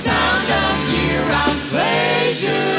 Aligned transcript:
sound 0.00 0.50
of 0.50 0.94
year-round 0.94 1.68
pleasure. 1.68 2.74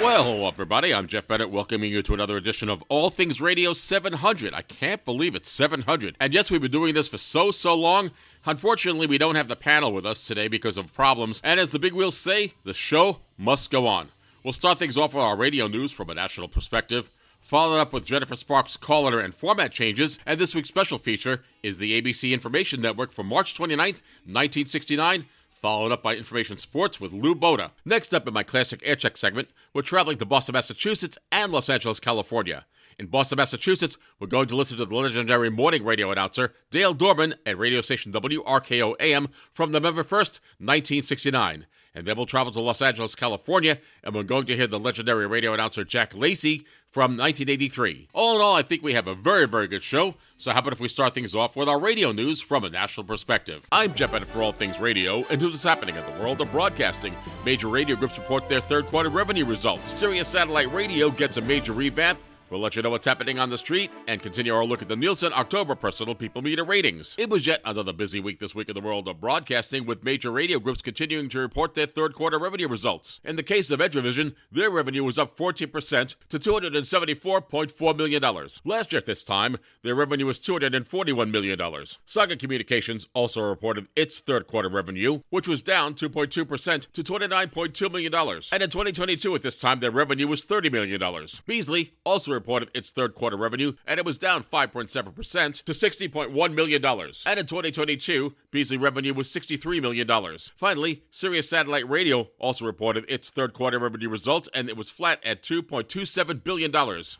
Well, 0.00 0.22
hello, 0.22 0.46
everybody. 0.46 0.94
I'm 0.94 1.08
Jeff 1.08 1.26
Bennett, 1.26 1.50
welcoming 1.50 1.90
you 1.90 2.02
to 2.04 2.14
another 2.14 2.36
edition 2.36 2.68
of 2.68 2.84
All 2.88 3.10
Things 3.10 3.40
Radio 3.40 3.72
700. 3.72 4.54
I 4.54 4.62
can't 4.62 5.04
believe 5.04 5.34
it's 5.34 5.50
700. 5.50 6.16
And 6.20 6.32
yes, 6.32 6.52
we've 6.52 6.60
been 6.60 6.70
doing 6.70 6.94
this 6.94 7.08
for 7.08 7.18
so, 7.18 7.50
so 7.50 7.74
long. 7.74 8.12
Unfortunately, 8.46 9.08
we 9.08 9.18
don't 9.18 9.34
have 9.34 9.48
the 9.48 9.56
panel 9.56 9.92
with 9.92 10.06
us 10.06 10.24
today 10.24 10.46
because 10.46 10.78
of 10.78 10.94
problems. 10.94 11.40
And 11.42 11.58
as 11.58 11.72
the 11.72 11.80
big 11.80 11.94
wheels 11.94 12.16
say, 12.16 12.54
the 12.64 12.72
show 12.72 13.18
must 13.36 13.72
go 13.72 13.88
on. 13.88 14.10
We'll 14.44 14.52
start 14.52 14.78
things 14.78 14.96
off 14.96 15.14
with 15.14 15.24
our 15.24 15.36
radio 15.36 15.66
news 15.66 15.90
from 15.90 16.10
a 16.10 16.14
national 16.14 16.46
perspective, 16.46 17.10
followed 17.48 17.78
up 17.78 17.94
with 17.94 18.04
Jennifer 18.04 18.36
Sparks' 18.36 18.76
call 18.76 19.04
letter 19.04 19.20
and 19.20 19.34
format 19.34 19.72
changes. 19.72 20.18
And 20.26 20.38
this 20.38 20.54
week's 20.54 20.68
special 20.68 20.98
feature 20.98 21.40
is 21.62 21.78
the 21.78 21.98
ABC 21.98 22.32
Information 22.32 22.82
Network 22.82 23.10
from 23.10 23.26
March 23.26 23.54
29th, 23.56 24.02
1969 24.26 25.24
followed 25.50 25.90
up 25.90 26.04
by 26.04 26.14
Information 26.14 26.56
Sports 26.56 27.00
with 27.00 27.12
Lou 27.12 27.34
Boda. 27.34 27.72
Next 27.84 28.14
up 28.14 28.28
in 28.28 28.34
my 28.34 28.44
classic 28.44 28.80
aircheck 28.82 29.18
segment, 29.18 29.48
we're 29.74 29.82
traveling 29.82 30.16
to 30.18 30.24
Boston, 30.24 30.52
Massachusetts 30.52 31.18
and 31.32 31.50
Los 31.50 31.68
Angeles, 31.68 31.98
California. 31.98 32.64
In 32.96 33.06
Boston, 33.06 33.38
Massachusetts, 33.38 33.98
we're 34.20 34.28
going 34.28 34.46
to 34.46 34.56
listen 34.56 34.76
to 34.76 34.84
the 34.84 34.94
legendary 34.94 35.50
morning 35.50 35.84
radio 35.84 36.12
announcer 36.12 36.52
Dale 36.70 36.94
Dorman 36.94 37.34
at 37.44 37.58
radio 37.58 37.80
station 37.80 38.12
WRKO 38.12 38.94
AM 39.00 39.30
from 39.50 39.72
November 39.72 40.04
1st, 40.04 40.40
1969. 40.60 41.66
And 41.98 42.06
then 42.06 42.16
we'll 42.16 42.26
travel 42.26 42.52
to 42.52 42.60
Los 42.60 42.80
Angeles, 42.80 43.16
California, 43.16 43.78
and 44.04 44.14
we're 44.14 44.22
going 44.22 44.46
to 44.46 44.54
hear 44.54 44.68
the 44.68 44.78
legendary 44.78 45.26
radio 45.26 45.52
announcer 45.52 45.82
Jack 45.82 46.14
Lacey 46.14 46.64
from 46.88 47.16
1983. 47.16 48.08
All 48.14 48.36
in 48.36 48.40
all, 48.40 48.54
I 48.54 48.62
think 48.62 48.84
we 48.84 48.94
have 48.94 49.08
a 49.08 49.16
very, 49.16 49.48
very 49.48 49.66
good 49.66 49.82
show. 49.82 50.14
So, 50.36 50.52
how 50.52 50.60
about 50.60 50.72
if 50.72 50.78
we 50.78 50.86
start 50.86 51.12
things 51.12 51.34
off 51.34 51.56
with 51.56 51.68
our 51.68 51.80
radio 51.80 52.12
news 52.12 52.40
from 52.40 52.62
a 52.62 52.70
national 52.70 53.04
perspective? 53.04 53.66
I'm 53.72 53.94
Jeff 53.94 54.12
Bennett 54.12 54.28
for 54.28 54.44
All 54.44 54.52
Things 54.52 54.78
Radio, 54.78 55.24
and 55.28 55.40
here's 55.40 55.52
what's 55.52 55.64
happening 55.64 55.96
in 55.96 56.04
the 56.04 56.22
world 56.22 56.40
of 56.40 56.52
broadcasting. 56.52 57.16
Major 57.44 57.66
radio 57.66 57.96
groups 57.96 58.16
report 58.16 58.48
their 58.48 58.60
third 58.60 58.86
quarter 58.86 59.08
revenue 59.08 59.44
results. 59.44 59.98
Sirius 59.98 60.28
Satellite 60.28 60.72
Radio 60.72 61.10
gets 61.10 61.36
a 61.36 61.40
major 61.40 61.72
revamp. 61.72 62.20
We'll 62.50 62.60
let 62.60 62.76
you 62.76 62.82
know 62.82 62.88
what's 62.88 63.06
happening 63.06 63.38
on 63.38 63.50
the 63.50 63.58
street 63.58 63.90
and 64.06 64.22
continue 64.22 64.54
our 64.54 64.64
look 64.64 64.80
at 64.80 64.88
the 64.88 64.96
Nielsen 64.96 65.32
October 65.34 65.74
Personal 65.74 66.14
People 66.14 66.40
Meter 66.40 66.64
ratings. 66.64 67.14
It 67.18 67.28
was 67.28 67.46
yet 67.46 67.60
another 67.62 67.92
busy 67.92 68.20
week 68.20 68.38
this 68.40 68.54
week 68.54 68.70
in 68.70 68.74
the 68.74 68.80
world 68.80 69.06
of 69.06 69.20
broadcasting, 69.20 69.84
with 69.84 70.02
major 70.02 70.30
radio 70.30 70.58
groups 70.58 70.80
continuing 70.80 71.28
to 71.28 71.40
report 71.40 71.74
their 71.74 71.84
third 71.84 72.14
quarter 72.14 72.38
revenue 72.38 72.66
results. 72.66 73.20
In 73.22 73.36
the 73.36 73.42
case 73.42 73.70
of 73.70 73.80
Edgevision, 73.80 74.34
their 74.50 74.70
revenue 74.70 75.04
was 75.04 75.18
up 75.18 75.36
14% 75.36 76.14
to 76.30 76.38
$274.4 76.38 77.96
million. 77.96 78.22
Last 78.64 78.92
year 78.92 78.98
at 78.98 79.04
this 79.04 79.24
time, 79.24 79.58
their 79.82 79.94
revenue 79.94 80.24
was 80.24 80.40
$241 80.40 81.30
million. 81.30 81.58
Saga 82.06 82.36
Communications 82.36 83.06
also 83.12 83.42
reported 83.42 83.88
its 83.94 84.20
third 84.20 84.46
quarter 84.46 84.70
revenue, 84.70 85.20
which 85.28 85.48
was 85.48 85.62
down 85.62 85.94
2.2% 85.94 86.92
to 86.92 87.02
$29.2 87.02 87.92
million. 87.92 88.14
And 88.14 88.62
in 88.62 88.70
2022 88.70 89.34
at 89.34 89.42
this 89.42 89.58
time, 89.58 89.80
their 89.80 89.90
revenue 89.90 90.26
was 90.26 90.46
$30 90.46 90.72
million. 90.72 91.26
Beasley 91.44 91.92
also 92.04 92.37
reported 92.38 92.70
its 92.72 92.90
third 92.90 93.14
quarter 93.14 93.36
revenue, 93.36 93.72
and 93.86 93.98
it 93.98 94.06
was 94.06 94.18
down 94.18 94.44
5.7% 94.44 95.62
to 95.62 95.72
$60.1 95.72 96.54
million. 96.54 96.84
And 96.84 97.40
in 97.40 97.46
2022, 97.46 98.34
Beasley 98.50 98.76
revenue 98.76 99.12
was 99.12 99.28
$63 99.28 99.82
million. 99.82 100.08
Finally, 100.56 101.02
Sirius 101.10 101.50
Satellite 101.50 101.88
Radio 101.88 102.28
also 102.38 102.64
reported 102.64 103.04
its 103.08 103.30
third 103.30 103.52
quarter 103.52 103.78
revenue 103.78 104.08
results, 104.08 104.48
and 104.54 104.68
it 104.68 104.76
was 104.76 104.90
flat 104.90 105.22
at 105.24 105.42
$2.27 105.42 106.44
billion. 106.44 106.72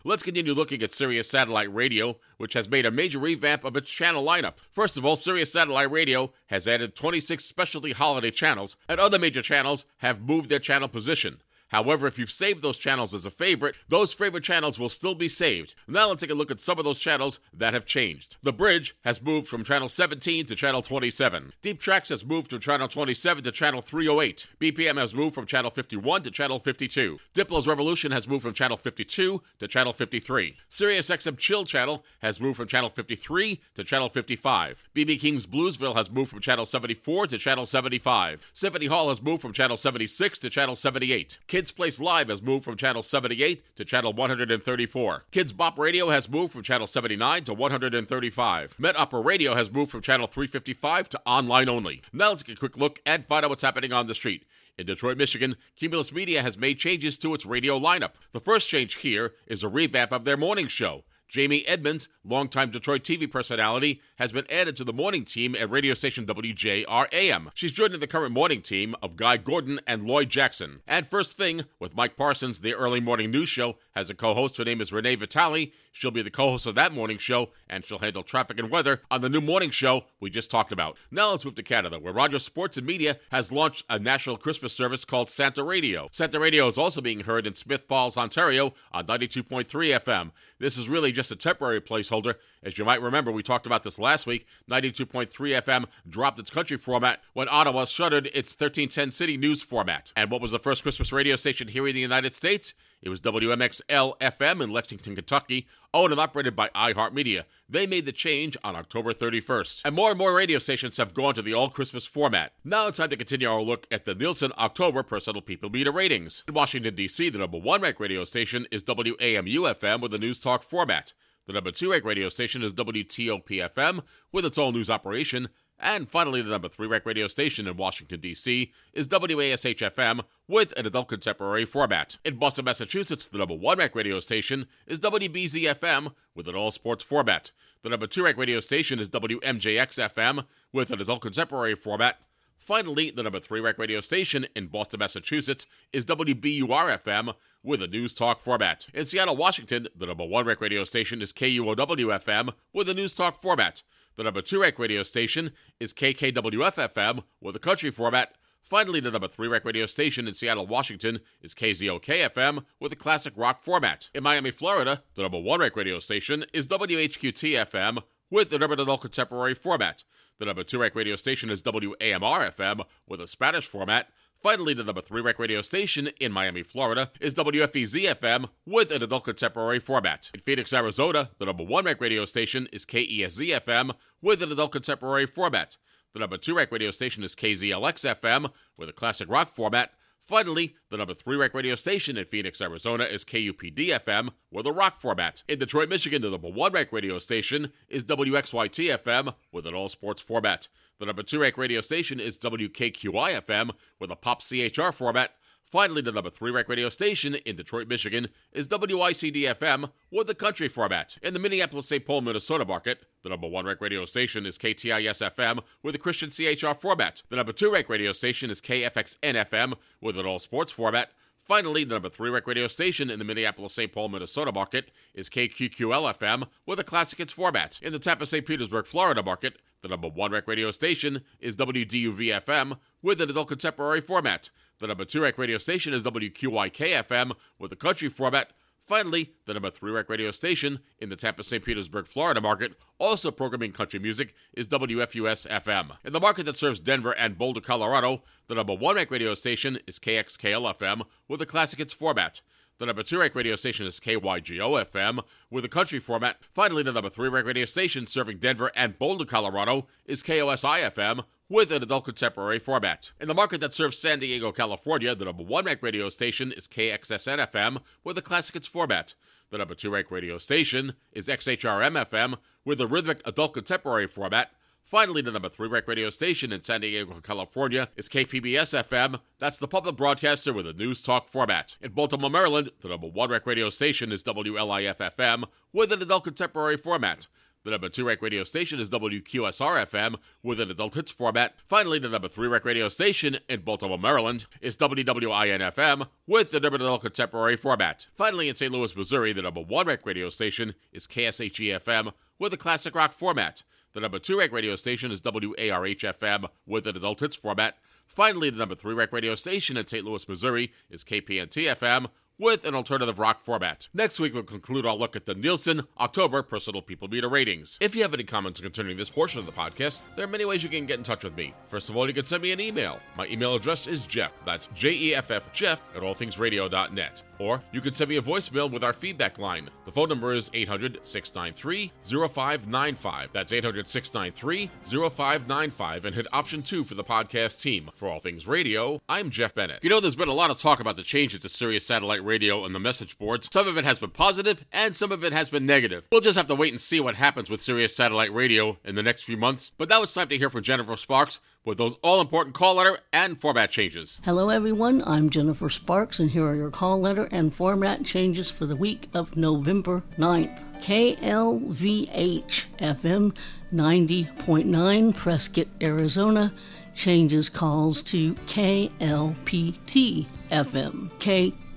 Let's 0.05 0.23
continue 0.23 0.55
looking 0.55 0.83
at 0.83 0.93
Sirius 0.93 1.29
Satellite 1.29 1.75
Radio, 1.75 2.17
which 2.37 2.55
has 2.55 2.69
made 2.69 2.87
a 2.87 2.91
major 2.91 3.19
revamp 3.19 3.65
of 3.65 3.77
its 3.77 3.91
channel 3.91 4.25
lineup. 4.25 4.55
First 4.71 4.97
of 4.97 5.05
all, 5.05 5.17
Sirius 5.17 5.53
Satellite 5.53 5.91
Radio 5.91 6.33
has 6.47 6.69
added 6.69 6.95
26 6.95 7.45
specialty 7.45 7.93
holiday 7.93 8.31
channels, 8.31 8.77
and 8.89 9.01
other 9.01 9.19
major 9.19 9.43
channels 9.43 9.85
have 9.99 10.23
moved 10.23 10.49
their 10.49 10.59
channel 10.59 10.89
position. 10.89 11.43
However, 11.69 12.07
if 12.07 12.19
you've 12.19 12.33
saved 12.33 12.63
those 12.63 12.79
channels 12.79 13.15
as 13.15 13.27
a 13.27 13.31
favorite, 13.31 13.77
those 13.89 14.13
favorite 14.13 14.45
channels 14.45 14.79
will 14.79 14.89
still 14.89 15.15
be 15.15 15.29
saved. 15.29 15.75
Now 15.87 16.09
let's 16.09 16.21
take 16.21 16.31
a 16.31 16.35
look 16.35 16.51
at 16.51 16.61
some 16.61 16.79
of 16.79 16.85
those 16.85 16.99
channels 16.99 17.41
that 17.53 17.75
have 17.75 17.85
changed. 17.85 18.37
The 18.43 18.53
Bridge 18.53 18.97
has 19.05 19.23
moved 19.23 19.49
from 19.49 19.65
channel 19.65 19.89
17 19.89 20.47
to 20.47 20.55
channel 20.55 20.83
27. 20.83 21.53
Deep 21.63 21.81
Tracks 21.81 22.09
has 22.09 22.25
moved 22.25 22.51
from 22.51 22.61
channel 22.61 22.89
27 22.89 23.45
to 23.45 23.53
channel 23.53 23.83
308. 23.83 24.47
BPM 24.61 24.97
has 24.97 25.15
moved 25.15 25.35
from 25.35 25.47
channel 25.47 25.71
51 25.71 26.23
to 26.23 26.31
channel 26.31 26.59
52. 26.59 27.19
Diplo's 27.35 27.67
Revolution 27.67 28.13
has 28.13 28.27
moved 28.27 28.43
from 28.43 28.55
channel 28.55 28.77
52 28.77 29.43
to 29.59 29.69
channel 29.69 29.93
53. 29.93 30.57
Sirius 30.69 31.11
XM 31.11 31.37
Chill 31.37 31.65
channel 31.65 32.05
has 32.21 32.41
moved 32.41 32.57
from 32.57 32.69
channel 32.69 32.91
53 32.91 33.61
to 33.75 33.85
channel 33.85 34.09
55. 34.09 34.83
BB 34.95 35.21
King's 35.21 35.47
Bluesville 35.47 35.97
has 35.97 36.11
moved 36.11 36.31
from 36.31 36.41
channel 36.41 36.67
74 36.67 37.29
to 37.29 37.39
channel 37.39 37.67
75. 37.67 38.51
Symphony 38.53 38.87
Hall 38.87 39.09
has 39.09 39.23
moved 39.23 39.43
from 39.43 39.53
channel 39.53 39.77
76 39.77 40.39
to 40.39 40.51
channel 40.51 40.77
78. 40.77 41.39
Kids 41.59 41.73
Place 41.73 41.99
Live 41.99 42.29
has 42.29 42.41
moved 42.41 42.65
from 42.65 42.77
channel 42.77 43.03
78 43.03 43.65
to 43.75 43.85
channel 43.85 44.13
134. 44.13 45.25
Kids 45.33 45.53
Bop 45.53 45.77
Radio 45.77 46.09
has 46.09 46.29
moved 46.29 46.53
from 46.53 46.63
channel 46.63 46.87
79 46.87 47.43
to 47.43 47.53
135. 47.53 48.79
Met 48.79 48.97
Opera 48.97 49.21
Radio 49.21 49.57
has 49.57 49.69
moved 49.69 49.91
from 49.91 50.01
channel 50.01 50.29
355 50.29 51.09
to 51.09 51.21
online 51.27 51.69
only. 51.69 52.01
Now 52.13 52.29
let's 52.29 52.45
get 52.45 52.59
a 52.59 52.61
quick 52.61 52.77
look 52.77 53.01
and 53.05 53.27
find 53.27 53.45
out 53.45 53.49
what's 53.49 53.63
happening 53.63 53.93
on 53.93 54.07
the 54.07 54.15
street. 54.15 54.45
In 54.79 54.87
Detroit, 54.87 55.19
Michigan, 55.19 55.57
Cumulus 55.75 56.13
Media 56.13 56.43
has 56.43 56.57
made 56.57 56.79
changes 56.79 57.19
to 57.19 57.35
its 57.35 57.45
radio 57.45 57.77
lineup. 57.77 58.13
The 58.31 58.39
first 58.39 58.69
change 58.69 58.95
here 58.95 59.33
is 59.49 59.65
a 59.65 59.69
revamp 59.69 60.13
of 60.13 60.25
their 60.25 60.37
morning 60.37 60.69
show. 60.69 61.03
Jamie 61.29 61.67
Edmonds, 61.67 62.09
longtime 62.25 62.71
Detroit 62.71 63.03
TV 63.03 63.31
personality, 63.31 64.01
has 64.17 64.33
been 64.33 64.47
added 64.51 64.77
to 64.77 64.85
the 64.85 64.93
morning 64.93 65.25
team 65.25 65.55
at 65.55 65.71
radio 65.71 65.95
station 65.95 66.25
WJRAM. 66.25 67.51
She's 67.55 67.73
joining 67.73 68.01
the 68.01 68.07
current 68.07 68.33
morning 68.33 68.63
team 68.63 68.95
of 69.03 69.17
Guy 69.17 69.37
Gordon 69.37 69.79
and 69.87 70.05
Lloyd 70.05 70.31
Jackson. 70.31 70.81
And 70.87 71.07
first 71.07 71.37
thing, 71.37 71.65
with 71.79 71.95
Mike 71.95 72.17
Parsons, 72.17 72.61
the 72.61 72.75
early 72.75 73.01
morning 73.01 73.31
news 73.31 73.49
show 73.49 73.77
has 73.95 74.09
a 74.09 74.15
co-host. 74.15 74.57
Her 74.57 74.65
name 74.65 74.81
is 74.81 74.93
Renee 74.93 75.17
Vitale. 75.17 75.73
She'll 75.93 76.11
be 76.11 76.23
the 76.23 76.31
co-host 76.31 76.65
of 76.67 76.77
that 76.77 76.93
morning 76.93 77.19
show, 77.19 77.51
and 77.69 77.85
she'll 77.85 77.99
handle 77.99 78.23
traffic 78.23 78.59
and 78.59 78.71
weather 78.71 79.03
on 79.11 79.21
the 79.21 79.29
new 79.29 79.41
morning 79.41 79.71
show 79.71 80.05
we 80.21 80.31
just 80.31 80.51
talked 80.51 80.71
about. 80.71 80.97
Now 81.11 81.33
let's 81.33 81.45
move 81.45 81.57
to 81.57 81.63
Canada, 81.63 81.99
where 81.99 82.13
Rogers 82.13 82.45
Sports 82.45 82.77
and 82.77 82.87
Media 82.87 83.19
has 83.33 83.51
launched 83.51 83.85
a 83.91 83.99
national 83.99 84.37
Christmas 84.37 84.73
service 84.73 85.05
called 85.05 85.29
Santa 85.29 85.65
Radio. 85.65 86.09
Santa 86.13 86.39
Radio 86.39 86.69
is 86.69 86.79
also 86.79 87.01
being 87.01 87.21
heard 87.21 87.47
in 87.47 87.55
Smith 87.55 87.83
Falls, 87.89 88.17
Ontario, 88.17 88.75
on 88.93 89.07
92.3 89.07 89.67
FM. 89.67 90.31
This 90.59 90.77
is 90.77 90.89
really 90.89 91.13
just 91.13 91.31
a 91.31 91.37
temporary 91.37 91.81
placeholder. 91.81 92.35
As 92.63 92.79
you 92.79 92.85
might 92.85 93.01
remember, 93.01 93.31
we 93.31 93.43
talked 93.43 93.67
about 93.67 93.83
this 93.83 93.99
last 93.99 94.27
week. 94.27 94.47
92.3 94.71 95.29
FM 95.31 95.85
dropped 96.09 96.39
its 96.39 96.51
country 96.51 96.77
format 96.77 97.21
when 97.33 97.49
Ottawa 97.49 97.85
shuttered 97.85 98.27
its 98.27 98.53
1310 98.53 99.11
City 99.13 99.37
News 99.37 99.63
format. 99.63 100.13
And 100.17 100.31
what 100.31 100.41
was 100.41 100.51
the 100.51 100.59
first 100.59 100.83
Christmas 100.83 101.13
radio 101.13 101.37
station 101.37 101.69
here 101.69 101.87
in 101.87 101.95
the 101.95 102.01
United 102.01 102.35
States? 102.35 102.75
It 103.01 103.11
was 103.11 103.21
WMXL 103.21 104.19
FM 104.19 104.61
in 104.61 104.71
Lexington, 104.71 105.15
Kentucky, 105.15 105.67
owned 105.95 106.13
and 106.13 106.21
operated 106.21 106.57
by 106.57 106.69
iHeartMedia. 106.71 107.45
They 107.69 107.87
made 107.87 108.07
the 108.07 108.13
change 108.13 108.57
on 108.65 108.75
October 108.75 109.13
31st. 109.13 109.83
And 109.85 109.95
more 109.95 110.11
and 110.11 110.19
more 110.19 110.35
radio 110.35 110.59
stations 110.59 110.97
have 110.97 111.15
gone 111.15 111.35
to 111.35 111.43
the 111.43 111.55
all 111.55 111.71
Christmas 111.71 112.07
format. 112.07 112.53
Now 112.65 112.89
it's 112.89 112.99
time 112.99 113.11
to 113.11 113.17
continue 113.17 113.49
our 113.49 113.63
look 113.63 113.87
at 113.91 114.05
the 114.05 114.15
Nielsen 114.15 114.53
October 114.59 115.03
Personal 115.03 115.43
People 115.43 115.71
Meter 115.71 115.93
ratings. 115.93 116.43
In 116.49 116.55
Washington, 116.55 116.95
D.C., 116.97 117.29
the 117.31 117.39
number 117.39 117.59
one 117.59 117.83
ranked 117.83 118.01
radio 118.01 118.25
station 118.25 118.67
is 118.73 118.83
WAMU 118.83 119.75
FM 119.75 120.01
with 120.01 120.13
a 120.13 120.19
news 120.19 120.41
talk 120.41 120.63
format. 120.65 121.13
The 121.47 121.53
number 121.53 121.71
two 121.71 121.93
ranked 121.93 122.07
radio 122.07 122.29
station 122.29 122.63
is 122.63 122.75
WTOP 122.75 123.49
FM 123.49 124.03
with 124.33 124.45
its 124.45 124.59
all 124.59 124.73
news 124.73 124.91
operation. 124.91 125.49
And 125.81 126.09
finally, 126.09 126.43
the 126.43 126.51
number 126.51 126.69
three 126.69 126.89
rec 126.89 127.07
radio 127.07 127.29
station 127.29 127.69
in 127.69 127.77
Washington, 127.77 128.21
D.C. 128.21 128.73
is 128.93 129.07
WASH 129.09 129.77
FM 129.77 130.23
with 130.49 130.73
an 130.77 130.87
adult 130.87 131.09
contemporary 131.09 131.65
format. 131.65 132.19
In 132.25 132.37
Boston, 132.37 132.65
Massachusetts, 132.65 133.29
the 133.29 133.39
number 133.39 133.55
one 133.55 133.79
rec 133.79 133.95
radio 133.95 134.19
station 134.19 134.67
is 134.87 134.99
WBZ 134.99 135.75
FM 135.75 136.15
with 136.35 136.49
an 136.49 136.57
all 136.57 136.73
sports 136.73 137.05
format. 137.05 137.53
The 137.83 137.91
number 137.91 138.09
two 138.09 138.25
rec 138.25 138.37
radio 138.37 138.59
station 138.59 138.99
is 138.99 139.09
WMJX 139.11 140.13
FM 140.13 140.47
with 140.73 140.91
an 140.91 141.01
adult 141.01 141.21
contemporary 141.21 141.77
format. 141.77 142.17
Finally, 142.57 143.13
the 143.13 143.23
number 143.23 143.39
three 143.39 143.61
rec 143.61 143.79
radio 143.79 144.01
station 144.01 144.47
in 144.57 144.67
Boston, 144.67 144.99
Massachusetts 144.99 145.65
is 145.93 146.05
WBUR 146.07 147.01
FM 147.03 147.35
with 147.63 147.83
a 147.83 147.87
news 147.87 148.15
talk 148.15 148.41
format. 148.41 148.89
In 148.93 149.07
Seattle, 149.07 149.37
Washington, 149.37 149.87
the 149.97 150.07
number 150.07 150.25
one 150.25 150.45
rec 150.45 150.61
radio 150.61 150.83
station 150.83 151.23
is 151.23 151.33
KUOW 151.33 151.77
FM 151.77 152.53
with 152.73 152.89
a 152.89 152.95
news 152.95 153.15
talk 153.15 153.41
format. 153.41 153.83
The 154.19 154.25
number 154.25 154.43
two 154.43 154.61
rec 154.61 154.81
radio 154.81 155.05
station 155.05 155.53
is 155.79 155.95
KKWF 155.95 156.93
FM 156.93 157.23
with 157.41 157.55
a 157.55 157.61
country 157.61 157.93
format. 157.93 158.35
Finally, 158.61 158.99
the 158.99 159.13
number 159.13 159.29
three 159.29 159.47
rec 159.47 159.65
radio 159.65 159.87
station 159.87 160.27
in 160.27 160.35
Seattle, 160.35 160.67
Washington 160.67 161.21
is 161.41 161.55
KZOK 161.55 162.29
FM 162.35 162.65
with 162.81 162.93
a 162.93 162.97
classic 162.97 163.33
rock 163.37 163.63
format. 163.63 164.11
In 164.13 164.25
Miami, 164.25 164.51
Florida, 164.51 165.05
the 165.15 165.23
number 165.23 165.39
one 165.39 165.61
rec 165.61 165.77
radio 165.77 166.01
station 166.01 166.45
is 166.53 166.67
WHQT 166.67 167.65
FM 167.71 168.03
with 168.31 168.53
an 168.53 168.63
urban 168.63 168.81
adult 168.81 169.03
contemporary 169.03 169.55
format. 169.55 170.05
The 170.39 170.47
number 170.47 170.63
two 170.63 170.79
rec 170.79 170.95
radio 170.95 171.17
station 171.17 171.51
is 171.51 171.63
WAMR 171.63 172.55
FM 172.55 172.85
with 173.07 173.21
a 173.21 173.27
Spanish 173.27 173.67
format. 173.67 174.09
Finally, 174.41 174.73
the 174.73 174.85
number 174.85 175.01
three 175.03 175.21
rec 175.21 175.39
radio 175.39 175.63
station 175.63 176.11
in 176.21 176.31
Miami, 176.31 176.63
Florida 176.63 177.11
is 177.21 177.35
WFEZ 177.35 178.15
FM 178.15 178.49
with 178.65 178.93
an 178.93 179.03
adult 179.03 179.25
contemporary 179.25 179.81
format. 179.81 180.31
In 180.33 180.41
Phoenix, 180.41 180.73
Arizona, 180.73 181.31
the 181.39 181.47
number 181.47 181.65
one 181.65 181.87
rec 181.87 182.01
radio 182.01 182.25
station 182.25 182.69
is 182.73 182.87
KESZ 182.87 183.61
FM 183.61 183.95
with 184.23 184.41
an 184.43 184.53
adult 184.53 184.73
contemporary 184.73 185.27
format. 185.27 185.77
The 186.15 186.21
number 186.21 186.39
two 186.39 186.55
rec 186.55 186.71
radio 186.71 186.93
station 186.93 187.25
is 187.25 187.35
KZLX 187.35 188.17
FM 188.21 188.53
with 188.77 188.89
a 188.89 188.93
classic 188.93 189.29
rock 189.29 189.49
format. 189.49 189.91
Finally, 190.29 190.75
the 190.91 190.99
number 190.99 191.15
three 191.15 191.39
rec 191.39 191.55
radio 191.55 191.75
station 191.75 192.19
in 192.19 192.25
Phoenix, 192.27 192.61
Arizona 192.61 193.05
is 193.05 193.25
KUPD 193.25 193.99
FM 193.99 194.29
with 194.51 194.67
a 194.67 194.73
rock 194.73 195.01
format. 195.01 195.43
In 195.49 195.59
Detroit, 195.59 195.89
Michigan, 195.89 196.21
the 196.21 196.29
number 196.29 196.51
one 196.51 196.71
rec 196.71 196.93
radio 196.93 197.19
station 197.19 197.73
is 197.89 198.05
WXYT 198.05 198.99
FM 198.99 199.33
with 199.53 199.67
an 199.67 199.73
all 199.73 199.89
sports 199.89 200.21
format. 200.21 200.69
The 201.01 201.07
number 201.07 201.23
two 201.23 201.41
rec 201.41 201.57
radio 201.57 201.81
station 201.81 202.21
is 202.21 202.37
WKQI 202.37 203.41
FM 203.41 203.71
with 203.99 204.11
a 204.11 204.17
pop 204.17 204.43
CHR 204.43 204.93
format. 204.93 205.31
Finally, 205.71 206.01
the 206.01 206.13
number 206.13 206.31
three 206.31 206.51
rec 206.51 206.67
radio 206.67 206.89
station 206.89 207.35
in 207.35 207.55
Detroit, 207.55 207.89
Michigan 207.89 208.29
is 208.53 208.67
WICD 208.69 209.55
FM 209.55 209.91
with 210.11 210.27
the 210.27 210.35
country 210.35 210.67
format. 210.67 211.19
In 211.23 211.35
the 211.35 211.39
Minneapolis 211.39 211.87
St. 211.87 212.07
Paul, 212.07 212.23
Minnesota 212.23 212.65
market, 212.65 213.05
the 213.23 213.29
number 213.29 213.47
one 213.47 213.67
rec 213.67 213.79
radio 213.83 214.07
station 214.07 214.47
is 214.47 214.57
KTIS 214.57 215.31
FM 215.31 215.61
with 215.83 215.95
a 215.95 215.99
Christian 215.99 216.31
CHR 216.31 216.73
format. 216.73 217.23
The 217.29 217.37
number 217.37 217.53
two 217.53 217.71
rec 217.71 217.91
radio 217.91 218.13
station 218.13 218.49
is 218.51 218.63
KFXN 218.63 219.45
FM 219.45 219.75
with 220.01 220.17
an 220.17 220.25
all 220.25 220.39
sports 220.39 220.73
format. 220.73 221.11
Finally, 221.37 221.85
the 221.85 221.95
number 221.95 222.09
three 222.09 222.31
rec 222.31 222.47
radio 222.47 222.67
station 222.67 223.11
in 223.11 223.19
the 223.19 223.25
Minneapolis 223.27 223.75
St. 223.75 223.93
Paul, 223.93 224.09
Minnesota 224.09 224.53
market 224.53 224.91
is 225.13 225.29
KQQL 225.29 226.15
FM 226.15 226.49
with 226.65 226.81
a 226.81 226.85
classic 226.85 227.19
hits 227.19 227.33
format. 227.35 227.79
In 227.83 227.93
the 227.93 227.99
Tampa 227.99 228.25
St. 228.25 228.47
Petersburg, 228.47 228.87
Florida 228.87 229.23
market, 229.23 229.59
the 229.83 229.89
number 229.89 230.09
one 230.09 230.33
rec 230.33 230.49
radio 230.49 230.71
station 230.71 231.21
is 231.41 231.57
WDUV 231.57 232.43
FM 232.43 232.79
with 233.03 233.21
an 233.21 233.29
adult 233.29 233.49
contemporary 233.49 234.01
format. 234.01 234.49
The 234.81 234.87
number 234.87 235.05
two 235.05 235.21
rec 235.23 235.37
radio 235.39 235.59
station 235.59 235.93
is 235.93 236.05
WQYK 236.05 237.05
FM 237.05 237.33
with 237.59 237.73
a 237.73 237.77
country 237.77 238.09
format. 238.09 238.53
Finally, 238.87 239.33
the 239.45 239.53
number 239.53 239.71
three 239.71 239.91
rec 239.91 240.09
radio 240.09 240.31
station 240.31 240.79
in 241.01 241.09
the 241.09 241.17
Tampa 241.17 241.43
St. 241.43 241.65
Petersburg, 241.65 242.07
Florida 242.07 242.41
market, 242.41 242.75
also 242.99 243.33
programming 243.33 243.73
country 243.73 243.99
music, 243.99 244.35
is 244.55 244.69
WFUS 244.69 245.49
FM. 245.49 245.97
In 246.05 246.13
the 246.13 246.21
market 246.21 246.47
that 246.47 246.57
serves 246.57 246.79
Denver 246.79 247.11
and 247.11 247.37
Boulder, 247.37 247.61
Colorado, 247.61 248.23
the 248.47 248.55
number 248.55 248.73
one 248.73 248.95
rec 248.95 249.11
radio 249.11 249.35
station 249.35 249.81
is 249.89 249.99
KXKL 249.99 250.77
FM 250.79 251.03
with 251.27 251.43
a 251.43 251.47
classic 251.47 251.81
hits 251.81 251.93
format. 251.93 252.41
The 252.79 252.87
number 252.87 253.03
two 253.03 253.19
rec 253.19 253.35
radio 253.35 253.57
station 253.57 253.89
is 253.89 253.99
KYGO 253.99 254.87
FM 254.87 255.25
with 255.51 255.65
a 255.65 255.69
country 255.69 255.99
format. 255.99 256.37
Finally, 256.55 256.85
the 256.85 256.93
number 256.93 257.11
three 257.11 257.29
rec 257.29 257.45
radio 257.45 257.65
station 257.65 258.07
serving 258.07 258.39
Denver 258.39 258.71
and 258.77 258.97
Boulder, 258.97 259.25
Colorado 259.25 259.89
is 260.07 260.23
KOSI 260.23 260.89
FM 260.89 261.25
with 261.49 261.73
an 261.73 261.83
adult 261.83 262.05
contemporary 262.05 262.61
format. 262.61 263.11
In 263.21 263.27
the 263.27 263.35
market 263.35 263.61
that 263.63 263.75
serves 263.75 263.99
San 263.99 264.21
Diego, 264.21 264.53
California, 264.53 265.13
the 265.17 265.25
number 265.25 265.43
one 265.43 265.65
rec 265.65 265.83
radio 265.83 266.09
station 266.09 266.53
is 266.53 266.69
KXSN 266.69 267.45
FM 267.51 267.83
with 268.05 268.17
a 268.17 268.23
classic 268.23 268.55
hits 268.55 268.69
format. 268.69 269.17
The 269.51 269.59
number 269.59 269.75
two 269.75 269.91
rec 269.91 270.13
radio 270.13 270.39
station 270.39 270.93
is 271.13 271.27
XHRM 271.27 272.01
FM 272.09 272.39
with 272.65 272.81
a 272.81 272.87
rhythmic 272.87 273.23
adult 273.25 273.55
contemporary 273.55 274.07
format. 274.07 274.53
Finally, 274.89 275.21
the 275.21 275.31
number 275.31 275.51
three 275.51 275.69
rec 275.69 275.87
radio 275.87 276.09
station 276.09 276.51
in 276.51 276.63
San 276.63 276.81
Diego, 276.81 277.21
California 277.21 277.91
is 277.95 278.09
KPBS 278.09 278.87
FM. 278.89 279.21
That's 279.39 279.59
the 279.59 279.69
public 279.69 279.97
broadcaster 279.99 280.51
with 280.51 280.67
a 280.67 280.73
news 280.73 281.03
talk 281.03 281.29
format. 281.29 281.77
In 281.83 281.93
Baltimore, 281.93 282.31
Maryland, 282.31 282.71
the 282.81 282.89
number 282.89 283.07
one 283.07 283.29
rec 283.29 283.47
radio 283.47 283.69
station 283.69 284.13
is 284.13 284.23
WLIF 284.23 284.97
FM 284.97 285.45
with 285.75 285.93
an 285.93 286.01
adult 286.01 286.25
contemporary 286.25 286.79
format. 286.79 287.27
The 287.65 287.73
number 287.73 287.91
two 287.91 288.07
rec 288.07 288.23
radio 288.23 288.45
station 288.45 288.81
is 288.81 288.89
WQSR 288.89 289.85
FM 289.85 290.15
with 290.43 290.59
an 290.59 290.71
adult 290.71 290.95
hits 290.95 291.13
format. 291.13 291.57
Finally, 291.69 291.99
the 291.99 292.09
number 292.09 292.29
three 292.29 292.49
rec 292.49 292.65
radio 292.65 292.89
station 292.89 293.41
in 293.47 293.61
Baltimore, 293.61 293.99
Maryland 293.99 294.47
is 294.63 294.75
WWIN 294.79 295.71
FM 295.71 296.09
with 296.27 296.51
the 296.51 296.61
number 296.61 296.77
adult 296.77 297.03
contemporary 297.03 297.59
format. 297.59 298.07
Finally, 298.17 298.49
in 298.49 298.57
St. 298.57 298.73
Louis, 298.73 298.97
Missouri, 298.97 299.35
the 299.35 299.43
number 299.43 299.61
one 299.61 299.87
rec 299.87 300.07
radio 300.07 300.31
station 300.31 300.75
is 300.95 301.07
KSHE 301.07 301.79
FM 301.79 302.15
with 302.39 302.55
a 302.55 302.57
classic 302.57 302.95
rock 302.95 303.13
format. 303.13 303.65
The 303.95 304.01
number 304.01 304.19
two 304.19 304.39
rec 304.39 304.53
radio 304.53 304.77
station 304.77 305.11
is 305.11 305.21
WARH 305.23 306.03
FM 306.03 306.49
with 306.67 306.87
an 306.87 306.97
adult 306.97 307.21
hits 307.21 307.37
format. 307.37 307.77
Finally, 308.07 308.51
the 308.51 308.59
number 308.59 308.75
three 308.75 308.95
rec 308.95 309.13
radio 309.13 309.35
station 309.35 309.77
in 309.77 309.87
St. 309.87 310.05
Louis, 310.05 310.29
Missouri 310.29 310.73
is 310.91 311.05
KPNT 311.05 311.75
FM 311.75 312.07
with 312.39 312.65
an 312.65 312.75
alternative 312.75 313.19
rock 313.19 313.41
format. 313.41 313.89
Next 313.93 314.21
week, 314.21 314.33
we'll 314.33 314.45
conclude 314.45 314.87
our 314.87 314.95
look 314.95 315.17
at 315.17 315.27
the 315.27 315.35
Nielsen 315.35 315.83
October 315.99 316.43
Personal 316.43 316.83
People 316.83 317.09
Meter 317.09 317.29
ratings. 317.29 317.77
If 317.81 317.97
you 317.97 318.03
have 318.03 318.15
any 318.15 318.25
comments 318.25 318.61
concerning 318.61 318.97
this 318.97 319.11
portion 319.11 319.41
of 319.41 319.47
the 319.47 319.53
podcast, 319.53 320.03
there 320.15 320.25
are 320.25 320.29
many 320.31 320.45
ways 320.45 320.63
you 320.63 320.69
can 320.69 320.87
get 320.87 320.99
in 320.99 321.05
touch 321.05 321.25
with 321.25 321.37
me. 321.37 321.53
First 321.67 321.91
of 321.91 321.97
all, 321.97 322.07
you 322.07 322.15
can 322.15 322.25
send 322.25 322.43
me 322.43 322.53
an 322.53 322.61
email. 322.61 323.01
My 323.17 323.27
email 323.27 323.55
address 323.55 323.87
is 323.87 324.07
Jeff, 324.07 324.33
that's 324.47 324.69
J 324.75 324.93
E 324.93 325.15
F 325.15 325.31
F 325.31 325.53
Jeff, 325.53 325.83
at 325.97 326.03
allthingsradio.net. 326.03 327.23
Or 327.39 327.63
you 327.73 327.81
can 327.81 327.93
send 327.93 328.11
me 328.11 328.17
a 328.17 328.23
voicemail 328.23 328.71
with 328.71 328.85
our 328.85 328.93
feedback 328.93 329.39
line. 329.39 329.69
The 329.85 329.93
phone 329.93 330.09
number 330.09 330.35
is 330.35 330.51
800 330.55 330.99
693 331.03 331.93
0595. 332.05 333.31
That's 333.33 333.53
800 333.53 333.89
693 333.89 334.71
0595. 334.85 336.05
And 336.05 336.15
hit 336.15 336.27
option 336.33 336.63
two 336.63 336.85
for 336.85 336.95
the 336.95 337.05
podcast 337.05 337.61
team. 337.61 337.91
For 337.95 338.09
All 338.09 338.21
Things 338.21 338.47
Radio, 338.47 339.01
I'm 339.09 339.31
Jeff 339.31 339.55
Bennett. 339.55 339.83
You 339.83 339.91
know, 339.91 340.01
there's 340.01 340.15
been 340.15 340.29
a 340.29 340.35
lot 340.35 340.51
of 340.51 340.59
talk 340.59 340.81
about 340.81 340.97
the 340.97 341.03
changes 341.03 341.41
to 341.41 341.49
Sirius 341.49 341.87
Satellite 341.87 342.25
Radio 342.25 342.65
and 342.65 342.75
the 342.75 342.81
message 342.81 343.19
boards. 343.19 343.49
Some 343.53 343.67
of 343.67 343.77
it 343.79 343.85
has 343.85 343.99
been 343.99 344.11
positive, 344.11 344.65
and 344.73 344.95
some 344.95 345.13
of 345.13 345.25
it 345.25 345.33
has 345.33 345.51
been 345.51 345.67
negative. 345.67 346.05
We'll 346.13 346.21
just 346.21 346.39
have 346.39 346.47
to 346.49 346.55
wait 346.55 346.73
and 346.73 346.81
see 346.81 347.01
what 347.01 347.15
happens 347.15 347.51
with 347.51 347.61
Sirius 347.61 347.95
Satellite 347.97 348.33
Radio 348.33 348.79
in 348.85 348.95
the 348.95 349.03
next 349.03 349.23
few 349.23 349.37
months. 349.37 349.73
But 349.77 349.89
now 349.89 350.03
it's 350.03 350.15
time 350.15 350.29
to 350.29 350.39
hear 350.39 350.51
from 350.51 350.63
Jennifer 350.63 350.97
Sparks 350.97 351.41
with 351.69 351.79
those 351.79 351.95
all 352.03 352.21
important 352.21 352.55
call 352.55 352.77
letter 352.77 352.99
and 353.13 353.39
format 353.41 353.71
changes. 353.71 354.21
Hello, 354.25 354.49
everyone. 354.49 355.03
I'm 355.07 355.29
Jennifer 355.29 355.69
Sparks, 355.69 356.19
and 356.19 356.31
here 356.31 356.47
are 356.47 356.55
your 356.55 356.71
call 356.71 356.99
letter 356.99 357.29
and 357.31 357.55
format 357.55 358.05
changes 358.05 358.51
for 358.51 358.65
the 358.65 358.75
week 358.75 359.11
of 359.13 359.37
November 359.37 360.03
9th. 360.17 360.65
KLVH 360.81 362.65
FM 362.79 363.37
90.9 363.73 365.15
Prescott, 365.15 365.67
Arizona 365.83 366.55
changes 366.95 367.51
calls 367.51 368.01
to 368.03 368.33
KLPT 368.47 370.27
FM. 370.51 371.11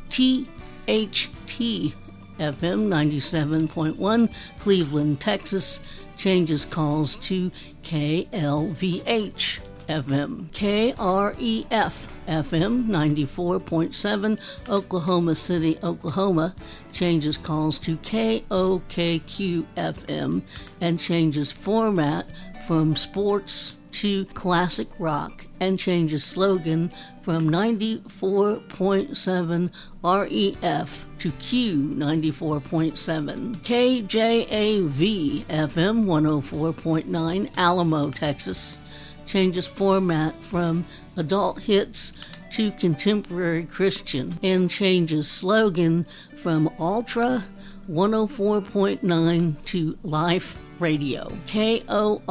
KTHT 0.10 1.94
FM 2.40 2.88
97.1 2.88 4.34
Cleveland, 4.60 5.20
Texas 5.20 5.82
changes 6.18 6.64
calls 6.64 7.18
to 7.18 7.52
KLVH 7.84 9.60
FM. 9.92 10.50
KREF 10.52 12.08
FM 12.28 12.88
94.7 12.88 14.40
Oklahoma 14.70 15.36
City, 15.36 15.78
Oklahoma 15.84 16.56
changes 16.94 17.36
calls 17.36 17.78
to 17.80 17.98
KOKQ 17.98 19.66
FM 19.76 20.44
and 20.80 20.98
changes 20.98 21.52
format 21.52 22.26
from 22.66 22.96
sports 22.96 23.76
to 23.92 24.24
classic 24.28 24.88
rock 24.98 25.46
and 25.60 25.78
changes 25.78 26.24
slogan 26.24 26.90
from 27.22 27.50
94.7 27.50 29.70
REF 30.04 31.06
to 31.20 31.32
Q 31.34 31.78
94.7. 31.96 33.58
KJAV 33.58 35.44
FM 35.46 36.06
104.9 36.06 37.50
Alamo, 37.58 38.10
Texas 38.10 38.80
changes 39.26 39.68
format 39.68 40.36
from 40.36 40.86
adult 41.16 41.62
hits 41.62 42.14
to 42.52 42.72
contemporary 42.72 43.64
Christian 43.64 44.38
and 44.44 44.70
changes 44.70 45.30
slogan 45.30 46.06
from 46.38 46.70
Ultra 46.80 47.44
104.9 47.90 49.66
to 49.66 49.98
Life 50.04 50.58
Radio, 50.80 51.32
KORL 51.48 52.22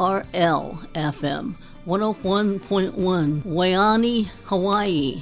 FM, 0.93 1.55
101.1, 1.85 3.41
Waianae, 3.43 4.25
Hawaii, 4.45 5.21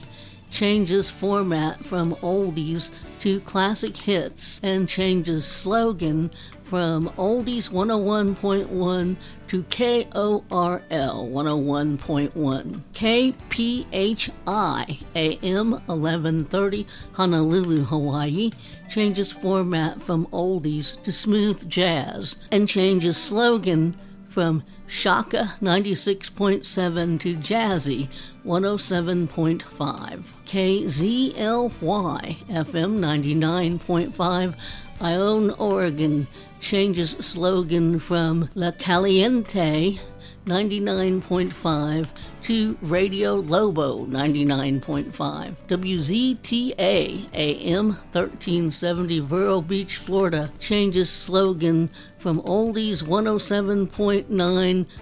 changes 0.51 1.09
format 1.09 1.85
from 1.85 2.15
oldies 2.15 2.89
to 3.19 3.39
classic 3.41 3.97
hits 3.97 4.61
and 4.63 4.87
changes 4.87 5.45
slogan 5.45 6.31
from 6.63 7.09
Oldies 7.17 7.69
101.1 7.69 9.17
to 9.47 9.63
KORL 9.63 10.45
101.1. 10.49 12.81
KPHI 12.93 15.03
AM 15.15 15.71
1130 15.71 16.87
Honolulu, 17.13 17.83
Hawaii 17.83 18.51
changes 18.89 19.31
format 19.31 19.99
from 20.01 20.25
oldies 20.27 21.01
to 21.03 21.11
smooth 21.11 21.67
jazz 21.69 22.37
and 22.51 22.69
changes 22.69 23.17
slogan 23.17 23.95
from 24.27 24.63
Shaka 24.89 25.53
96.7 25.61 27.19
to 27.19 27.35
Jazzy 27.35 28.07
107.5. 28.43 30.23
KZLY 30.47 32.37
FM 32.49 32.99
99.5 32.99 34.55
Ione, 34.99 35.51
Oregon 35.59 36.27
changes 36.59 37.11
slogan 37.11 37.99
from 37.99 38.49
La 38.55 38.71
Caliente 38.71 39.99
99.5 40.49 42.07
to 42.41 42.75
Radio 42.81 43.35
Lobo 43.35 44.07
99.5. 44.07 45.55
WZTA 45.67 47.29
AM 47.33 47.89
1370 47.89 49.19
Vero 49.19 49.61
Beach, 49.61 49.97
Florida 49.97 50.49
changes 50.59 51.11
slogan 51.11 51.87
from 52.17 52.41
Oldies 52.41 53.03
107.9 53.03 54.27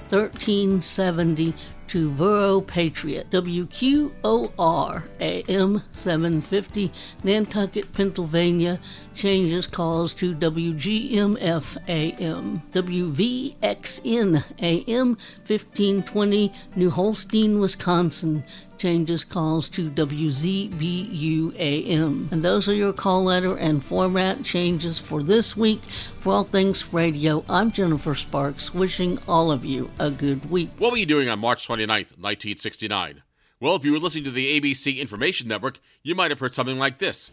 1370 0.10 1.54
to 1.88 2.12
Vero 2.12 2.62
Patriot, 2.62 3.30
WQOR 3.32 5.04
AM 5.20 5.82
750, 5.92 6.92
Nanticoke, 7.24 7.92
Pennsylvania, 7.94 8.80
changes 9.16 9.68
calls 9.68 10.14
to 10.16 10.36
WGMF 10.36 11.78
AM, 11.88 12.62
WVXN 12.72 14.44
AM 14.62 15.08
1520, 15.48 16.54
New 16.76 16.90
Holstein, 16.90 17.60
Wisconsin, 17.60 18.44
changes 18.78 19.24
calls 19.24 19.70
to 19.70 19.90
WZBU 19.90 21.56
AM. 21.58 22.30
And 22.32 22.44
those 22.44 22.68
are 22.68 22.74
your 22.74 22.94
call 22.94 23.24
letter 23.24 23.56
and 23.58 23.84
format 23.84 24.44
changes 24.44 25.00
for 25.00 25.24
this 25.24 25.58
week. 25.58 25.84
For 25.84 26.34
All 26.34 26.44
Things 26.44 26.94
Radio, 26.94 27.44
I'm 27.50 27.72
Jennifer 27.72 28.16
Sparks, 28.16 28.74
wishing 28.74 29.20
all 29.28 29.52
of 29.52 29.66
you 29.66 29.90
a 30.00 30.12
good 30.12 30.50
week. 30.50 30.72
What 30.78 30.92
were 30.92 30.98
you 30.98 31.06
doing 31.06 31.30
on 31.30 31.40
March 31.40 31.68
29th, 31.68 32.18
1969? 32.18 33.24
Well, 33.60 33.76
if 33.76 33.84
you 33.84 33.92
were 33.92 34.00
listening 34.00 34.26
to 34.26 34.32
the 34.32 34.60
ABC 34.60 35.00
Information 35.00 35.48
Network, 35.48 35.80
you 36.04 36.14
might 36.14 36.32
have 36.32 36.40
heard 36.40 36.54
something 36.54 36.78
like 36.78 37.00
this. 37.00 37.32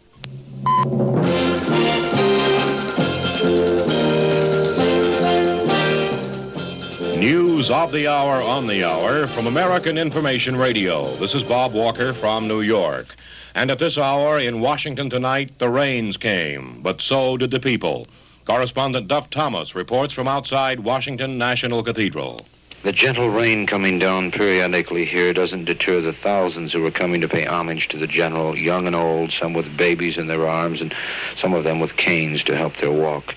News 7.24 7.70
of 7.70 7.90
the 7.90 8.06
hour 8.06 8.42
on 8.42 8.66
the 8.66 8.84
hour 8.84 9.26
from 9.28 9.46
American 9.46 9.96
Information 9.96 10.56
Radio. 10.56 11.18
This 11.18 11.32
is 11.32 11.42
Bob 11.44 11.72
Walker 11.72 12.12
from 12.20 12.46
New 12.46 12.60
York. 12.60 13.06
And 13.54 13.70
at 13.70 13.78
this 13.78 13.96
hour 13.96 14.38
in 14.38 14.60
Washington 14.60 15.08
tonight, 15.08 15.50
the 15.58 15.70
rains 15.70 16.18
came, 16.18 16.82
but 16.82 17.00
so 17.00 17.38
did 17.38 17.50
the 17.50 17.60
people. 17.60 18.06
Correspondent 18.46 19.08
Duff 19.08 19.30
Thomas 19.30 19.74
reports 19.74 20.12
from 20.12 20.28
outside 20.28 20.80
Washington 20.80 21.38
National 21.38 21.82
Cathedral. 21.82 22.44
The 22.84 22.92
gentle 22.92 23.30
rain 23.30 23.66
coming 23.66 23.98
down 23.98 24.30
periodically 24.30 25.06
here 25.06 25.32
doesn't 25.32 25.64
deter 25.64 26.02
the 26.02 26.12
thousands 26.12 26.70
who 26.70 26.84
are 26.84 26.90
coming 26.90 27.22
to 27.22 27.28
pay 27.28 27.46
homage 27.46 27.88
to 27.88 27.96
the 27.96 28.06
general, 28.06 28.58
young 28.58 28.86
and 28.86 28.94
old, 28.94 29.32
some 29.32 29.54
with 29.54 29.74
babies 29.74 30.18
in 30.18 30.26
their 30.26 30.46
arms 30.46 30.82
and 30.82 30.94
some 31.40 31.54
of 31.54 31.64
them 31.64 31.80
with 31.80 31.96
canes 31.96 32.44
to 32.44 32.54
help 32.54 32.76
their 32.76 32.92
walk. 32.92 33.34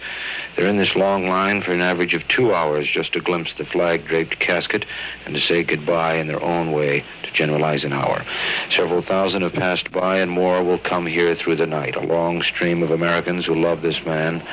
They're 0.58 0.68
in 0.68 0.76
this 0.76 0.98
long 0.98 1.30
line 1.30 1.62
for 1.62 1.72
an 1.72 1.80
average 1.80 2.14
of 2.14 2.28
two 2.28 2.54
hours 2.54 2.90
just 2.90 3.14
to 3.14 3.22
glimpse 3.22 3.54
the 3.58 3.64
flag-draped 3.64 4.38
casket 4.40 4.86
and 5.26 5.34
to 5.34 5.40
say 5.40 5.64
goodbye 5.64 6.16
in 6.16 6.28
their 6.28 6.44
own 6.44 6.74
way 6.74 7.06
to 7.24 7.32
General 7.32 7.64
Eisenhower. 7.64 8.26
Several 8.70 9.02
thousand 9.02 9.44
have 9.44 9.54
passed 9.54 9.90
by 9.94 10.18
and 10.18 10.30
more 10.30 10.62
will 10.62 10.80
come 10.80 11.06
here 11.06 11.38
through 11.38 11.56
the 11.56 11.66
night, 11.66 11.96
a 11.96 12.06
long 12.06 12.42
stream 12.42 12.84
of 12.84 12.92
Americans 12.92 13.46
who 13.46 13.56
love 13.56 13.82
this 13.82 14.06
man. 14.06 14.46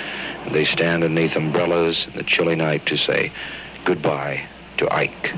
They 0.53 0.65
stand 0.65 1.01
beneath 1.01 1.35
umbrellas 1.35 2.07
in 2.07 2.17
the 2.17 2.23
chilly 2.23 2.55
night 2.55 2.87
to 2.87 2.97
say 2.97 3.33
goodbye 3.85 4.49
to 4.79 4.93
Ike. 4.93 5.33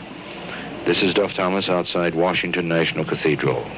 This 0.86 1.02
is 1.02 1.14
Duff 1.14 1.32
Thomas 1.34 1.68
outside 1.68 2.14
Washington 2.14 2.68
National 2.68 3.04
Cathedral. 3.04 3.68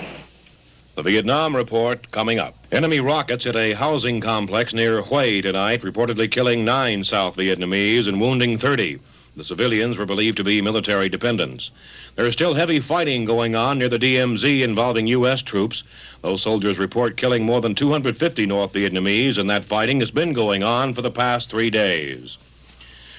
The 0.97 1.03
Vietnam 1.03 1.55
report 1.55 2.11
coming 2.11 2.39
up. 2.39 2.55
Enemy 2.73 3.01
rockets 3.01 3.45
hit 3.45 3.57
a 3.57 3.73
housing 3.73 4.21
complex 4.21 4.73
near 4.73 5.03
Hue 5.03 5.43
tonight, 5.43 5.83
reportedly 5.83 6.31
killing 6.31 6.65
nine 6.65 7.05
South 7.05 7.37
Vietnamese 7.37 8.09
and 8.09 8.21
wounding 8.21 8.59
30. 8.59 8.99
The 9.37 9.45
civilians 9.45 9.97
were 9.97 10.07
believed 10.07 10.37
to 10.39 10.45
be 10.45 10.61
military 10.61 11.09
dependents. 11.09 11.71
There 12.17 12.27
is 12.27 12.35
still 12.35 12.55
heavy 12.55 12.81
fighting 12.81 13.25
going 13.25 13.55
on 13.55 13.79
near 13.79 13.89
the 13.89 13.99
DMZ 13.99 14.63
involving 14.63 15.07
U.S. 15.07 15.41
troops. 15.41 15.85
Those 16.23 16.43
soldiers 16.43 16.79
report 16.79 17.17
killing 17.17 17.45
more 17.45 17.61
than 17.61 17.77
250 17.77 18.47
North 18.47 18.73
Vietnamese, 18.73 19.39
and 19.39 19.49
that 19.49 19.67
fighting 19.67 20.01
has 20.01 20.11
been 20.11 20.33
going 20.33 20.65
on 20.65 20.95
for 20.95 21.03
the 21.03 21.13
past 21.13 21.49
three 21.49 21.71
days. 21.71 22.37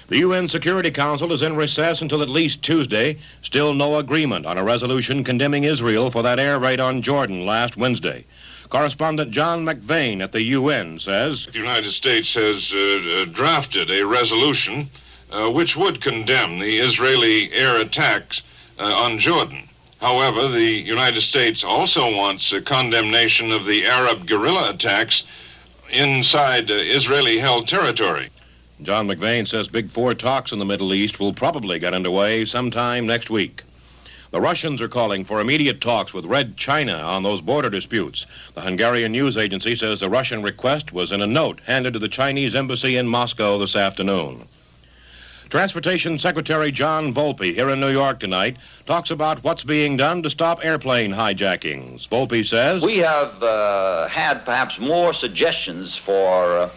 The 0.10 0.18
UN 0.18 0.50
Security 0.50 0.90
Council 0.90 1.32
is 1.34 1.44
in 1.44 1.56
recess 1.56 2.02
until 2.02 2.24
at 2.24 2.30
least 2.30 2.64
Tuesday. 2.64 3.20
Still 3.44 3.76
no 3.76 3.98
agreement 3.98 4.48
on 4.48 4.58
a 4.58 4.64
resolution 4.64 5.24
condemning 5.24 5.66
Israel 5.66 6.10
for 6.10 6.24
that 6.24 6.40
air 6.40 6.58
raid 6.58 6.80
on 6.80 7.04
Jordan 7.04 7.46
last 7.46 7.78
Wednesday. 7.78 8.26
Correspondent 8.70 9.30
John 9.30 9.64
McVeigh 9.64 10.20
at 10.20 10.32
the 10.32 10.42
UN 10.42 11.00
says 11.00 11.46
The 11.54 11.60
United 11.60 11.94
States 11.94 12.34
has 12.34 12.72
uh, 12.74 12.78
uh, 12.78 13.26
drafted 13.26 13.92
a 13.92 14.04
resolution 14.04 14.90
uh, 15.30 15.52
which 15.52 15.76
would 15.76 16.02
condemn 16.02 16.58
the 16.58 16.80
Israeli 16.80 17.54
air 17.54 17.80
attacks 17.80 18.42
uh, 18.80 18.86
on 18.86 19.20
Jordan. 19.20 19.70
However, 20.02 20.48
the 20.48 20.72
United 20.82 21.22
States 21.22 21.64
also 21.64 22.16
wants 22.16 22.52
a 22.52 22.62
condemnation 22.62 23.52
of 23.52 23.68
the 23.68 23.86
Arab 23.86 24.28
guerrilla 24.28 24.72
attacks 24.72 25.22
inside 25.92 26.72
uh, 26.72 26.74
Israeli 26.74 27.38
held 27.38 27.68
territory. 27.68 28.32
John 28.82 29.08
McVeigh 29.08 29.48
says 29.48 29.68
Big 29.68 29.92
Four 29.92 30.14
talks 30.14 30.54
in 30.54 30.60
the 30.60 30.66
Middle 30.66 30.94
East 30.94 31.20
will 31.20 31.34
probably 31.34 31.80
get 31.80 31.94
underway 31.94 32.46
sometime 32.46 33.06
next 33.06 33.30
week. 33.30 33.64
The 34.32 34.40
Russians 34.40 34.80
are 34.80 34.88
calling 34.88 35.26
for 35.26 35.42
immediate 35.42 35.82
talks 35.82 36.14
with 36.14 36.24
Red 36.26 36.56
China 36.56 36.94
on 36.94 37.24
those 37.24 37.42
border 37.42 37.70
disputes. 37.70 38.26
The 38.56 38.62
Hungarian 38.62 39.12
news 39.12 39.36
agency 39.36 39.76
says 39.76 40.00
the 40.00 40.10
Russian 40.10 40.44
request 40.44 40.94
was 40.94 41.12
in 41.12 41.22
a 41.22 41.28
note 41.28 41.60
handed 41.66 41.94
to 41.94 42.00
the 42.00 42.08
Chinese 42.08 42.56
embassy 42.56 42.96
in 42.96 43.08
Moscow 43.08 43.58
this 43.58 43.76
afternoon. 43.76 44.48
Transportation 45.50 46.20
Secretary 46.20 46.72
John 46.72 47.12
Volpe 47.12 47.56
here 47.56 47.72
in 47.72 47.80
New 47.80 47.90
York 47.90 48.20
tonight 48.20 48.56
talks 48.86 49.10
about 49.10 49.44
what's 49.44 49.64
being 49.64 49.98
done 49.98 50.22
to 50.22 50.30
stop 50.30 50.60
airplane 50.64 51.12
hijackings. 51.12 52.08
Volpe 52.08 52.48
says 52.48 52.84
We 52.84 53.00
have 53.00 53.42
uh, 53.42 54.08
had 54.10 54.46
perhaps 54.46 54.80
more 54.80 55.14
suggestions 55.16 56.00
for 56.06 56.60
uh, 56.60 56.70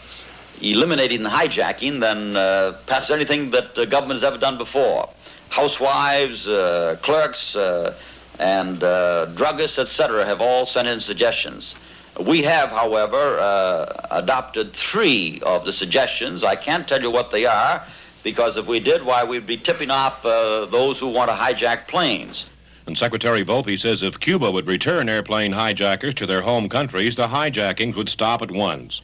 eliminating 0.61 1.23
the 1.23 1.29
hijacking 1.29 2.01
than 2.01 2.37
uh, 2.37 2.79
perhaps 2.87 3.11
anything 3.11 3.51
that 3.51 3.75
the 3.75 3.87
government 3.87 4.23
has 4.23 4.29
ever 4.29 4.39
done 4.39 4.59
before. 4.59 5.09
Housewives, 5.49 6.47
uh, 6.47 6.97
clerks, 7.03 7.55
uh, 7.55 7.95
and 8.39 8.83
uh, 8.83 9.27
druggists, 9.35 9.79
etc., 9.79 10.25
have 10.25 10.41
all 10.41 10.67
sent 10.67 10.89
in 10.89 11.01
suggestions. 11.01 11.75
We 12.27 12.43
have, 12.43 12.71
however, 12.71 13.39
uh, 13.39 14.07
adopted 14.11 14.75
three 14.91 15.41
of 15.45 15.65
the 15.65 15.73
suggestions. 15.73 16.45
I 16.45 16.57
can't 16.57 16.87
tell 16.87 17.01
you 17.01 17.11
what 17.11 17.33
they 17.33 17.47
are 17.47 17.87
because 18.23 18.57
if 18.57 18.67
we 18.67 18.81
did, 18.81 19.05
why, 19.05 19.25
we'd 19.25 19.47
be 19.47 19.57
tipping 19.57 19.91
off 19.91 20.25
uh, 20.25 20.67
those 20.67 20.99
who 20.99 21.09
want 21.09 21.31
to 21.31 21.35
hijack 21.35 21.89
planes. 21.89 22.45
And 22.87 22.97
Secretary 22.99 23.45
Volpe 23.45 23.79
says 23.79 24.03
if 24.03 24.19
Cuba 24.21 24.51
would 24.51 24.67
return 24.67 25.09
airplane 25.09 25.53
hijackers 25.53 26.15
to 26.17 26.27
their 26.27 26.43
home 26.43 26.69
countries, 26.69 27.17
the 27.17 27.29
hijackings 27.29 27.97
would 27.97 28.09
stop 28.09 28.43
at 28.43 28.51
once. 28.51 29.01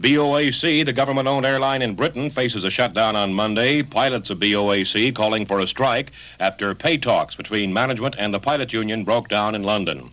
BOAC, 0.00 0.86
the 0.86 0.94
government 0.94 1.28
owned 1.28 1.44
airline 1.44 1.82
in 1.82 1.94
Britain, 1.94 2.30
faces 2.30 2.64
a 2.64 2.70
shutdown 2.70 3.16
on 3.16 3.34
Monday. 3.34 3.82
Pilots 3.82 4.30
of 4.30 4.38
BOAC 4.38 5.14
calling 5.14 5.44
for 5.44 5.60
a 5.60 5.68
strike 5.68 6.10
after 6.38 6.74
pay 6.74 6.96
talks 6.96 7.34
between 7.34 7.74
management 7.74 8.14
and 8.18 8.32
the 8.32 8.40
pilot 8.40 8.72
union 8.72 9.04
broke 9.04 9.28
down 9.28 9.54
in 9.54 9.62
London. 9.62 10.10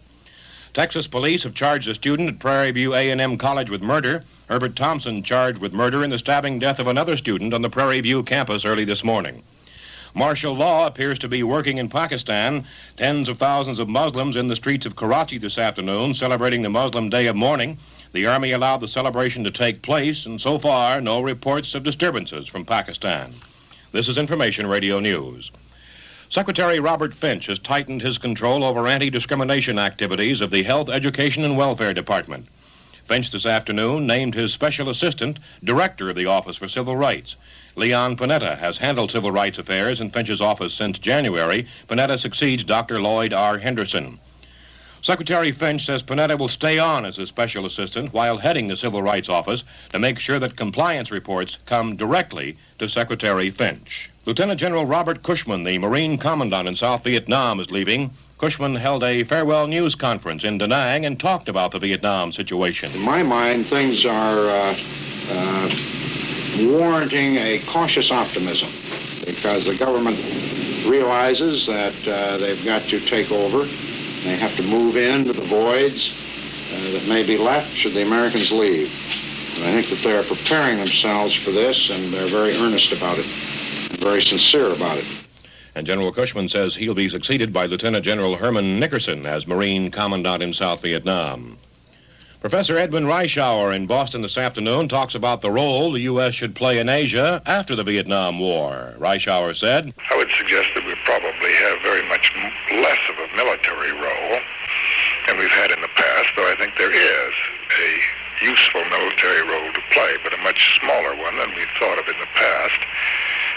Texas 0.73 1.07
police 1.07 1.43
have 1.43 1.53
charged 1.53 1.87
a 1.87 1.95
student 1.95 2.27
at 2.27 2.39
Prairie 2.39 2.71
View 2.71 2.93
A&M 2.93 3.37
College 3.37 3.69
with 3.69 3.81
murder. 3.81 4.25
Herbert 4.49 4.75
Thompson 4.75 5.23
charged 5.23 5.59
with 5.59 5.71
murder 5.71 6.03
in 6.03 6.09
the 6.09 6.19
stabbing 6.19 6.59
death 6.59 6.79
of 6.79 6.87
another 6.87 7.15
student 7.15 7.53
on 7.53 7.61
the 7.61 7.69
Prairie 7.69 8.01
View 8.01 8.23
campus 8.23 8.65
early 8.65 8.83
this 8.83 9.05
morning. 9.05 9.41
Martial 10.13 10.53
law 10.53 10.85
appears 10.85 11.17
to 11.19 11.29
be 11.29 11.43
working 11.43 11.77
in 11.77 11.87
Pakistan. 11.87 12.67
Tens 12.97 13.29
of 13.29 13.37
thousands 13.37 13.79
of 13.79 13.87
Muslims 13.87 14.35
in 14.35 14.49
the 14.49 14.55
streets 14.57 14.85
of 14.85 14.97
Karachi 14.97 15.37
this 15.37 15.57
afternoon 15.57 16.13
celebrating 16.13 16.61
the 16.61 16.69
Muslim 16.69 17.09
Day 17.09 17.27
of 17.27 17.37
Mourning. 17.37 17.77
The 18.13 18.25
Army 18.25 18.51
allowed 18.51 18.81
the 18.81 18.87
celebration 18.87 19.43
to 19.43 19.51
take 19.51 19.81
place, 19.81 20.25
and 20.25 20.39
so 20.39 20.59
far, 20.59 21.01
no 21.01 21.21
reports 21.21 21.75
of 21.75 21.83
disturbances 21.83 22.47
from 22.47 22.65
Pakistan. 22.65 23.35
This 23.91 24.07
is 24.07 24.17
Information 24.17 24.67
Radio 24.67 24.99
News. 24.99 25.51
Secretary 26.29 26.79
Robert 26.79 27.13
Finch 27.13 27.45
has 27.47 27.59
tightened 27.59 28.01
his 28.01 28.17
control 28.17 28.63
over 28.63 28.87
anti 28.87 29.09
discrimination 29.09 29.77
activities 29.77 30.41
of 30.41 30.51
the 30.51 30.63
Health, 30.63 30.89
Education, 30.89 31.43
and 31.43 31.57
Welfare 31.57 31.93
Department. 31.93 32.47
Finch 33.07 33.31
this 33.31 33.45
afternoon 33.45 34.07
named 34.07 34.35
his 34.35 34.53
special 34.53 34.89
assistant 34.89 35.39
director 35.63 36.09
of 36.09 36.15
the 36.15 36.25
Office 36.25 36.57
for 36.57 36.67
Civil 36.67 36.95
Rights. 36.95 37.35
Leon 37.75 38.17
Panetta 38.17 38.57
has 38.57 38.77
handled 38.77 39.11
civil 39.11 39.31
rights 39.31 39.57
affairs 39.57 39.99
in 39.99 40.11
Finch's 40.11 40.41
office 40.41 40.73
since 40.77 40.97
January. 40.97 41.67
Panetta 41.87 42.19
succeeds 42.19 42.63
Dr. 42.63 42.99
Lloyd 42.99 43.33
R. 43.33 43.57
Henderson. 43.57 44.19
Secretary 45.07 45.53
Finch 45.53 45.85
says 45.85 46.03
Panetta 46.03 46.37
will 46.37 46.49
stay 46.49 46.79
on 46.79 47.05
as 47.05 47.15
his 47.15 47.29
special 47.29 47.65
assistant 47.65 48.11
while 48.11 48.37
heading 48.37 48.67
the 48.67 48.75
Civil 48.75 49.01
Rights 49.01 49.29
Office 49.29 49.63
to 49.91 49.99
make 49.99 50.19
sure 50.19 50.37
that 50.37 50.57
compliance 50.57 51.11
reports 51.11 51.55
come 51.65 51.95
directly 51.95 52.57
to 52.79 52.89
Secretary 52.89 53.49
Finch. 53.49 54.09
Lieutenant 54.25 54.59
General 54.59 54.85
Robert 54.85 55.23
Cushman, 55.23 55.63
the 55.63 55.77
Marine 55.77 56.17
Commandant 56.17 56.67
in 56.67 56.75
South 56.75 57.05
Vietnam, 57.05 57.61
is 57.61 57.71
leaving. 57.71 58.11
Cushman 58.37 58.75
held 58.75 59.01
a 59.01 59.23
farewell 59.23 59.65
news 59.67 59.95
conference 59.95 60.43
in 60.43 60.57
Da 60.57 60.65
Nang 60.65 61.05
and 61.05 61.17
talked 61.17 61.47
about 61.47 61.71
the 61.71 61.79
Vietnam 61.79 62.33
situation. 62.33 62.91
In 62.91 62.99
my 62.99 63.23
mind, 63.23 63.69
things 63.69 64.05
are 64.05 64.49
uh, 64.49 64.75
uh, 65.29 66.67
warranting 66.69 67.37
a 67.37 67.65
cautious 67.71 68.11
optimism 68.11 68.73
because 69.25 69.63
the 69.63 69.77
government 69.77 70.19
realizes 70.85 71.65
that 71.67 71.95
uh, 72.05 72.37
they've 72.39 72.65
got 72.65 72.89
to 72.89 73.05
take 73.05 73.31
over. 73.31 73.69
They 74.23 74.37
have 74.37 74.55
to 74.57 74.63
move 74.63 74.95
into 74.95 75.33
the 75.33 75.45
voids 75.45 76.11
uh, 76.71 76.91
that 76.91 77.07
may 77.07 77.23
be 77.23 77.37
left 77.37 77.75
should 77.77 77.93
the 77.93 78.01
Americans 78.01 78.51
leave. 78.51 78.91
And 79.55 79.65
I 79.65 79.71
think 79.73 79.89
that 79.89 80.03
they're 80.03 80.23
preparing 80.23 80.77
themselves 80.77 81.35
for 81.43 81.51
this, 81.51 81.89
and 81.89 82.13
they're 82.13 82.29
very 82.29 82.55
earnest 82.55 82.91
about 82.91 83.19
it, 83.19 83.99
very 83.99 84.21
sincere 84.21 84.73
about 84.73 84.97
it. 84.97 85.05
And 85.75 85.85
General 85.85 86.11
Cushman 86.11 86.49
says 86.49 86.75
he'll 86.75 86.95
be 86.95 87.09
succeeded 87.09 87.53
by 87.53 87.67
Lieutenant 87.67 88.03
General 88.03 88.35
Herman 88.35 88.79
Nickerson 88.79 89.25
as 89.25 89.47
Marine 89.47 89.91
Commandant 89.91 90.41
in 90.41 90.53
South 90.53 90.81
Vietnam. 90.81 91.57
Professor 92.41 92.77
Edwin 92.77 93.05
Reischauer 93.05 93.75
in 93.75 93.87
Boston 93.87 94.21
this 94.21 94.37
afternoon 94.37 94.87
talks 94.87 95.15
about 95.15 95.41
the 95.41 95.49
role 95.49 95.91
the 95.91 96.01
U.S. 96.01 96.35
should 96.35 96.55
play 96.55 96.77
in 96.77 96.87
Asia 96.87 97.41
after 97.47 97.75
the 97.75 97.83
Vietnam 97.83 98.37
War. 98.37 98.93
Reischauer 98.99 99.57
said, 99.57 99.91
I 100.11 100.15
would 100.15 100.29
suggest 100.37 100.69
that 100.75 100.85
we 100.85 100.93
probably 101.03 101.51
have 101.65 101.81
very 101.81 102.07
much 102.07 102.31
less 102.77 103.01
of 103.09 103.17
a 103.17 103.35
military 103.35 103.91
role 103.91 104.37
than 105.25 105.39
we've 105.39 105.49
had 105.49 105.71
in 105.71 105.81
the 105.81 105.89
past, 105.97 106.29
though 106.35 106.45
I 106.45 106.55
think 106.55 106.77
there 106.77 106.93
is 106.93 107.33
a 107.73 108.45
useful 108.45 108.85
military 108.85 109.41
role 109.41 109.73
to 109.73 109.81
play, 109.89 110.17
but 110.21 110.31
a 110.31 110.37
much 110.37 110.79
smaller 110.79 111.17
one 111.17 111.37
than 111.37 111.49
we've 111.57 111.73
thought 111.79 111.97
of 111.97 112.05
in 112.05 112.19
the 112.21 112.29
past. 112.37 112.79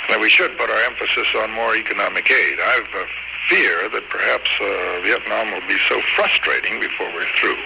And 0.08 0.16
that 0.16 0.20
we 0.20 0.30
should 0.30 0.56
put 0.56 0.70
our 0.70 0.82
emphasis 0.88 1.28
on 1.36 1.52
more 1.52 1.76
economic 1.76 2.30
aid. 2.30 2.58
I've 2.58 2.88
a 2.96 3.04
fear 3.50 3.90
that 3.90 4.08
perhaps 4.08 4.48
uh, 4.60 5.00
Vietnam 5.02 5.52
will 5.52 5.66
be 5.68 5.76
so 5.88 6.00
frustrating 6.16 6.80
before 6.80 7.12
we're 7.12 7.28
through 7.36 7.58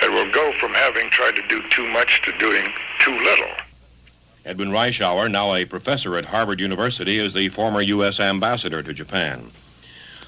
that 0.00 0.10
we'll 0.10 0.30
go 0.30 0.52
from 0.58 0.74
having 0.74 1.10
tried 1.10 1.36
to 1.36 1.46
do 1.48 1.62
too 1.70 1.86
much 1.88 2.22
to 2.22 2.36
doing 2.38 2.72
too 3.00 3.16
little. 3.20 3.50
Edwin 4.44 4.70
Reischauer, 4.70 5.30
now 5.30 5.54
a 5.54 5.64
professor 5.64 6.16
at 6.16 6.24
Harvard 6.26 6.60
University, 6.60 7.18
is 7.18 7.32
the 7.32 7.48
former 7.50 7.80
U.S. 7.80 8.20
ambassador 8.20 8.82
to 8.82 8.92
Japan. 8.92 9.50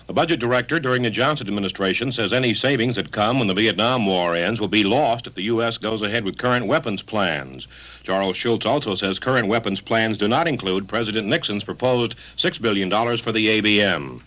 The 0.07 0.13
budget 0.13 0.39
director 0.39 0.79
during 0.79 1.03
the 1.03 1.11
Johnson 1.11 1.49
administration 1.49 2.13
says 2.13 2.33
any 2.33 2.55
savings 2.55 2.95
that 2.95 3.11
come 3.11 3.39
when 3.39 3.49
the 3.49 3.55
Vietnam 3.55 4.07
War 4.07 4.37
ends 4.37 4.61
will 4.61 4.69
be 4.69 4.85
lost 4.85 5.27
if 5.27 5.35
the 5.35 5.43
U.S. 5.43 5.79
goes 5.79 6.01
ahead 6.01 6.25
with 6.25 6.39
current 6.39 6.67
weapons 6.67 7.03
plans. 7.03 7.67
Charles 8.05 8.37
Schultze 8.37 8.65
also 8.65 8.95
says 8.95 9.19
current 9.19 9.49
weapons 9.49 9.81
plans 9.81 10.17
do 10.17 10.29
not 10.29 10.47
include 10.47 10.89
President 10.89 11.27
Nixon's 11.27 11.65
proposed 11.65 12.15
$6 12.39 12.63
billion 12.63 12.89
for 13.19 13.33
the 13.33 13.61
ABM. 13.61 14.23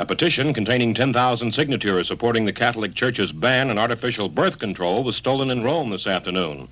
A 0.00 0.06
petition 0.06 0.54
containing 0.54 0.94
10,000 0.94 1.52
signatures 1.52 2.08
supporting 2.08 2.46
the 2.46 2.54
Catholic 2.54 2.94
Church's 2.94 3.32
ban 3.32 3.68
on 3.68 3.76
artificial 3.76 4.30
birth 4.30 4.58
control 4.58 5.04
was 5.04 5.14
stolen 5.14 5.50
in 5.50 5.62
Rome 5.62 5.90
this 5.90 6.06
afternoon. 6.06 6.68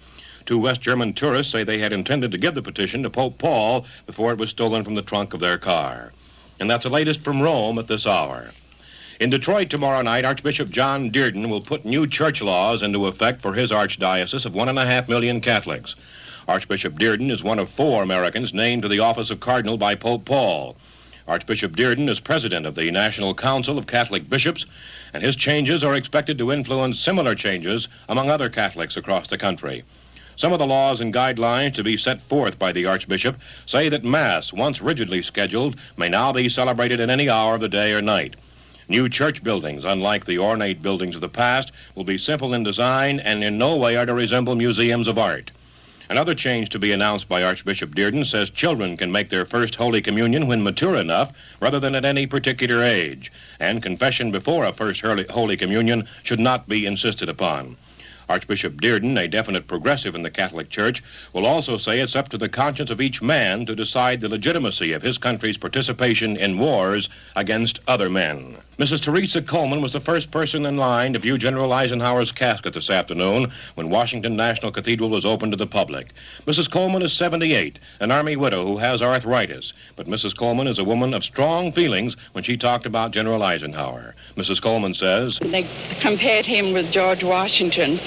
Two 0.46 0.58
West 0.58 0.80
German 0.80 1.12
tourists 1.12 1.52
say 1.52 1.62
they 1.62 1.78
had 1.78 1.92
intended 1.92 2.30
to 2.30 2.38
give 2.38 2.54
the 2.54 2.62
petition 2.62 3.02
to 3.02 3.10
Pope 3.10 3.36
Paul 3.36 3.84
before 4.06 4.32
it 4.32 4.38
was 4.38 4.48
stolen 4.48 4.82
from 4.82 4.94
the 4.94 5.02
trunk 5.02 5.34
of 5.34 5.40
their 5.40 5.58
car. 5.58 6.10
And 6.58 6.70
that's 6.70 6.84
the 6.84 6.88
latest 6.88 7.20
from 7.20 7.42
Rome 7.42 7.78
at 7.78 7.86
this 7.86 8.06
hour. 8.06 8.50
In 9.20 9.28
Detroit 9.28 9.68
tomorrow 9.68 10.00
night, 10.00 10.24
Archbishop 10.24 10.70
John 10.70 11.10
Dearden 11.10 11.50
will 11.50 11.60
put 11.60 11.84
new 11.84 12.06
church 12.06 12.40
laws 12.40 12.80
into 12.82 13.04
effect 13.04 13.42
for 13.42 13.52
his 13.52 13.70
archdiocese 13.70 14.46
of 14.46 14.54
one 14.54 14.70
and 14.70 14.78
a 14.78 14.86
half 14.86 15.06
million 15.06 15.42
Catholics. 15.42 15.94
Archbishop 16.48 16.94
Dearden 16.94 17.30
is 17.30 17.42
one 17.42 17.58
of 17.58 17.68
four 17.76 18.02
Americans 18.02 18.54
named 18.54 18.80
to 18.84 18.88
the 18.88 19.00
office 19.00 19.28
of 19.28 19.40
cardinal 19.40 19.76
by 19.76 19.94
Pope 19.94 20.24
Paul. 20.24 20.78
Archbishop 21.28 21.76
Dearden 21.76 22.08
is 22.08 22.20
president 22.20 22.64
of 22.64 22.74
the 22.74 22.90
National 22.90 23.34
Council 23.34 23.76
of 23.76 23.86
Catholic 23.86 24.30
Bishops, 24.30 24.64
and 25.12 25.22
his 25.22 25.36
changes 25.36 25.82
are 25.82 25.94
expected 25.94 26.38
to 26.38 26.50
influence 26.50 27.04
similar 27.04 27.34
changes 27.34 27.86
among 28.08 28.30
other 28.30 28.48
Catholics 28.48 28.96
across 28.96 29.28
the 29.28 29.36
country. 29.36 29.84
Some 30.38 30.54
of 30.54 30.58
the 30.58 30.66
laws 30.66 31.00
and 31.00 31.12
guidelines 31.12 31.74
to 31.74 31.84
be 31.84 31.98
set 31.98 32.22
forth 32.30 32.58
by 32.58 32.72
the 32.72 32.86
Archbishop 32.86 33.36
say 33.66 33.90
that 33.90 34.04
Mass, 34.04 34.54
once 34.54 34.80
rigidly 34.80 35.22
scheduled, 35.22 35.76
may 35.98 36.08
now 36.08 36.32
be 36.32 36.48
celebrated 36.48 36.98
at 36.98 37.10
any 37.10 37.28
hour 37.28 37.54
of 37.54 37.60
the 37.60 37.68
day 37.68 37.92
or 37.92 38.00
night. 38.00 38.34
New 38.88 39.06
church 39.10 39.42
buildings, 39.42 39.84
unlike 39.84 40.24
the 40.24 40.38
ornate 40.38 40.80
buildings 40.80 41.14
of 41.14 41.20
the 41.20 41.28
past, 41.28 41.72
will 41.94 42.04
be 42.04 42.16
simple 42.16 42.54
in 42.54 42.62
design 42.62 43.20
and 43.20 43.44
in 43.44 43.58
no 43.58 43.76
way 43.76 43.96
are 43.96 44.06
to 44.06 44.14
resemble 44.14 44.54
museums 44.54 45.06
of 45.06 45.18
art. 45.18 45.50
Another 46.10 46.34
change 46.34 46.70
to 46.70 46.78
be 46.78 46.92
announced 46.92 47.28
by 47.28 47.42
Archbishop 47.42 47.94
Dearden 47.94 48.24
says 48.24 48.48
children 48.48 48.96
can 48.96 49.12
make 49.12 49.28
their 49.28 49.44
first 49.44 49.74
Holy 49.74 50.00
Communion 50.00 50.46
when 50.46 50.62
mature 50.62 50.96
enough 50.96 51.32
rather 51.60 51.78
than 51.78 51.94
at 51.94 52.06
any 52.06 52.26
particular 52.26 52.82
age, 52.82 53.30
and 53.60 53.82
confession 53.82 54.30
before 54.30 54.64
a 54.64 54.72
first 54.72 55.02
Holy 55.02 55.56
Communion 55.58 56.08
should 56.22 56.40
not 56.40 56.66
be 56.66 56.86
insisted 56.86 57.28
upon. 57.28 57.76
Archbishop 58.26 58.80
Dearden, 58.80 59.18
a 59.18 59.28
definite 59.28 59.66
progressive 59.66 60.14
in 60.14 60.22
the 60.22 60.30
Catholic 60.30 60.70
Church, 60.70 61.02
will 61.34 61.44
also 61.44 61.76
say 61.76 62.00
it's 62.00 62.16
up 62.16 62.30
to 62.30 62.38
the 62.38 62.48
conscience 62.48 62.90
of 62.90 63.02
each 63.02 63.20
man 63.20 63.66
to 63.66 63.74
decide 63.74 64.22
the 64.22 64.30
legitimacy 64.30 64.92
of 64.92 65.02
his 65.02 65.18
country's 65.18 65.58
participation 65.58 66.38
in 66.38 66.58
wars 66.58 67.10
against 67.36 67.80
other 67.86 68.08
men. 68.08 68.56
Mrs. 68.78 69.02
Teresa 69.02 69.42
Coleman 69.42 69.82
was 69.82 69.92
the 69.92 70.00
first 70.00 70.30
person 70.30 70.64
in 70.64 70.76
line 70.76 71.12
to 71.12 71.18
view 71.18 71.36
General 71.36 71.72
Eisenhower's 71.72 72.30
casket 72.30 72.74
this 72.74 72.88
afternoon 72.88 73.50
when 73.74 73.90
Washington 73.90 74.36
National 74.36 74.70
Cathedral 74.70 75.10
was 75.10 75.24
open 75.24 75.50
to 75.50 75.56
the 75.56 75.66
public. 75.66 76.12
Mrs. 76.46 76.70
Coleman 76.70 77.02
is 77.02 77.12
78, 77.18 77.80
an 77.98 78.12
Army 78.12 78.36
widow 78.36 78.64
who 78.64 78.78
has 78.78 79.02
arthritis, 79.02 79.72
but 79.96 80.06
Mrs. 80.06 80.38
Coleman 80.38 80.68
is 80.68 80.78
a 80.78 80.84
woman 80.84 81.12
of 81.12 81.24
strong 81.24 81.72
feelings 81.72 82.14
when 82.34 82.44
she 82.44 82.56
talked 82.56 82.86
about 82.86 83.10
General 83.10 83.42
Eisenhower. 83.42 84.14
Mrs. 84.36 84.62
Coleman 84.62 84.94
says, 84.94 85.36
They 85.42 85.98
compared 86.00 86.46
him 86.46 86.72
with 86.72 86.92
George 86.92 87.24
Washington. 87.24 87.98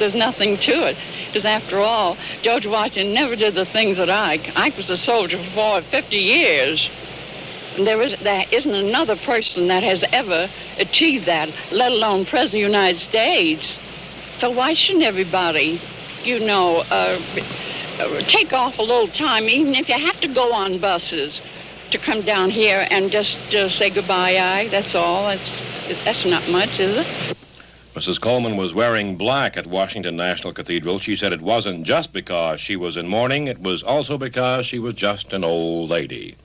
There's 0.00 0.12
nothing 0.12 0.58
to 0.58 0.88
it. 0.88 0.96
Because 1.32 1.46
after 1.46 1.78
all, 1.78 2.16
George 2.42 2.66
Washington 2.66 3.14
never 3.14 3.36
did 3.36 3.54
the 3.54 3.66
things 3.66 3.96
that 3.98 4.10
Ike. 4.10 4.50
Ike 4.56 4.76
was 4.76 4.90
a 4.90 4.98
soldier 5.04 5.38
for 5.54 5.82
50 5.82 6.16
years. 6.16 6.90
There, 7.76 8.00
is, 8.00 8.16
there 8.22 8.46
isn't 8.50 8.74
another 8.74 9.16
person 9.16 9.68
that 9.68 9.82
has 9.82 10.02
ever 10.12 10.50
achieved 10.78 11.26
that, 11.26 11.50
let 11.72 11.92
alone 11.92 12.24
President 12.24 12.46
of 12.46 12.52
the 12.52 12.58
United 12.58 13.00
States. 13.08 13.78
So 14.40 14.50
why 14.50 14.74
shouldn't 14.74 15.04
everybody, 15.04 15.80
you 16.24 16.40
know, 16.40 16.78
uh, 16.78 17.18
take 18.28 18.52
off 18.52 18.78
a 18.78 18.82
little 18.82 19.08
time, 19.08 19.48
even 19.48 19.74
if 19.74 19.88
you 19.88 19.98
have 19.98 20.20
to 20.20 20.28
go 20.28 20.52
on 20.52 20.80
buses, 20.80 21.40
to 21.90 21.98
come 21.98 22.22
down 22.22 22.50
here 22.50 22.86
and 22.90 23.10
just 23.10 23.36
uh, 23.54 23.70
say 23.78 23.90
goodbye, 23.90 24.38
I. 24.38 24.68
That's 24.68 24.94
all. 24.94 25.26
That's, 25.28 26.04
that's 26.04 26.24
not 26.24 26.48
much, 26.48 26.80
is 26.80 26.98
it? 26.98 27.36
Mrs. 27.94 28.20
Coleman 28.20 28.56
was 28.56 28.74
wearing 28.74 29.16
black 29.16 29.56
at 29.56 29.66
Washington 29.66 30.16
National 30.16 30.52
Cathedral. 30.52 31.00
She 31.00 31.16
said 31.16 31.32
it 31.32 31.40
wasn't 31.40 31.86
just 31.86 32.12
because 32.12 32.60
she 32.60 32.76
was 32.76 32.96
in 32.96 33.08
mourning, 33.08 33.46
it 33.46 33.60
was 33.60 33.82
also 33.82 34.18
because 34.18 34.66
she 34.66 34.78
was 34.78 34.94
just 34.94 35.32
an 35.32 35.44
old 35.44 35.88
lady. 35.88 36.36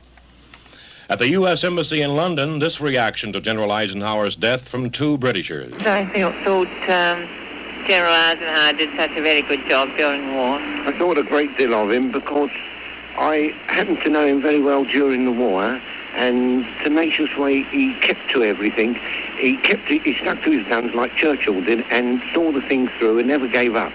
At 1.11 1.19
the 1.19 1.27
U.S. 1.31 1.61
Embassy 1.65 2.01
in 2.01 2.15
London, 2.15 2.59
this 2.59 2.79
reaction 2.79 3.33
to 3.33 3.41
General 3.41 3.69
Eisenhower's 3.69 4.37
death 4.37 4.61
from 4.69 4.89
two 4.89 5.17
Britishers. 5.17 5.73
I 5.79 6.05
thought 6.45 6.89
um, 6.89 7.27
General 7.85 8.13
Eisenhower 8.13 8.71
did 8.71 8.95
such 8.95 9.11
a 9.17 9.21
very 9.21 9.41
good 9.41 9.59
job 9.67 9.89
during 9.97 10.25
the 10.27 10.31
war. 10.31 10.55
I 10.57 10.97
thought 10.97 11.17
a 11.17 11.23
great 11.23 11.57
deal 11.57 11.73
of 11.73 11.91
him 11.91 12.13
because 12.13 12.49
I 13.17 13.53
happened 13.67 13.99
to 14.03 14.09
know 14.09 14.25
him 14.25 14.41
very 14.41 14.61
well 14.61 14.85
during 14.85 15.25
the 15.25 15.33
war, 15.33 15.81
and 16.13 16.65
tenacious 16.81 17.35
way 17.35 17.63
he 17.63 17.93
kept 17.95 18.29
to 18.29 18.45
everything. 18.45 18.95
He 19.37 19.57
kept 19.57 19.89
he 19.89 20.15
stuck 20.21 20.41
to 20.43 20.51
his 20.51 20.65
guns 20.69 20.95
like 20.95 21.13
Churchill 21.17 21.61
did, 21.61 21.83
and 21.89 22.21
saw 22.33 22.53
the 22.53 22.61
thing 22.61 22.89
through 22.97 23.19
and 23.19 23.27
never 23.27 23.49
gave 23.49 23.75
up. 23.75 23.91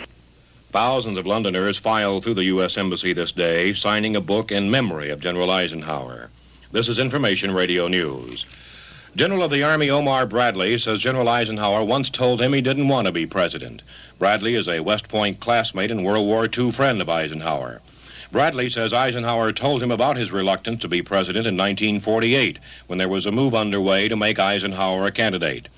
Thousands 0.70 1.16
of 1.16 1.24
Londoners 1.24 1.78
filed 1.78 2.24
through 2.24 2.34
the 2.34 2.44
U.S. 2.44 2.76
Embassy 2.76 3.14
this 3.14 3.32
day, 3.32 3.72
signing 3.72 4.16
a 4.16 4.20
book 4.20 4.52
in 4.52 4.70
memory 4.70 5.08
of 5.08 5.20
General 5.20 5.50
Eisenhower. 5.50 6.28
This 6.76 6.88
is 6.88 6.98
Information 6.98 7.52
Radio 7.52 7.88
News. 7.88 8.44
General 9.16 9.44
of 9.44 9.50
the 9.50 9.62
Army 9.62 9.88
Omar 9.88 10.26
Bradley 10.26 10.78
says 10.78 10.98
General 10.98 11.26
Eisenhower 11.26 11.82
once 11.82 12.10
told 12.10 12.42
him 12.42 12.52
he 12.52 12.60
didn't 12.60 12.88
want 12.88 13.06
to 13.06 13.12
be 13.12 13.24
president. 13.24 13.80
Bradley 14.18 14.56
is 14.56 14.68
a 14.68 14.80
West 14.80 15.08
Point 15.08 15.40
classmate 15.40 15.90
and 15.90 16.04
World 16.04 16.26
War 16.26 16.46
II 16.54 16.72
friend 16.72 17.00
of 17.00 17.08
Eisenhower. 17.08 17.80
Bradley 18.30 18.68
says 18.68 18.92
Eisenhower 18.92 19.54
told 19.54 19.82
him 19.82 19.90
about 19.90 20.18
his 20.18 20.30
reluctance 20.30 20.82
to 20.82 20.88
be 20.88 21.00
president 21.00 21.46
in 21.46 21.56
1948 21.56 22.58
when 22.88 22.98
there 22.98 23.08
was 23.08 23.24
a 23.24 23.32
move 23.32 23.54
underway 23.54 24.06
to 24.08 24.14
make 24.14 24.38
Eisenhower 24.38 25.06
a 25.06 25.12
candidate. 25.12 25.68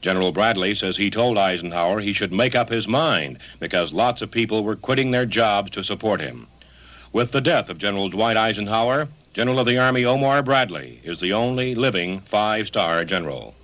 General 0.00 0.32
Bradley 0.32 0.74
says 0.74 0.96
he 0.96 1.10
told 1.10 1.36
Eisenhower 1.36 2.00
he 2.00 2.14
should 2.14 2.32
make 2.32 2.54
up 2.54 2.70
his 2.70 2.88
mind 2.88 3.38
because 3.60 3.92
lots 3.92 4.22
of 4.22 4.30
people 4.30 4.64
were 4.64 4.76
quitting 4.76 5.10
their 5.10 5.26
jobs 5.26 5.70
to 5.72 5.84
support 5.84 6.22
him. 6.22 6.46
With 7.12 7.32
the 7.32 7.42
death 7.42 7.68
of 7.68 7.76
General 7.76 8.08
Dwight 8.08 8.38
Eisenhower, 8.38 9.08
General 9.38 9.60
of 9.60 9.66
the 9.68 9.78
Army 9.78 10.04
Omar 10.04 10.42
Bradley 10.42 11.00
is 11.04 11.20
the 11.20 11.32
only 11.32 11.76
living 11.76 12.24
five 12.28 12.66
star 12.66 13.04
general. 13.04 13.54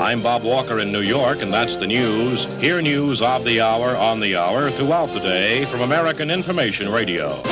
I'm 0.00 0.22
Bob 0.22 0.44
Walker 0.44 0.78
in 0.78 0.92
New 0.92 1.00
York, 1.00 1.38
and 1.40 1.52
that's 1.52 1.74
the 1.80 1.86
news. 1.88 2.46
Hear 2.62 2.80
news 2.80 3.20
of 3.20 3.44
the 3.44 3.60
hour 3.60 3.96
on 3.96 4.20
the 4.20 4.36
hour 4.36 4.70
throughout 4.76 5.12
the 5.14 5.20
day 5.20 5.68
from 5.68 5.80
American 5.80 6.30
Information 6.30 6.90
Radio. 6.90 7.42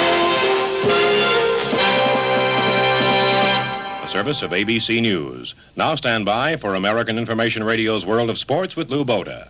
A 4.05 4.09
service 4.13 4.41
of 4.41 4.53
ABC 4.53 5.03
News. 5.03 5.53
Now 5.75 5.97
stand 5.97 6.27
by 6.27 6.59
for 6.59 6.77
American 6.77 7.19
Information 7.19 7.65
Radio's 7.65 8.07
World 8.07 8.31
of 8.31 8.39
Sports 8.39 8.77
with 8.77 8.89
Lou 8.89 9.05
Boda. 9.05 9.49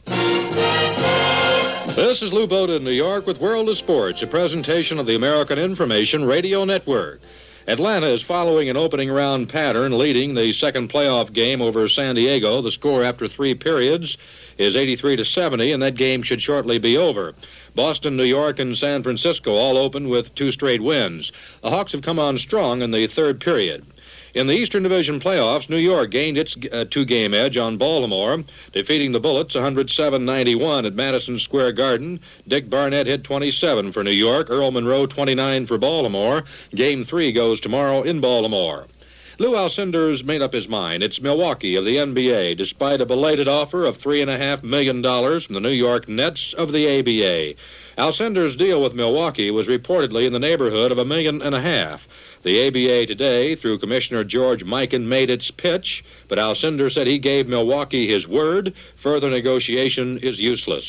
This 1.97 2.21
is 2.23 2.33
Lou 2.33 2.49
Boda 2.49 2.79
in 2.79 2.85
New 2.85 2.91
York 2.91 3.25
with 3.25 3.39
World 3.39 3.69
of 3.69 3.79
Sports, 3.79 4.21
a 4.21 4.27
presentation 4.27 4.99
of 4.99 5.07
the 5.07 5.15
American 5.15 5.61
Information 5.61 6.25
Radio 6.25 6.65
Network. 6.65 7.21
Atlanta 7.69 8.09
is 8.09 8.21
following 8.23 8.69
an 8.69 8.77
opening 8.77 9.13
round 9.13 9.49
pattern, 9.49 9.97
leading 9.97 10.35
the 10.35 10.53
second 10.55 10.91
playoff 10.91 11.33
game 11.33 11.63
over 11.63 11.89
San 11.89 12.17
Diego. 12.17 12.61
The 12.63 12.73
score 12.73 13.05
after 13.05 13.29
three 13.29 13.55
periods 13.55 14.17
is 14.59 14.75
83 14.75 15.19
to 15.19 15.25
70, 15.25 15.71
and 15.71 15.81
that 15.85 15.95
game 15.95 16.25
should 16.25 16.43
shortly 16.43 16.79
be 16.79 16.97
over. 16.97 17.33
Boston, 17.77 18.17
New 18.17 18.25
York, 18.25 18.59
and 18.59 18.77
San 18.77 19.05
Francisco 19.05 19.53
all 19.53 19.79
open 19.79 20.09
with 20.09 20.35
two 20.35 20.51
straight 20.51 20.83
wins. 20.83 21.31
The 21.63 21.71
Hawks 21.71 21.93
have 21.93 22.03
come 22.03 22.19
on 22.19 22.39
strong 22.41 22.83
in 22.83 22.91
the 22.91 23.07
third 23.07 23.41
period. 23.41 23.87
In 24.35 24.49
the 24.49 24.55
Eastern 24.55 24.83
Division 24.83 25.21
playoffs, 25.21 25.71
New 25.71 25.77
York 25.77 26.11
gained 26.11 26.37
its 26.37 26.57
uh, 26.73 26.87
two 26.91 27.05
game 27.05 27.33
edge 27.33 27.57
on 27.57 27.79
Baltimore, 27.79 28.43
defeating 28.73 29.13
the 29.13 29.21
Bullets 29.21 29.55
107 29.55 30.25
91 30.25 30.87
at 30.87 30.95
Madison 30.95 31.39
Square 31.39 31.75
Garden. 31.75 32.19
Dick 32.49 32.69
Barnett 32.69 33.07
hit 33.07 33.23
27 33.23 33.93
for 33.93 34.03
New 34.03 34.11
York, 34.11 34.49
Earl 34.51 34.73
Monroe 34.73 35.07
29 35.07 35.69
for 35.69 35.79
Baltimore. 35.79 36.43
Game 36.75 37.05
three 37.05 37.31
goes 37.31 37.61
tomorrow 37.61 38.03
in 38.03 38.21
Baltimore. 38.21 38.87
Lou 39.39 39.55
Alcindor's 39.55 40.25
made 40.25 40.43
up 40.43 40.53
his 40.53 40.67
mind. 40.67 41.05
It's 41.05 41.21
Milwaukee 41.21 41.77
of 41.77 41.85
the 41.85 41.97
NBA, 41.97 42.57
despite 42.57 43.01
a 43.01 43.07
belated 43.07 43.47
offer 43.47 43.85
of 43.85 43.99
$3.5 43.99 44.65
million 44.65 45.01
from 45.01 45.55
the 45.55 45.61
New 45.61 45.71
York 45.71 46.09
Nets 46.09 46.55
of 46.59 46.73
the 46.73 46.99
ABA. 46.99 47.55
Alcindor's 47.99 48.57
deal 48.57 48.83
with 48.83 48.95
Milwaukee 48.95 49.53
was 49.53 49.69
reportedly 49.69 50.27
in 50.27 50.33
the 50.33 50.41
neighborhood 50.41 50.91
of 50.91 50.99
a 50.99 51.05
million 51.05 51.41
and 51.41 51.55
a 51.55 51.61
half. 51.61 52.01
The 52.45 52.69
ABA 52.69 53.07
today, 53.07 53.57
through 53.57 53.79
Commissioner 53.79 54.23
George 54.23 54.63
Mikan, 54.65 55.07
made 55.07 55.31
its 55.31 55.51
pitch, 55.51 56.05
but 56.29 56.37
Alcindor 56.37 56.93
said 56.93 57.07
he 57.07 57.19
gave 57.19 57.49
Milwaukee 57.49 58.07
his 58.07 58.29
word. 58.29 58.75
Further 59.03 59.31
negotiation 59.31 60.19
is 60.19 60.39
useless. 60.39 60.85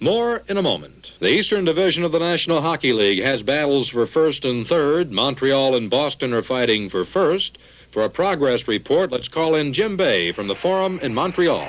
More 0.00 0.42
in 0.48 0.56
a 0.56 0.62
moment. 0.62 1.10
The 1.20 1.28
Eastern 1.28 1.66
Division 1.66 2.02
of 2.02 2.12
the 2.12 2.18
National 2.18 2.62
Hockey 2.62 2.94
League 2.94 3.22
has 3.22 3.42
battles 3.42 3.90
for 3.90 4.06
first 4.06 4.46
and 4.46 4.66
third. 4.66 5.12
Montreal 5.12 5.76
and 5.76 5.90
Boston 5.90 6.32
are 6.32 6.42
fighting 6.42 6.88
for 6.88 7.04
first. 7.04 7.58
For 7.92 8.02
a 8.02 8.10
progress 8.10 8.66
report, 8.66 9.12
let's 9.12 9.28
call 9.28 9.54
in 9.54 9.74
Jim 9.74 9.98
Bay 9.98 10.32
from 10.32 10.48
the 10.48 10.56
Forum 10.56 10.98
in 11.00 11.12
Montreal. 11.12 11.68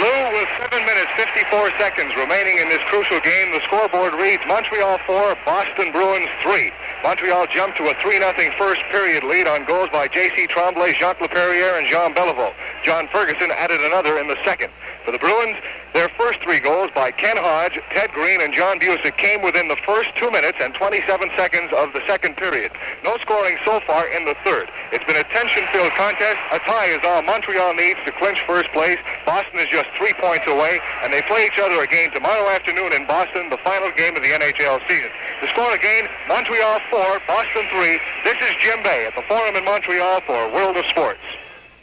Lou, 0.00 0.32
with 0.36 0.48
7 0.58 0.84
minutes 0.84 1.10
54 1.16 1.70
seconds 1.78 2.12
remaining 2.16 2.58
in 2.58 2.68
this 2.68 2.82
crucial 2.90 3.20
game, 3.20 3.52
the 3.52 3.62
scoreboard 3.64 4.12
reads 4.14 4.42
Montreal 4.46 4.98
4, 5.06 5.36
Boston 5.46 5.92
Bruins 5.92 6.28
3. 6.42 6.72
Montreal 7.04 7.46
jumped 7.48 7.76
to 7.76 7.84
a 7.88 7.94
3-0 7.96 8.56
first 8.56 8.80
period 8.90 9.24
lead 9.24 9.46
on 9.46 9.66
goals 9.66 9.90
by 9.92 10.08
J.C. 10.08 10.46
Tremblay, 10.46 10.94
Jacques 10.94 11.18
Laperriere, 11.18 11.76
and 11.76 11.86
Jean 11.86 12.14
Beliveau. 12.14 12.54
John 12.82 13.08
Ferguson 13.08 13.50
added 13.50 13.82
another 13.82 14.18
in 14.18 14.26
the 14.26 14.38
second. 14.42 14.72
For 15.04 15.12
the 15.12 15.18
Bruins, 15.18 15.58
their 15.94 16.10
first 16.18 16.42
three 16.42 16.58
goals 16.58 16.90
by 16.92 17.12
Ken 17.12 17.36
Hodge, 17.38 17.78
Ted 17.94 18.10
Green, 18.10 18.42
and 18.42 18.52
John 18.52 18.80
Bucyk 18.80 19.16
came 19.16 19.42
within 19.42 19.68
the 19.68 19.78
first 19.86 20.10
2 20.16 20.28
minutes 20.30 20.58
and 20.60 20.74
27 20.74 21.30
seconds 21.38 21.70
of 21.72 21.92
the 21.94 22.02
second 22.04 22.36
period. 22.36 22.72
No 23.04 23.16
scoring 23.22 23.56
so 23.64 23.78
far 23.86 24.06
in 24.08 24.24
the 24.26 24.34
third. 24.42 24.68
It's 24.90 25.04
been 25.06 25.16
a 25.16 25.22
tension-filled 25.30 25.92
contest. 25.92 26.36
A 26.50 26.58
tie 26.66 26.90
is 26.90 27.00
all 27.04 27.22
Montreal 27.22 27.74
needs 27.74 28.00
to 28.04 28.12
clinch 28.12 28.42
first 28.44 28.70
place. 28.72 28.98
Boston 29.24 29.60
is 29.60 29.70
just 29.70 29.88
three 29.96 30.12
points 30.18 30.46
away, 30.48 30.80
and 31.02 31.12
they 31.12 31.22
play 31.22 31.46
each 31.46 31.62
other 31.62 31.80
again 31.80 32.10
tomorrow 32.10 32.50
afternoon 32.50 32.92
in 32.92 33.06
Boston, 33.06 33.48
the 33.50 33.62
final 33.62 33.92
game 33.92 34.16
of 34.16 34.22
the 34.22 34.34
NHL 34.34 34.82
season. 34.90 35.10
The 35.40 35.48
score 35.54 35.72
again, 35.72 36.10
Montreal 36.26 36.80
4, 36.90 37.22
Boston 37.26 37.70
3. 37.70 38.00
This 38.24 38.38
is 38.42 38.50
Jim 38.58 38.82
Bay 38.82 39.06
at 39.06 39.14
the 39.14 39.22
Forum 39.22 39.54
in 39.54 39.64
Montreal 39.64 40.22
for 40.26 40.50
World 40.50 40.76
of 40.76 40.84
Sports. 40.86 41.22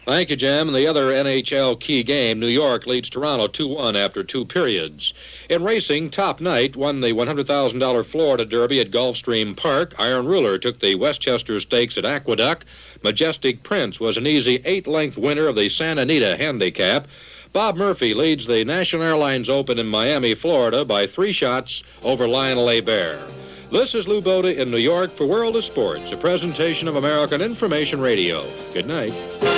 Thank 0.06 0.32
you, 0.32 0.36
Jim. 0.36 0.68
And 0.68 0.76
the 0.76 0.88
other 0.88 1.12
NHL 1.12 1.80
key 1.80 2.04
game, 2.04 2.40
New 2.40 2.48
York 2.48 2.88
leads 2.88 3.10
Toronto 3.10 3.48
2-1 3.48 3.96
after 3.96 4.24
two 4.24 4.46
periods. 4.46 5.14
In 5.50 5.64
racing, 5.64 6.10
Top 6.10 6.42
Knight 6.42 6.76
won 6.76 7.02
the 7.02 7.14
$100,000 7.14 8.12
Florida 8.12 8.46
Derby 8.46 8.82
at 8.82 8.92
Gulfstream 8.92 9.56
Park. 9.56 9.94
Iron 10.00 10.26
Ruler 10.26 10.58
took 10.58 10.80
the 10.80 10.96
Westchester 10.96 11.62
Stakes 11.62 11.98
at 11.98 12.06
Aqueduct. 12.06 12.66
Majestic 13.04 13.62
Prince 13.64 14.00
was 14.00 14.18
an 14.18 14.26
easy 14.26 14.62
eight-length 14.66 15.18
winner 15.18 15.48
of 15.48 15.56
the 15.56 15.70
Santa 15.70 16.02
Anita 16.02 16.36
Handicap. 16.36 17.06
Bob 17.54 17.76
Murphy 17.76 18.14
leads 18.14 18.48
the 18.48 18.64
National 18.64 19.04
Airlines 19.04 19.50
Open 19.50 19.78
in 19.78 19.88
Miami, 19.88 20.34
Florida 20.34 20.84
by 20.84 21.06
three 21.06 21.34
shots 21.34 21.84
over 22.02 22.28
Lionel 22.28 22.70
Hebert. 22.70 23.30
This 23.72 23.94
is 23.94 24.08
Lou 24.08 24.22
Boda 24.22 24.58
in 24.58 24.72
New 24.72 24.78
York 24.78 25.16
for 25.18 25.28
World 25.28 25.56
of 25.56 25.66
Sports, 25.66 26.04
a 26.12 26.18
presentation 26.18 26.88
of 26.88 26.96
American 26.96 27.42
Information 27.42 28.00
Radio. 28.00 28.74
Good 28.74 28.88
night. 28.88 29.51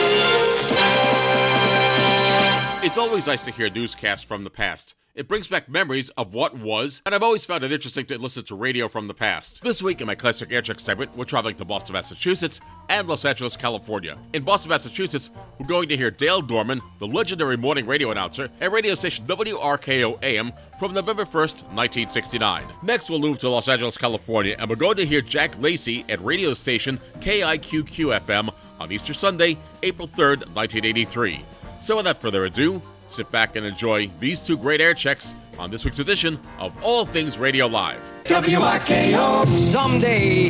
It's 2.84 2.98
always 2.98 3.28
nice 3.28 3.46
to 3.46 3.52
hear 3.52 3.70
newscasts 3.70 4.24
from 4.24 4.44
the 4.44 4.50
past. 4.50 4.94
It 5.16 5.30
brings 5.30 5.48
back 5.48 5.70
memories 5.70 6.10
of 6.18 6.34
what 6.34 6.58
was, 6.58 7.02
and 7.06 7.16
I've 7.16 7.24
always 7.24 7.46
found 7.46 7.64
it 7.64 7.72
interesting 7.72 8.06
to 8.08 8.18
listen 8.18 8.44
to 8.44 8.56
radio 8.56 8.90
from 8.90 9.08
the 9.08 9.14
past. 9.14 9.64
This 9.64 9.82
week 9.82 10.02
in 10.02 10.08
my 10.08 10.16
Classic 10.16 10.50
Aircheck 10.50 10.82
segment, 10.82 11.16
we're 11.16 11.24
traveling 11.24 11.56
to 11.56 11.64
Boston, 11.64 11.94
Massachusetts, 11.94 12.60
and 12.90 13.08
Los 13.08 13.24
Angeles, 13.24 13.56
California. 13.56 14.18
In 14.34 14.44
Boston, 14.44 14.70
Massachusetts, 14.70 15.30
we're 15.58 15.66
going 15.66 15.88
to 15.88 15.96
hear 15.96 16.12
Dale 16.12 16.42
Dorman, 16.42 16.82
the 17.00 17.08
legendary 17.08 17.56
morning 17.56 17.86
radio 17.86 18.12
announcer 18.12 18.50
at 18.60 18.74
radio 18.74 18.96
station 18.96 19.26
WRKO 19.28 20.22
AM 20.22 20.52
from 20.78 20.94
November 20.94 21.24
1st, 21.24 21.64
1969. 21.74 22.66
Next, 22.84 23.10
we'll 23.10 23.20
move 23.20 23.40
to 23.40 23.50
Los 23.50 23.70
Angeles, 23.70 23.98
California, 23.98 24.58
and 24.60 24.70
we're 24.70 24.76
going 24.76 24.98
to 24.98 25.06
hear 25.06 25.22
Jack 25.22 25.58
Lacey 25.62 26.04
at 26.10 26.22
radio 26.22 26.54
station 26.54 27.00
KIQQ 27.22 28.20
FM 28.20 28.54
on 28.78 28.92
Easter 28.92 29.14
Sunday, 29.14 29.56
April 29.84 30.10
3rd, 30.10 30.54
1983. 30.54 31.46
So 31.84 31.98
without 31.98 32.18
further 32.18 32.46
ado, 32.46 32.82
sit 33.08 33.30
back 33.30 33.58
and 33.58 33.66
enjoy 33.66 34.08
these 34.22 34.40
two 34.40 34.56
great 34.56 34.80
air 34.80 34.94
checks 34.94 35.36
on 35.60 35.70
this 35.70 35.84
week's 35.84 36.00
edition 36.00 36.40
of 36.58 36.72
All 36.82 37.06
Things 37.06 37.38
Radio 37.38 37.68
Live. 37.68 38.00
WRKO. 38.24 39.70
Someday, 39.70 40.48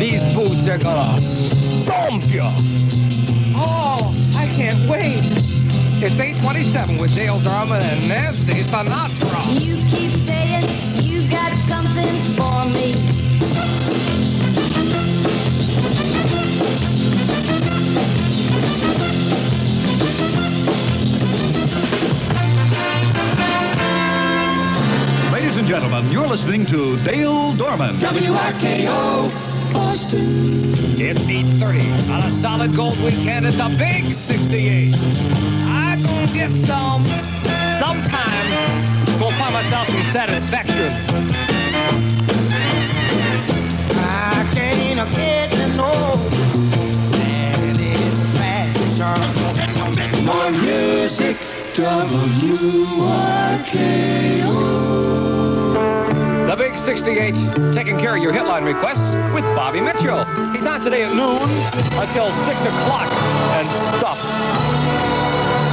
these 0.00 0.24
boots 0.34 0.66
are 0.66 0.78
gonna 0.78 1.20
stomp 1.20 2.26
you. 2.26 2.42
Oh, 3.54 4.12
I 4.36 4.48
can't 4.48 4.90
wait. 4.90 5.22
It's 6.02 6.18
827 6.18 6.98
with 6.98 7.14
Dale 7.14 7.38
Dorman 7.38 7.80
and 7.80 8.08
Nancy 8.08 8.64
Sinatra. 8.64 9.60
You 9.64 9.76
keep 9.88 10.10
saying 10.10 11.04
you 11.04 11.30
got 11.30 11.52
something 11.68 12.34
for 12.34 12.64
me. 12.68 14.23
and 25.64 25.70
gentlemen, 25.70 26.10
you're 26.12 26.26
listening 26.26 26.66
to 26.66 26.96
Dale 27.04 27.54
Dorman. 27.54 27.96
WRKO, 27.96 29.30
Boston. 29.72 30.20
It's 31.00 31.20
8.30 31.20 32.10
on 32.10 32.22
a 32.24 32.30
solid 32.30 32.76
gold 32.76 32.98
weekend 32.98 33.46
at 33.46 33.54
the 33.54 33.74
Big 33.78 34.12
68. 34.12 34.94
I'm 34.94 36.02
going 36.02 36.28
to 36.28 36.34
get 36.34 36.50
some 36.50 37.04
sometime. 37.80 38.50
Go 39.18 39.30
find 39.30 39.54
myself 39.54 39.88
some 39.88 40.04
satisfaction. 40.12 40.92
I 43.96 44.46
can't 44.52 45.10
get 45.16 45.76
no 45.76 46.18
satisfaction. 48.98 50.24
More 50.26 50.50
music, 50.50 51.36
WRK. 51.74 52.84
668, 56.78 57.74
taking 57.74 57.98
care 57.98 58.16
of 58.16 58.22
your 58.22 58.32
hitline 58.32 58.64
requests 58.64 59.14
with 59.34 59.44
Bobby 59.56 59.80
Mitchell. 59.80 60.24
He's 60.52 60.66
on 60.66 60.80
today 60.80 61.04
at 61.04 61.14
noon 61.14 61.48
until 61.98 62.30
6 62.32 62.60
o'clock 62.62 63.10
and 63.56 63.68
stuff. 63.96 64.18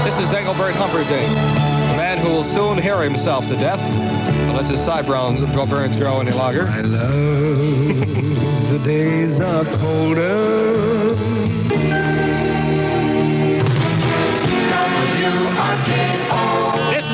This 0.05 0.17
is 0.19 0.33
Engelbert 0.33 0.75
Humperdinck, 0.75 1.31
a 1.31 1.97
man 1.97 2.17
who 2.17 2.29
will 2.29 2.43
soon 2.43 2.77
hear 2.77 3.01
himself 3.01 3.47
to 3.47 3.55
death 3.55 3.79
unless 4.49 4.69
his 4.69 4.83
sideburns 4.83 5.39
burns 5.69 5.95
grow 5.95 6.19
any 6.19 6.31
longer. 6.31 6.67
I 6.67 6.81
love 6.81 7.09
the 8.69 8.81
days 8.83 9.39
are 9.39 9.65
colder 9.65 10.90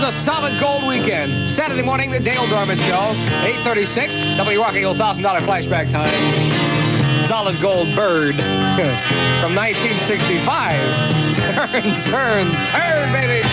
a 0.07 0.11
solid 0.23 0.57
gold 0.57 0.87
weekend. 0.87 1.51
Saturday 1.51 1.81
morning, 1.81 2.09
the 2.09 2.19
Dale 2.19 2.47
Dorman 2.47 2.77
Show, 2.77 3.11
836, 3.43 4.15
WRKO 4.15 4.95
$1,000 4.95 5.21
flashback 5.41 5.91
time. 5.91 7.27
Solid 7.27 7.59
gold 7.59 7.93
bird 7.93 8.35
from 9.41 9.53
1965. 9.53 11.35
Turn, 11.35 11.83
turn, 12.05 12.47
turn, 12.71 13.11
baby. 13.11 13.45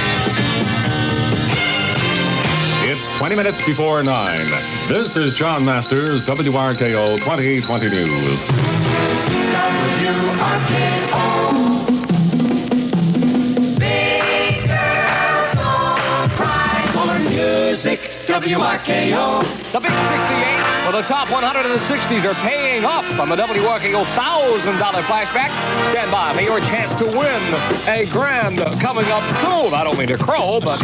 It's 2.88 3.08
20 3.18 3.34
minutes 3.34 3.60
before 3.66 4.04
9. 4.04 4.88
This 4.88 5.16
is 5.16 5.34
John 5.34 5.64
Masters, 5.64 6.24
WRKO 6.24 7.18
2020 7.18 7.88
News. 7.88 8.44
Music, 17.94 18.10
WRKO. 18.26 19.42
The 19.70 19.78
Big 19.78 19.90
68, 19.90 20.64
well, 20.82 20.92
the 20.92 21.02
top 21.02 21.30
100 21.30 21.64
in 21.64 21.70
the 21.70 21.78
60s 21.78 22.24
are 22.24 22.34
paying 22.42 22.84
off 22.84 23.04
on 23.20 23.28
the 23.28 23.36
WRKO 23.36 24.04
$1,000 24.04 25.02
flashback. 25.02 25.50
Stand 25.90 26.10
by 26.10 26.34
for 26.34 26.40
your 26.40 26.58
chance 26.60 26.96
to 26.96 27.04
win 27.04 27.54
a 27.86 28.06
grand 28.10 28.58
coming 28.80 29.06
up 29.06 29.22
soon. 29.40 29.74
I 29.74 29.84
don't 29.84 29.96
mean 29.96 30.08
to 30.08 30.18
crow, 30.18 30.58
but. 30.60 30.80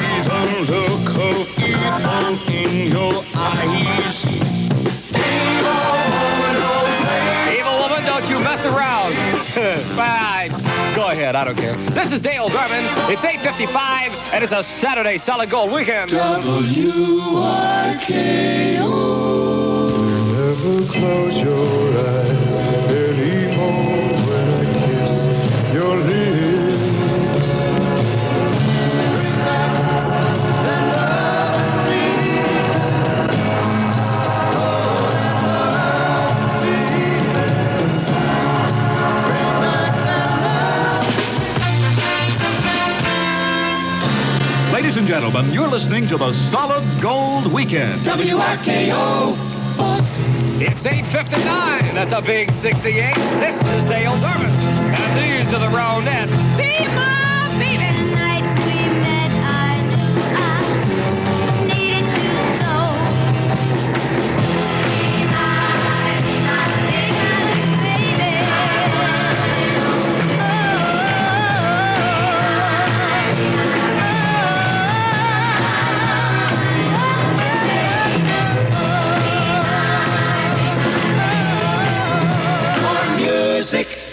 in 2.48 2.92
your 2.92 3.24
eyes. 3.34 4.24
Evil 7.50 7.76
woman, 7.80 8.04
don't 8.04 8.28
you 8.30 8.38
mess 8.38 8.64
around. 8.66 9.14
Fine. 9.96 10.69
Go 11.10 11.16
ahead, 11.16 11.34
I 11.34 11.42
don't 11.42 11.56
care. 11.56 11.74
This 11.90 12.12
is 12.12 12.20
Dale 12.20 12.48
Dorman. 12.48 12.84
It's 13.10 13.22
8.55, 13.22 14.12
and 14.32 14.44
it's 14.44 14.52
a 14.52 14.62
Saturday 14.62 15.18
solid 15.18 15.50
gold 15.50 15.72
weekend. 15.72 16.12
Never 16.12 16.38
close 20.92 21.40
your 21.40 21.98
eyes 21.98 22.19
gentlemen, 45.20 45.52
you're 45.52 45.68
listening 45.68 46.06
to 46.06 46.16
the 46.16 46.32
Solid 46.32 46.82
Gold 46.98 47.52
Weekend. 47.52 48.00
WRKO. 48.00 49.36
It's 50.58 50.82
8.59 50.82 51.44
at 51.94 52.08
the 52.08 52.22
Big 52.22 52.50
68. 52.50 53.14
This 53.14 53.62
is 53.70 53.84
Dale 53.84 54.12
Dorman. 54.12 54.46
And 54.46 55.46
these 55.46 55.52
are 55.52 55.58
the 55.58 55.66
Ronettes. 55.76 56.30
T-Ma, 56.56 57.58
baby. 57.58 57.89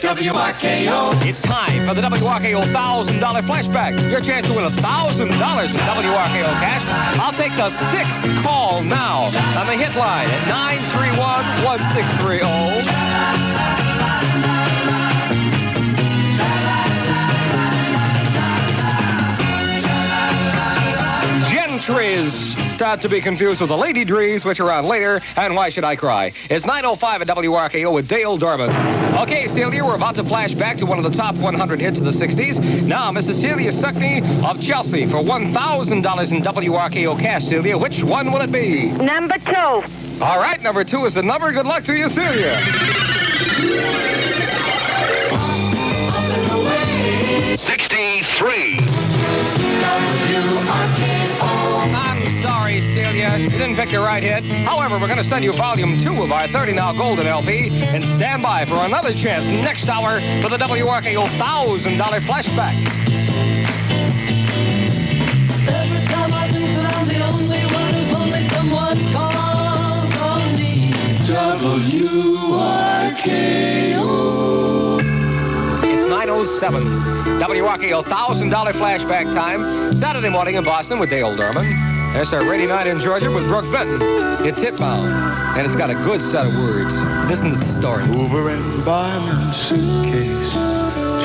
WRKO. 0.07 1.19
It's 1.25 1.41
time 1.41 1.85
for 1.85 1.93
the 1.93 1.99
WRKO 1.99 2.63
$1,000 2.63 3.41
flashback. 3.41 4.09
Your 4.09 4.21
chance 4.21 4.47
to 4.47 4.53
win 4.53 4.63
$1,000 4.63 5.19
in 5.19 5.27
WRKO 5.27 6.53
cash. 6.63 6.85
I'll 7.19 7.33
take 7.33 7.53
the 7.57 7.69
sixth 7.69 8.23
call 8.41 8.81
now 8.83 9.25
on 9.59 9.67
the 9.67 9.73
hit 9.73 9.93
line 9.97 10.29
at 10.29 10.47
931-1630. 10.95 13.36
Not 22.79 23.01
to 23.01 23.09
be 23.09 23.19
confused 23.21 23.59
with 23.59 23.69
the 23.69 23.77
Lady 23.77 24.05
Drees, 24.05 24.45
which 24.45 24.59
are 24.59 24.71
on 24.71 24.85
later, 24.85 25.19
and 25.35 25.55
Why 25.55 25.69
Should 25.69 25.83
I 25.83 25.95
Cry? 25.95 26.31
It's 26.49 26.63
9.05 26.65 27.21
at 27.21 27.27
WRKO 27.27 27.91
with 27.93 28.07
Dale 28.07 28.37
Dorman. 28.37 28.69
Okay, 29.17 29.47
Celia, 29.47 29.83
we're 29.83 29.95
about 29.95 30.13
to 30.15 30.23
flash 30.23 30.53
back 30.53 30.77
to 30.77 30.85
one 30.85 30.97
of 30.97 31.03
the 31.03 31.17
top 31.17 31.35
100 31.35 31.79
hits 31.79 31.97
of 31.97 32.05
the 32.05 32.11
60s. 32.11 32.85
Now, 32.85 33.11
Mrs. 33.11 33.41
Celia 33.41 33.71
Suckney 33.71 34.21
of 34.45 34.61
Chelsea 34.61 35.07
for 35.07 35.17
$1,000 35.17 36.31
in 36.31 36.43
WRKO 36.43 37.19
cash, 37.19 37.45
Celia. 37.45 37.77
Which 37.77 38.03
one 38.03 38.31
will 38.31 38.41
it 38.41 38.51
be? 38.51 38.91
Number 38.91 39.37
two. 39.39 39.81
All 40.21 40.37
right, 40.39 40.61
number 40.61 40.83
two 40.83 41.05
is 41.05 41.15
the 41.15 41.23
number. 41.23 41.51
Good 41.51 41.65
luck 41.65 41.83
to 41.85 41.97
you, 41.97 42.07
Celia. 42.07 42.59
Sixty-three. 47.57 48.77
I'm 50.69 50.95
sorry, 50.95 51.16
Celia. 52.97 53.37
You 53.37 53.49
didn't 53.49 53.75
pick 53.75 53.91
the 53.91 53.99
right 53.99 54.23
hit. 54.23 54.43
However, 54.65 54.97
we're 54.97 55.05
going 55.05 55.19
to 55.19 55.23
send 55.23 55.43
you 55.43 55.53
volume 55.53 55.99
two 55.99 56.23
of 56.23 56.31
our 56.31 56.47
30 56.47 56.73
Now 56.73 56.91
Golden 56.93 57.27
LP 57.27 57.69
and 57.69 58.03
stand 58.03 58.41
by 58.41 58.65
for 58.65 58.77
another 58.77 59.13
chance 59.13 59.47
next 59.47 59.87
hour 59.87 60.19
for 60.41 60.49
the 60.49 60.57
WRKO 60.57 61.27
$1,000 61.27 62.19
flashback. 62.21 62.73
Every 65.67 66.05
time 66.07 66.33
I 66.33 66.49
think 66.51 66.75
that 66.75 66.95
I'm 66.95 67.07
the 67.07 67.23
only 67.23 67.65
one 67.71 67.93
who's 67.93 68.11
lonely, 68.11 68.41
someone 68.45 68.97
calls 69.13 70.11
on 70.19 70.55
me. 70.55 70.91
WRKO. 71.27 71.93
It's 75.83 76.03
907. 76.03 76.83
WRKO 77.41 78.03
$1,000 78.03 78.71
flashback 78.71 79.31
time. 79.35 79.95
Saturday 79.95 80.29
morning 80.29 80.55
in 80.55 80.63
Boston 80.63 80.97
with 80.97 81.11
Dale 81.11 81.35
Dorman. 81.35 81.96
There's 82.17 82.33
our 82.33 82.41
rainy 82.43 82.65
night 82.65 82.87
in 82.87 82.99
Georgia 82.99 83.29
with 83.29 83.45
Brook 83.45 83.71
Benton. 83.71 84.01
It's 84.43 84.57
hitbound, 84.57 85.13
and 85.55 85.67
it's 85.67 85.75
got 85.75 85.91
a 85.91 85.93
good 85.93 86.19
set 86.19 86.47
of 86.47 86.55
words. 86.55 86.99
Listen 87.29 87.51
to 87.51 87.57
the 87.59 87.67
story. 87.67 88.05
Over 88.05 88.49
and 88.49 88.83
by 88.83 89.19
my 89.19 89.51
suitcase, 89.51 90.51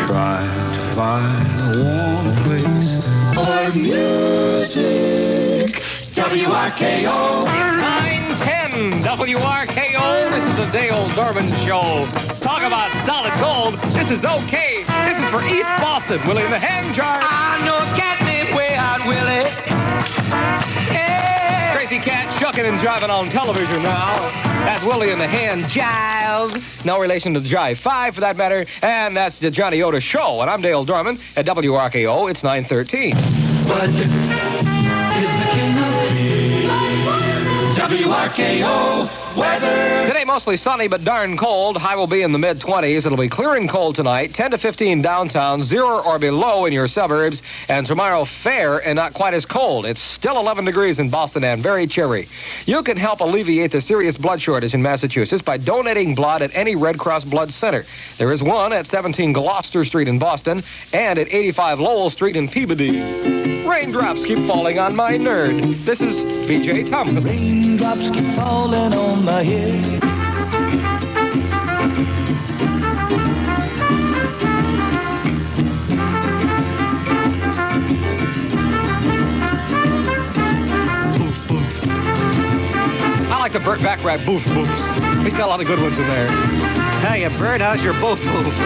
trying 0.07 0.74
to 0.74 0.81
find 0.94 1.48
a 1.62 1.78
warm 1.83 2.35
place. 2.44 3.00
For 3.33 3.70
music, 3.74 5.81
WRKO. 6.12 7.46
910 7.46 9.00
WRKO. 9.00 10.28
This 10.28 10.44
is 10.44 10.55
the 10.57 10.66
Dale 10.78 11.09
Dorman 11.14 11.48
Show. 11.64 12.07
Talk 12.42 12.64
about 12.64 12.92
solid 13.07 13.33
gold. 13.40 13.78
This 13.94 14.11
is 14.11 14.26
okay. 14.26 14.85
This 15.07 15.16
is 15.16 15.26
for 15.31 15.42
East 15.42 15.70
Boston. 15.81 16.20
Willie 16.26 16.44
in 16.44 16.50
the 16.50 16.59
hand 16.59 16.94
jar. 16.94 17.18
I 17.22 17.59
know 17.64 17.78
a 17.78 17.87
cat 17.96 18.22
named 18.26 18.52
Way 18.55 18.74
Out 18.74 19.07
Willie. 19.07 19.71
Yeah. 21.92 22.02
Cat 22.02 22.40
shucking 22.40 22.64
and 22.64 22.78
jiving 22.78 23.11
on 23.11 23.26
television 23.26 23.83
now. 23.83 24.14
That's 24.64 24.83
Willie 24.83 25.11
in 25.11 25.18
the 25.18 25.28
hand 25.28 25.64
jive. 25.64 26.87
No 26.87 26.98
relation 26.98 27.35
to 27.35 27.40
the 27.40 27.46
Jive 27.46 27.76
5 27.76 28.14
for 28.14 28.22
that 28.22 28.38
matter. 28.38 28.64
And 28.83 29.14
that's 29.14 29.38
the 29.38 29.50
Johnny 29.50 29.83
Otis 29.83 30.02
Show. 30.02 30.40
And 30.40 30.48
I'm 30.48 30.62
Dale 30.62 30.87
Dorman 30.87 31.18
at 31.37 31.44
WRKO. 31.44 32.31
It's 32.31 32.42
913. 32.42 33.12
Bud 33.68 33.90
is 33.90 34.07
the 35.37 35.48
king 35.52 35.76
of 35.76 35.92
beer. 36.16 36.70
WRKO 37.76 39.37
weather. 39.37 40.01
Today 40.12 40.27
mostly 40.27 40.59
sunny 40.59 40.88
but 40.88 41.05
darn 41.05 41.38
cold. 41.38 41.79
High 41.79 41.96
will 41.96 42.07
be 42.07 42.20
in 42.20 42.33
the 42.33 42.38
mid 42.38 42.59
20s. 42.59 43.07
It'll 43.07 43.16
be 43.16 43.31
clear 43.31 43.55
and 43.55 43.66
cold 43.66 43.96
tonight. 43.96 44.35
10 44.35 44.51
to 44.51 44.59
15 44.59 45.01
downtown, 45.01 45.62
zero 45.62 46.03
or 46.03 46.18
below 46.18 46.66
in 46.66 46.72
your 46.75 46.87
suburbs. 46.87 47.40
And 47.70 47.87
tomorrow, 47.87 48.27
fair 48.27 48.87
and 48.87 48.96
not 48.96 49.14
quite 49.14 49.33
as 49.33 49.46
cold. 49.46 49.87
It's 49.87 50.03
still 50.03 50.38
11 50.38 50.66
degrees 50.66 50.98
in 50.98 51.09
Boston 51.09 51.44
and 51.44 51.62
very 51.62 51.87
chilly. 51.87 52.29
You 52.66 52.83
can 52.83 52.98
help 52.98 53.20
alleviate 53.20 53.72
the 53.72 53.81
serious 53.81 54.18
blood 54.18 54.38
shortage 54.38 54.75
in 54.75 54.83
Massachusetts 54.83 55.40
by 55.40 55.57
donating 55.57 56.14
blood 56.14 56.42
at 56.42 56.55
any 56.55 56.77
Red 56.77 56.98
Cross 56.98 57.25
Blood 57.25 57.51
Center. 57.51 57.83
There 58.18 58.33
is 58.33 58.42
one 58.42 58.75
at 58.75 58.87
17 58.87 59.33
Gloucester 59.33 59.83
Street 59.83 60.09
in 60.09 60.18
Boston 60.18 60.62
and 60.92 61.18
at 61.18 61.33
85 61.33 61.81
Lowell 61.81 62.11
Street 62.11 62.37
in 62.37 62.48
Peabody. 62.48 63.01
Raindrops 63.66 64.27
keep 64.27 64.40
falling 64.40 64.79
on 64.79 64.94
my 64.94 65.12
nerd. 65.12 65.83
This 65.87 66.03
is 66.03 66.22
BJ 66.46 66.87
Thomas. 66.87 67.25
Raindrops 67.25 68.11
keep 68.11 68.27
falling 68.35 68.92
on 68.92 69.25
my 69.25 69.42
head. 69.42 70.01
I 83.31 83.38
like 83.38 83.52
the 83.52 83.61
Burt 83.61 83.81
Bacharach 83.81 84.24
boof 84.24 84.42
boofs. 84.44 85.22
He's 85.22 85.35
got 85.35 85.42
a 85.42 85.46
lot 85.46 85.61
of 85.61 85.66
good 85.66 85.81
ones 85.81 85.98
in 85.98 86.07
there. 86.07 86.28
Hey, 87.02 87.24
uh, 87.24 87.38
Burt, 87.38 87.61
how's 87.61 87.83
your 87.83 87.94
boof 87.94 88.20
boof? 88.22 88.57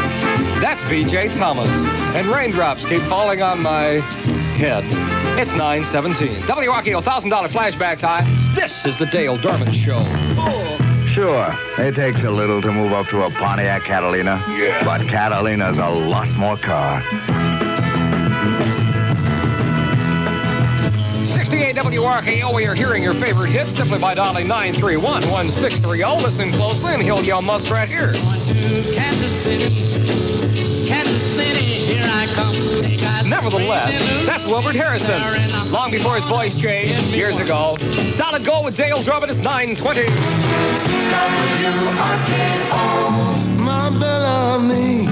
That's 0.61 0.83
BJ 0.85 1.35
Thomas. 1.35 1.71
And 2.15 2.27
raindrops 2.27 2.85
keep 2.85 3.03
falling 3.03 3.43
on 3.43 3.63
my 3.63 4.01
head. 4.57 4.85
It's 5.39 5.53
917. 5.53 6.43
WRKO 6.43 7.03
$1,000 7.03 7.49
flashback 7.49 7.99
time. 7.99 8.27
This 8.55 8.87
is 8.87 8.97
the 8.97 9.07
Dale 9.07 9.37
Dorman 9.37 9.73
Show. 9.73 10.01
Sure, 11.17 11.49
it 11.79 11.95
takes 11.95 12.25
a 12.25 12.31
little 12.31 12.61
to 12.61 12.71
move 12.71 12.93
up 12.93 13.07
to 13.07 13.23
a 13.23 13.31
Pontiac 13.31 13.85
Catalina. 13.85 14.39
Yeah. 14.51 14.85
But 14.85 15.01
Catalina's 15.09 15.79
a 15.79 15.89
lot 15.89 16.29
more 16.37 16.59
car. 16.59 17.01
68 21.25 21.75
WRKO, 21.75 22.55
we 22.55 22.67
are 22.67 22.75
hearing 22.75 23.03
your 23.03 23.15
favorite 23.15 23.49
hits 23.49 23.75
simply 23.75 23.99
by 23.99 24.13
dialing 24.13 24.47
931 24.47 25.31
1630. 25.31 26.23
Listen 26.23 26.53
closely 26.53 26.93
and 26.93 27.03
he'll 27.03 27.25
yell 27.25 27.41
muskrat 27.41 27.89
here. 27.89 28.13
Kansas 28.13 29.43
City, 29.43 30.87
Kansas 30.87 31.23
City, 31.35 31.87
here 31.95 32.05
I 32.05 32.27
come. 32.35 32.77
Nevertheless, 33.27 34.27
that's 34.27 34.45
Wilbert 34.45 34.77
Harrison. 34.77 35.73
Long 35.73 35.91
before 35.91 36.17
his 36.17 36.27
voice 36.27 36.55
changed, 36.55 37.09
years 37.09 37.39
ago. 37.39 37.79
Solid 38.11 38.45
goal 38.45 38.65
with 38.65 38.77
Dale 38.77 39.03
Dorman 39.03 39.31
is 39.31 39.41
920. 39.41 40.76
My 43.59 43.91
Bellamy. 43.99 45.07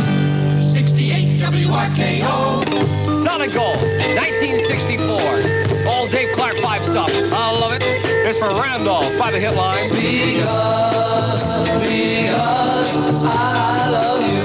68 0.72 1.40
WRKO. 1.40 3.24
Solid 3.24 3.52
goal, 3.52 3.74
1964. 3.74 5.90
Old 5.90 6.10
Dave 6.10 6.32
Clark 6.34 6.56
5 6.56 6.82
stuff. 6.82 7.10
I 7.10 7.50
love 7.50 7.72
it. 7.72 7.82
It's 7.82 8.38
for 8.38 8.48
Randolph 8.48 9.16
by 9.18 9.30
the 9.30 9.40
hit 9.40 9.54
line. 9.54 9.88
Because, 9.90 11.40
because 11.80 13.26
I 13.26 13.88
love 13.90 14.22
you. 14.22 14.44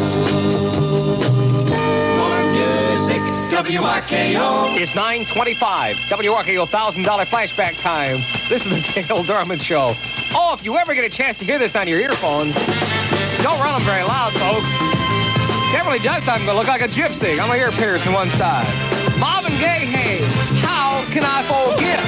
More 2.17 2.43
music, 2.51 3.21
WRKO. 3.51 4.77
It's 4.79 4.95
925. 4.95 5.95
WRKO 5.95 6.65
$1,000 6.67 7.25
flashback 7.25 7.82
time. 7.82 8.17
This 8.49 8.65
is 8.65 8.93
the 8.93 9.01
Dale 9.01 9.23
Dorman 9.23 9.60
Show. 9.60 9.91
Oh, 10.35 10.53
if 10.53 10.63
you 10.63 10.77
ever 10.77 10.93
get 10.93 11.03
a 11.05 11.09
chance 11.09 11.37
to 11.39 11.45
hear 11.45 11.57
this 11.57 11.75
on 11.75 11.87
your 11.87 11.99
earphones, 11.99 12.55
don't 13.41 13.59
run 13.59 13.73
them 13.73 13.83
very 13.83 14.03
loud, 14.03 14.31
folks. 14.33 14.69
That 15.73 15.83
really 15.85 15.99
does 15.99 16.23
time 16.23 16.45
to 16.45 16.53
look 16.53 16.67
like 16.67 16.81
a 16.81 16.87
gypsy. 16.87 17.39
I'm 17.39 17.47
going 17.47 17.59
to 17.59 17.65
ear 17.65 17.71
pierce 17.71 18.05
on 18.07 18.13
one 18.13 18.29
side. 18.31 18.67
Marvin 19.19 19.53
Gaye, 19.59 19.85
hey, 19.85 20.19
how 20.61 21.03
can 21.11 21.23
I 21.23 21.43
forget? 21.43 21.99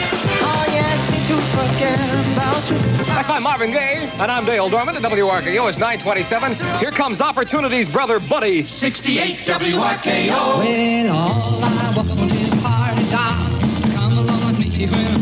Oh, 0.41 0.65
you 0.69 0.79
asked 0.79 1.09
me 1.11 1.19
to 1.27 1.41
forget 1.53 1.99
about 2.33 2.69
you. 2.69 2.77
That's 3.05 3.27
by 3.27 3.39
Marvin 3.39 3.71
Gaye, 3.71 4.09
and 4.19 4.31
I'm 4.31 4.45
Dale 4.45 4.69
Dorman 4.69 4.95
at 4.95 5.01
WRKO. 5.03 5.67
It's 5.69 5.77
927. 5.77 6.55
Here 6.79 6.91
comes 6.91 7.21
Opportunity's 7.21 7.89
brother, 7.89 8.19
Buddy. 8.19 8.63
68 8.63 9.37
WRKO. 9.39 10.29
Well, 10.29 11.15
all 11.15 11.63
I 11.63 11.93
want 11.95 12.31
is 12.33 12.51
party 12.61 13.09
doll. 13.09 13.93
Come 13.93 14.17
along 14.17 14.45
with 14.47 14.59
me 14.59 15.20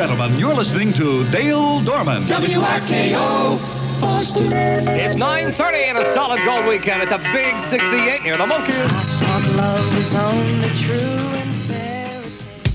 gentlemen, 0.00 0.32
you're 0.38 0.54
listening 0.54 0.94
to 0.94 1.30
Dale 1.30 1.82
Dorman. 1.82 2.22
WRKO. 2.22 4.00
Boston. 4.00 4.50
It's 4.50 5.14
9.30 5.14 5.74
and 5.74 5.98
a 5.98 6.06
solid 6.14 6.42
gold 6.42 6.64
weekend 6.64 7.02
at 7.02 7.10
the 7.10 7.18
Big 7.34 7.60
68 7.60 8.22
near 8.22 8.38
the 8.38 8.46
Monkey. 8.46 8.72
Thought 8.72 9.52
love 9.56 9.94
was 9.94 10.14
only 10.14 10.70
true 10.78 10.94
and 10.96 11.54
fair. 11.66 12.24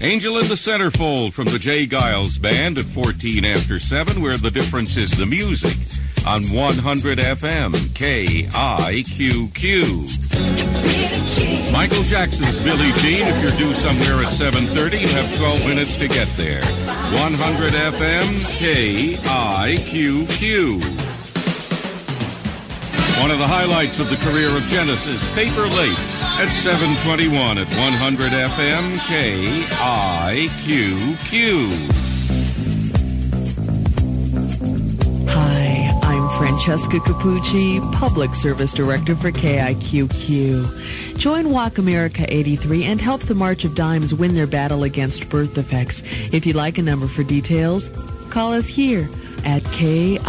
Angel 0.01 0.38
in 0.38 0.47
the 0.47 0.53
Centerfold 0.53 1.33
from 1.33 1.45
the 1.45 1.57
J. 1.57 1.88
Geils 1.88 2.39
Band 2.39 2.77
at 2.77 2.85
14 2.85 3.43
after 3.43 3.79
7, 3.79 4.21
where 4.21 4.38
the 4.38 4.51
difference 4.51 4.95
is 4.95 5.09
the 5.09 5.25
music. 5.25 5.75
On 6.27 6.43
100 6.43 7.17
FM, 7.17 7.71
KIQQ. 7.95 8.45
Michael 11.75 12.03
Jackson's 12.03 12.57
Billie 12.59 12.93
Jean. 13.03 13.27
If 13.27 13.41
you're 13.43 13.51
due 13.51 13.73
somewhere 13.73 14.23
at 14.23 14.31
7.30, 14.31 15.01
you 15.01 15.09
have 15.09 15.35
12 15.35 15.67
minutes 15.67 15.97
to 15.97 16.07
get 16.07 16.29
there. 16.38 16.61
100 16.63 17.73
FM, 17.73 18.29
KIQQ. 19.19 20.79
One 23.19 23.29
of 23.29 23.39
the 23.39 23.47
highlights 23.47 23.99
of 23.99 24.09
the 24.09 24.15
career 24.15 24.55
of 24.55 24.63
Genesis, 24.69 25.27
Paperlate, 25.35 26.23
at 26.39 26.47
721 26.47 27.57
at 27.57 27.67
100 27.67 28.31
FM, 28.31 28.97
KIQQ. 30.31 32.64
Francesca 36.45 36.99
Capucci, 36.99 37.79
Public 37.93 38.31
Service 38.36 38.71
Director 38.71 39.15
for 39.15 39.31
KIQQ. 39.31 41.17
Join 41.17 41.49
Walk 41.49 41.79
America 41.79 42.23
83 42.31 42.84
and 42.84 43.01
help 43.01 43.21
the 43.21 43.34
March 43.34 43.65
of 43.65 43.73
Dimes 43.73 44.13
win 44.13 44.36
their 44.36 44.45
battle 44.45 44.84
against 44.84 45.27
birth 45.27 45.55
defects. 45.55 46.03
If 46.31 46.45
you'd 46.45 46.55
like 46.55 46.77
a 46.77 46.84
number 46.84 47.08
for 47.08 47.23
details, 47.23 47.89
call 48.29 48.53
us 48.53 48.67
here 48.67 49.10
at 49.43 49.63
KIQQ. 49.63 50.21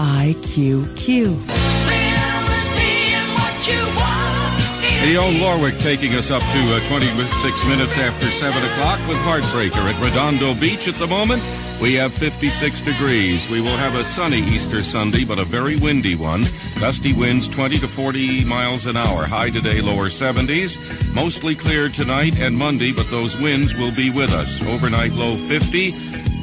Leon 5.05 5.35
Lorwick 5.35 5.79
taking 5.81 6.15
us 6.15 6.31
up 6.31 6.41
to 6.41 6.47
uh, 6.49 6.89
26 6.89 7.67
minutes 7.67 7.99
after 7.99 8.27
7 8.27 8.65
o'clock 8.71 9.07
with 9.07 9.19
Heartbreaker 9.19 9.85
at 9.85 10.03
Redondo 10.03 10.55
Beach. 10.55 10.89
At 10.89 10.95
the 10.95 11.07
moment, 11.07 11.43
we 11.81 11.95
have 11.95 12.13
56 12.13 12.81
degrees. 12.83 13.49
We 13.49 13.61
will 13.61 13.77
have 13.77 13.95
a 13.95 14.05
sunny 14.05 14.41
Easter 14.41 14.83
Sunday, 14.83 15.25
but 15.25 15.39
a 15.39 15.45
very 15.45 15.77
windy 15.77 16.15
one. 16.15 16.45
Gusty 16.81 17.13
winds 17.13 17.49
20 17.49 17.79
to 17.79 17.89
40 17.89 18.45
miles 18.45 18.87
an 18.87 18.97
hour. 18.97 19.25
High 19.25 19.51
today, 19.51 19.81
lower 19.81 20.07
70s. 20.07 20.77
Mostly 21.15 21.55
clear 21.55 21.89
tonight 21.89 22.37
and 22.39 22.57
Monday, 22.57 22.93
but 22.93 23.07
those 23.11 23.41
winds 23.41 23.77
will 23.79 23.95
be 23.95 24.11
with 24.11 24.33
us. 24.33 24.63
Overnight 24.67 25.13
low 25.13 25.37
50. 25.37 25.93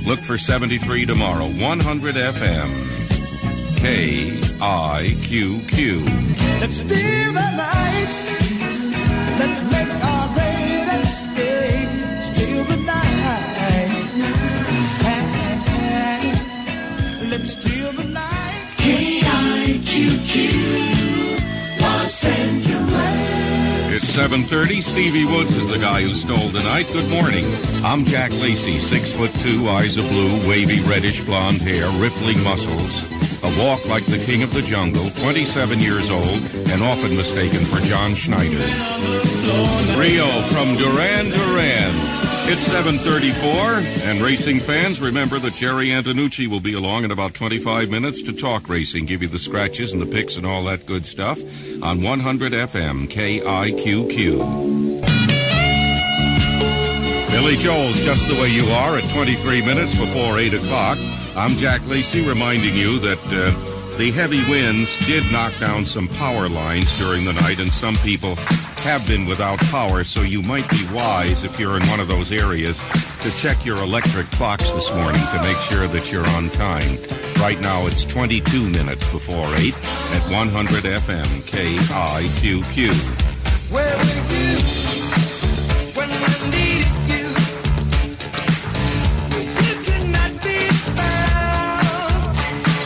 Look 0.05 0.19
for 0.19 0.37
73 0.37 1.05
tomorrow. 1.05 1.47
100 1.47 2.15
FM. 2.15 3.79
K-I-Q-Q. 3.79 4.59
Let's 6.61 6.75
steal 6.77 7.33
the 7.33 7.51
night. 7.57 8.09
Let's 9.39 9.61
make 9.71 10.12
7.30. 24.13 24.84
Stevie 24.84 25.26
Woods 25.26 25.58
is 25.58 25.67
the 25.67 25.80
guy 25.80 26.04
who 26.04 26.13
stole 26.13 26.49
the 26.49 26.62
night. 26.62 26.86
Good 26.93 27.10
morning. 27.10 27.43
I'm 27.84 28.06
Jack 28.06 28.30
Lacey, 28.30 28.78
six 28.78 29.12
foot 29.12 29.34
two, 29.41 29.67
eyes 29.67 29.97
of 29.97 30.08
blue, 30.08 30.47
wavy 30.47 30.82
reddish 30.82 31.21
blonde 31.21 31.60
hair, 31.62 31.89
rippling 31.99 32.43
muscles. 32.43 33.12
A 33.45 33.60
walk 33.60 33.86
like 33.89 34.06
the 34.06 34.23
king 34.25 34.41
of 34.41 34.53
the 34.53 34.62
jungle, 34.62 35.10
27 35.21 35.77
years 35.79 36.10
old, 36.10 36.41
and 36.69 36.82
often 36.82 37.15
mistaken 37.17 37.65
for 37.65 37.86
John 37.86 38.15
Schneider. 38.15 38.56
Rio 39.99 40.41
from 40.43 40.77
Duran 40.77 41.29
Duran. 41.29 42.23
It's 42.45 42.63
734, 42.63 44.08
and 44.08 44.21
racing 44.21 44.62
fans, 44.62 45.01
remember 45.01 45.39
that 45.39 45.56
Jerry 45.56 45.88
Antonucci 45.88 46.47
will 46.47 46.60
be 46.62 46.73
along 46.73 47.03
in 47.03 47.12
about 47.12 47.34
25 47.34 47.89
minutes 47.89 48.21
to 48.23 48.34
talk 48.34 48.69
racing, 48.69 49.06
give 49.06 49.21
you 49.21 49.27
the 49.27 49.39
scratches 49.39 49.91
and 49.91 50.01
the 50.01 50.06
picks 50.06 50.38
and 50.38 50.45
all 50.45 50.63
that 50.65 50.86
good 50.86 51.06
stuff 51.06 51.38
on 51.82 52.01
100 52.01 52.53
FM 52.53 53.07
KIQQ. 53.07 54.84
Billy 57.30 57.57
Joel's 57.57 57.95
Just 58.05 58.28
the 58.28 58.36
Way 58.36 58.49
You 58.49 58.67
Are 58.72 58.97
at 58.97 59.09
23 59.11 59.65
minutes 59.65 59.97
before 59.99 60.39
8 60.39 60.53
o'clock. 60.53 60.97
I'm 61.36 61.51
Jack 61.51 61.86
Lacey 61.88 62.21
reminding 62.21 62.75
you 62.75 62.99
that 62.99 63.17
uh, 63.25 63.97
the 63.97 64.11
heavy 64.11 64.47
winds 64.51 65.03
did 65.07 65.23
knock 65.31 65.57
down 65.59 65.84
some 65.84 66.07
power 66.07 66.47
lines 66.47 66.99
during 66.99 67.25
the 67.25 67.34
night, 67.34 67.59
and 67.59 67.71
some 67.71 67.95
people 67.95 68.36
have 68.86 69.07
been 69.07 69.25
without 69.25 69.57
power, 69.71 70.03
so 70.03 70.21
you 70.21 70.43
might 70.43 70.69
be 70.69 70.86
wise 70.93 71.43
if 71.43 71.59
you're 71.59 71.75
in 71.75 71.81
one 71.88 71.99
of 71.99 72.07
those 72.07 72.31
areas 72.31 72.79
to 73.21 73.31
check 73.38 73.65
your 73.65 73.77
electric 73.77 74.27
clocks 74.27 74.71
this 74.73 74.93
morning 74.93 75.21
to 75.34 75.41
make 75.41 75.57
sure 75.57 75.88
that 75.88 76.11
you're 76.11 76.27
on 76.29 76.49
time. 76.51 76.97
Right 77.41 77.59
now 77.59 77.88
it's 77.88 78.05
22 78.05 78.69
minutes 78.69 79.09
before 79.11 79.47
8 79.55 79.73
at 80.13 80.29
100 80.29 80.84
FM 80.84 81.25
KIQQ. 81.49 82.93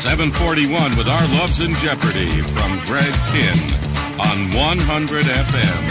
741 0.07 0.95
with 0.95 1.09
Our 1.09 1.27
Loves 1.33 1.59
in 1.59 1.75
Jeopardy 1.75 2.41
from 2.41 2.79
Greg 2.85 3.11
Kihn 3.27 3.59
on 4.17 4.49
100 4.55 5.25
FM 5.25 5.83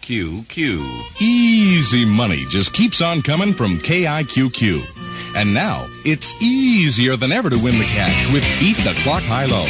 KIQQ. 0.00 1.20
Easy 1.20 2.04
money 2.04 2.44
just 2.50 2.72
keeps 2.72 3.02
on 3.02 3.22
coming 3.22 3.52
from 3.54 3.78
KIQQ. 3.78 5.13
And 5.36 5.52
now, 5.52 5.86
it's 6.04 6.40
easier 6.40 7.16
than 7.16 7.32
ever 7.32 7.50
to 7.50 7.58
win 7.58 7.78
the 7.78 7.84
cash 7.84 8.32
with 8.32 8.44
Beat 8.60 8.76
the 8.78 8.94
Clock 9.02 9.22
High 9.24 9.46
Low. 9.46 9.66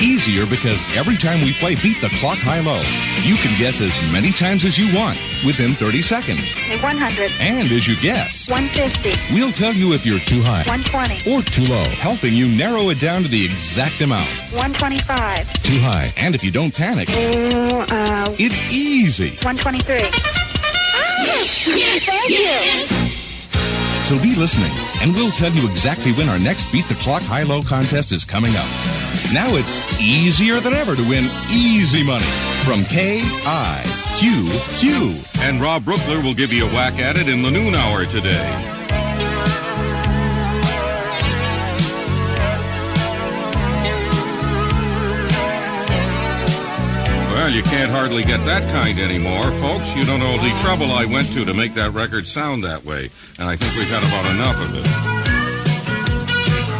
Easier 0.00 0.44
because 0.44 0.82
every 0.96 1.16
time 1.16 1.40
we 1.40 1.52
play 1.52 1.76
Beat 1.76 2.00
the 2.00 2.08
Clock 2.18 2.38
High 2.38 2.58
Low, 2.60 2.80
you 3.22 3.36
can 3.36 3.56
guess 3.58 3.80
as 3.80 3.94
many 4.12 4.32
times 4.32 4.64
as 4.64 4.76
you 4.76 4.92
want 4.94 5.16
within 5.46 5.70
30 5.70 6.02
seconds. 6.02 6.54
100. 6.82 7.30
And 7.38 7.70
as 7.70 7.86
you 7.86 7.94
guess, 7.96 8.48
150. 8.50 9.34
we'll 9.34 9.52
tell 9.52 9.72
you 9.72 9.92
if 9.92 10.04
you're 10.04 10.18
too 10.18 10.42
high 10.42 10.64
120. 10.66 11.30
or 11.30 11.42
too 11.42 11.64
low, 11.72 11.84
helping 12.02 12.34
you 12.34 12.48
narrow 12.48 12.90
it 12.90 12.98
down 12.98 13.22
to 13.22 13.28
the 13.28 13.44
exact 13.44 14.02
amount. 14.02 14.26
125. 14.50 15.52
Too 15.62 15.78
high. 15.78 16.12
And 16.16 16.34
if 16.34 16.42
you 16.42 16.50
don't 16.50 16.74
panic, 16.74 17.08
Oh, 17.12 17.86
uh, 17.88 18.34
it's 18.38 18.60
easy. 18.62 19.30
123. 19.46 19.94
Yes, 21.24 22.04
Thank 22.04 22.30
you. 22.30 23.13
So 24.04 24.20
be 24.22 24.34
listening, 24.34 24.70
and 25.00 25.14
we'll 25.16 25.30
tell 25.30 25.50
you 25.50 25.66
exactly 25.66 26.12
when 26.12 26.28
our 26.28 26.38
next 26.38 26.70
Beat 26.70 26.84
the 26.84 26.94
Clock 26.96 27.22
High 27.22 27.44
Low 27.44 27.62
contest 27.62 28.12
is 28.12 28.22
coming 28.22 28.52
up. 28.52 28.68
Now 29.32 29.56
it's 29.56 29.98
easier 29.98 30.60
than 30.60 30.74
ever 30.74 30.94
to 30.94 31.08
win 31.08 31.24
easy 31.50 32.04
money 32.04 32.26
from 32.66 32.82
KIQQ. 32.82 33.24
And 35.40 35.62
Rob 35.62 35.84
Brookler 35.86 36.20
will 36.20 36.34
give 36.34 36.52
you 36.52 36.66
a 36.66 36.70
whack 36.70 36.98
at 36.98 37.16
it 37.16 37.30
in 37.30 37.40
the 37.40 37.50
noon 37.50 37.74
hour 37.74 38.04
today. 38.04 38.83
Well, 47.44 47.52
you 47.52 47.62
can't 47.62 47.90
hardly 47.90 48.24
get 48.24 48.40
that 48.46 48.64
kind 48.72 48.98
anymore, 48.98 49.52
folks. 49.60 49.94
You 49.94 50.02
don't 50.06 50.20
know 50.20 50.32
the 50.38 50.48
trouble 50.64 50.90
I 50.90 51.04
went 51.04 51.28
to 51.34 51.44
to 51.44 51.52
make 51.52 51.74
that 51.74 51.92
record 51.92 52.26
sound 52.26 52.64
that 52.64 52.86
way. 52.86 53.10
And 53.38 53.46
I 53.46 53.54
think 53.54 53.68
we've 53.76 53.92
had 53.92 54.00
about 54.00 54.24
enough 54.32 54.56
of 54.64 54.72
it. 54.72 54.88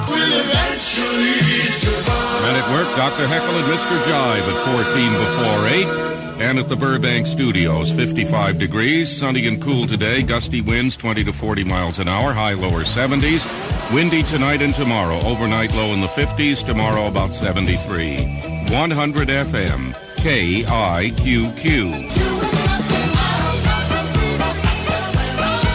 We'll 0.09 0.41
eventually 0.41 1.37
survive. 1.69 2.49
Men 2.49 2.57
at 2.57 2.67
work, 2.73 2.89
Dr. 2.97 3.29
Heckyll 3.29 3.61
and 3.61 3.69
Mr. 3.69 3.93
Jive 4.09 4.41
at 4.41 4.57
14 4.73 5.13
before 5.21 6.41
8. 6.41 6.49
And 6.49 6.59
at 6.59 6.69
the 6.69 6.77
Burbank 6.77 7.27
Studios, 7.27 7.93
55 7.93 8.59
degrees, 8.59 9.15
sunny 9.15 9.47
and 9.47 9.61
cool 9.61 9.87
today, 9.87 10.23
gusty 10.23 10.63
winds 10.63 10.97
20 10.97 11.25
to 11.25 11.33
40 11.35 11.65
miles 11.65 11.99
an 11.99 12.09
hour, 12.09 12.33
high 12.33 12.55
lower 12.55 12.85
70s. 12.85 13.45
Windy 13.93 14.23
tonight 14.23 14.63
and 14.63 14.75
tomorrow, 14.75 15.21
overnight 15.29 15.75
low 15.75 15.93
in 15.93 16.01
the 16.01 16.07
50s, 16.07 16.65
tomorrow 16.65 17.07
about 17.07 17.35
73. 17.35 18.71
100 18.71 19.29
FM, 19.29 20.04
KIQQ. 20.25 21.93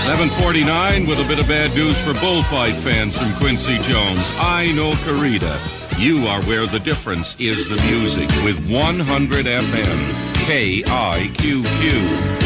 749 0.02 1.06
with 1.06 1.20
a 1.20 1.28
bit 1.28 1.40
of 1.40 1.48
bad 1.48 1.72
news 1.76 2.02
for 2.02 2.20
bullfight 2.20 2.74
fans 2.82 3.16
from 3.16 3.32
Quincy 3.36 3.78
Jones. 3.84 4.28
Ai 4.40 4.72
No 4.76 4.94
Corrida. 5.06 5.56
You 6.00 6.26
are 6.26 6.42
where 6.46 6.66
the 6.66 6.80
difference 6.80 7.36
is 7.40 7.70
the 7.70 7.80
music 7.92 8.28
with 8.44 8.58
100 8.72 9.46
FM 9.46 10.14
KIQQ. 10.48 12.39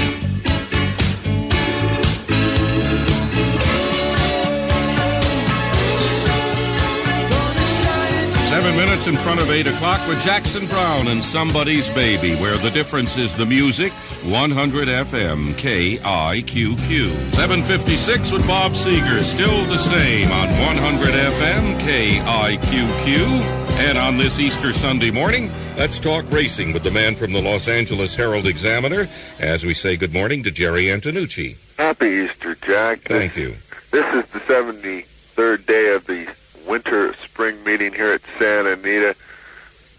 Minutes 8.84 9.08
in 9.08 9.16
front 9.16 9.40
of 9.40 9.50
8 9.50 9.66
o'clock 9.68 10.06
with 10.10 10.22
Jackson 10.26 10.68
Browne 10.68 11.08
and 11.08 11.24
Somebody's 11.24 11.88
Baby, 11.96 12.36
where 12.42 12.58
the 12.58 12.70
difference 12.70 13.18
is 13.18 13.34
the 13.34 13.46
music. 13.46 13.94
100 14.24 14.90
FM 14.90 15.54
KIQQ. 15.54 17.34
756 17.34 18.32
with 18.34 18.46
Bob 18.46 18.74
Seger, 18.74 19.24
still 19.24 19.64
the 19.68 19.78
same 19.78 20.30
on 20.34 20.50
100 20.50 21.14
FM 21.14 21.80
KIQQ. 21.80 23.42
And 23.80 23.98
on 23.98 24.18
this 24.18 24.38
Easter 24.38 24.74
Sunday 24.74 25.12
morning, 25.12 25.50
let's 25.78 25.98
talk 25.98 26.30
racing 26.30 26.74
with 26.74 26.84
the 26.84 26.92
man 26.92 27.16
from 27.16 27.32
the 27.32 27.42
Los 27.42 27.70
Angeles 27.70 28.14
Herald 28.16 28.46
Examiner 28.46 29.08
as 29.40 29.66
we 29.66 29.74
say 29.74 29.96
good 29.96 30.14
morning 30.14 30.44
to 30.44 30.52
Jerry 30.52 30.88
Antonucci. 30.88 31.56
Happy 31.78 32.08
Easter, 32.08 32.56
Jack. 32.56 33.00
Thank 33.00 33.38
you. 33.38 33.56
This 33.92 34.14
is 34.14 34.26
the 34.32 34.40
73rd 34.42 35.66
day 35.66 35.94
of 35.96 36.06
the 36.06 36.28
winter 36.74 37.14
spring 37.14 37.64
meeting 37.64 37.94
here 37.94 38.14
at 38.14 38.22
Santa 38.40 38.74
Anita. 38.74 39.16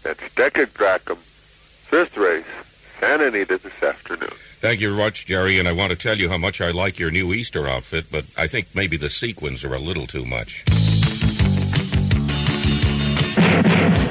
That's 0.03 0.19
Decadrachum, 0.35 1.15
fifth 1.15 2.17
race, 2.17 2.43
Santa 2.99 3.27
Anita 3.27 3.57
this 3.57 3.81
afternoon. 3.81 4.33
Thank 4.59 4.81
you 4.81 4.89
very 4.89 5.01
much, 5.01 5.25
Jerry, 5.25 5.57
and 5.57 5.69
I 5.69 5.71
want 5.71 5.91
to 5.91 5.95
tell 5.95 6.17
you 6.17 6.27
how 6.27 6.37
much 6.37 6.59
I 6.59 6.71
like 6.71 6.99
your 6.99 7.11
new 7.11 7.33
Easter 7.33 7.65
outfit, 7.65 8.07
but 8.11 8.25
I 8.37 8.47
think 8.47 8.75
maybe 8.75 8.97
the 8.97 9.09
sequins 9.09 9.63
are 9.63 9.73
a 9.73 9.79
little 9.79 10.05
too 10.05 10.25
much. 10.25 10.65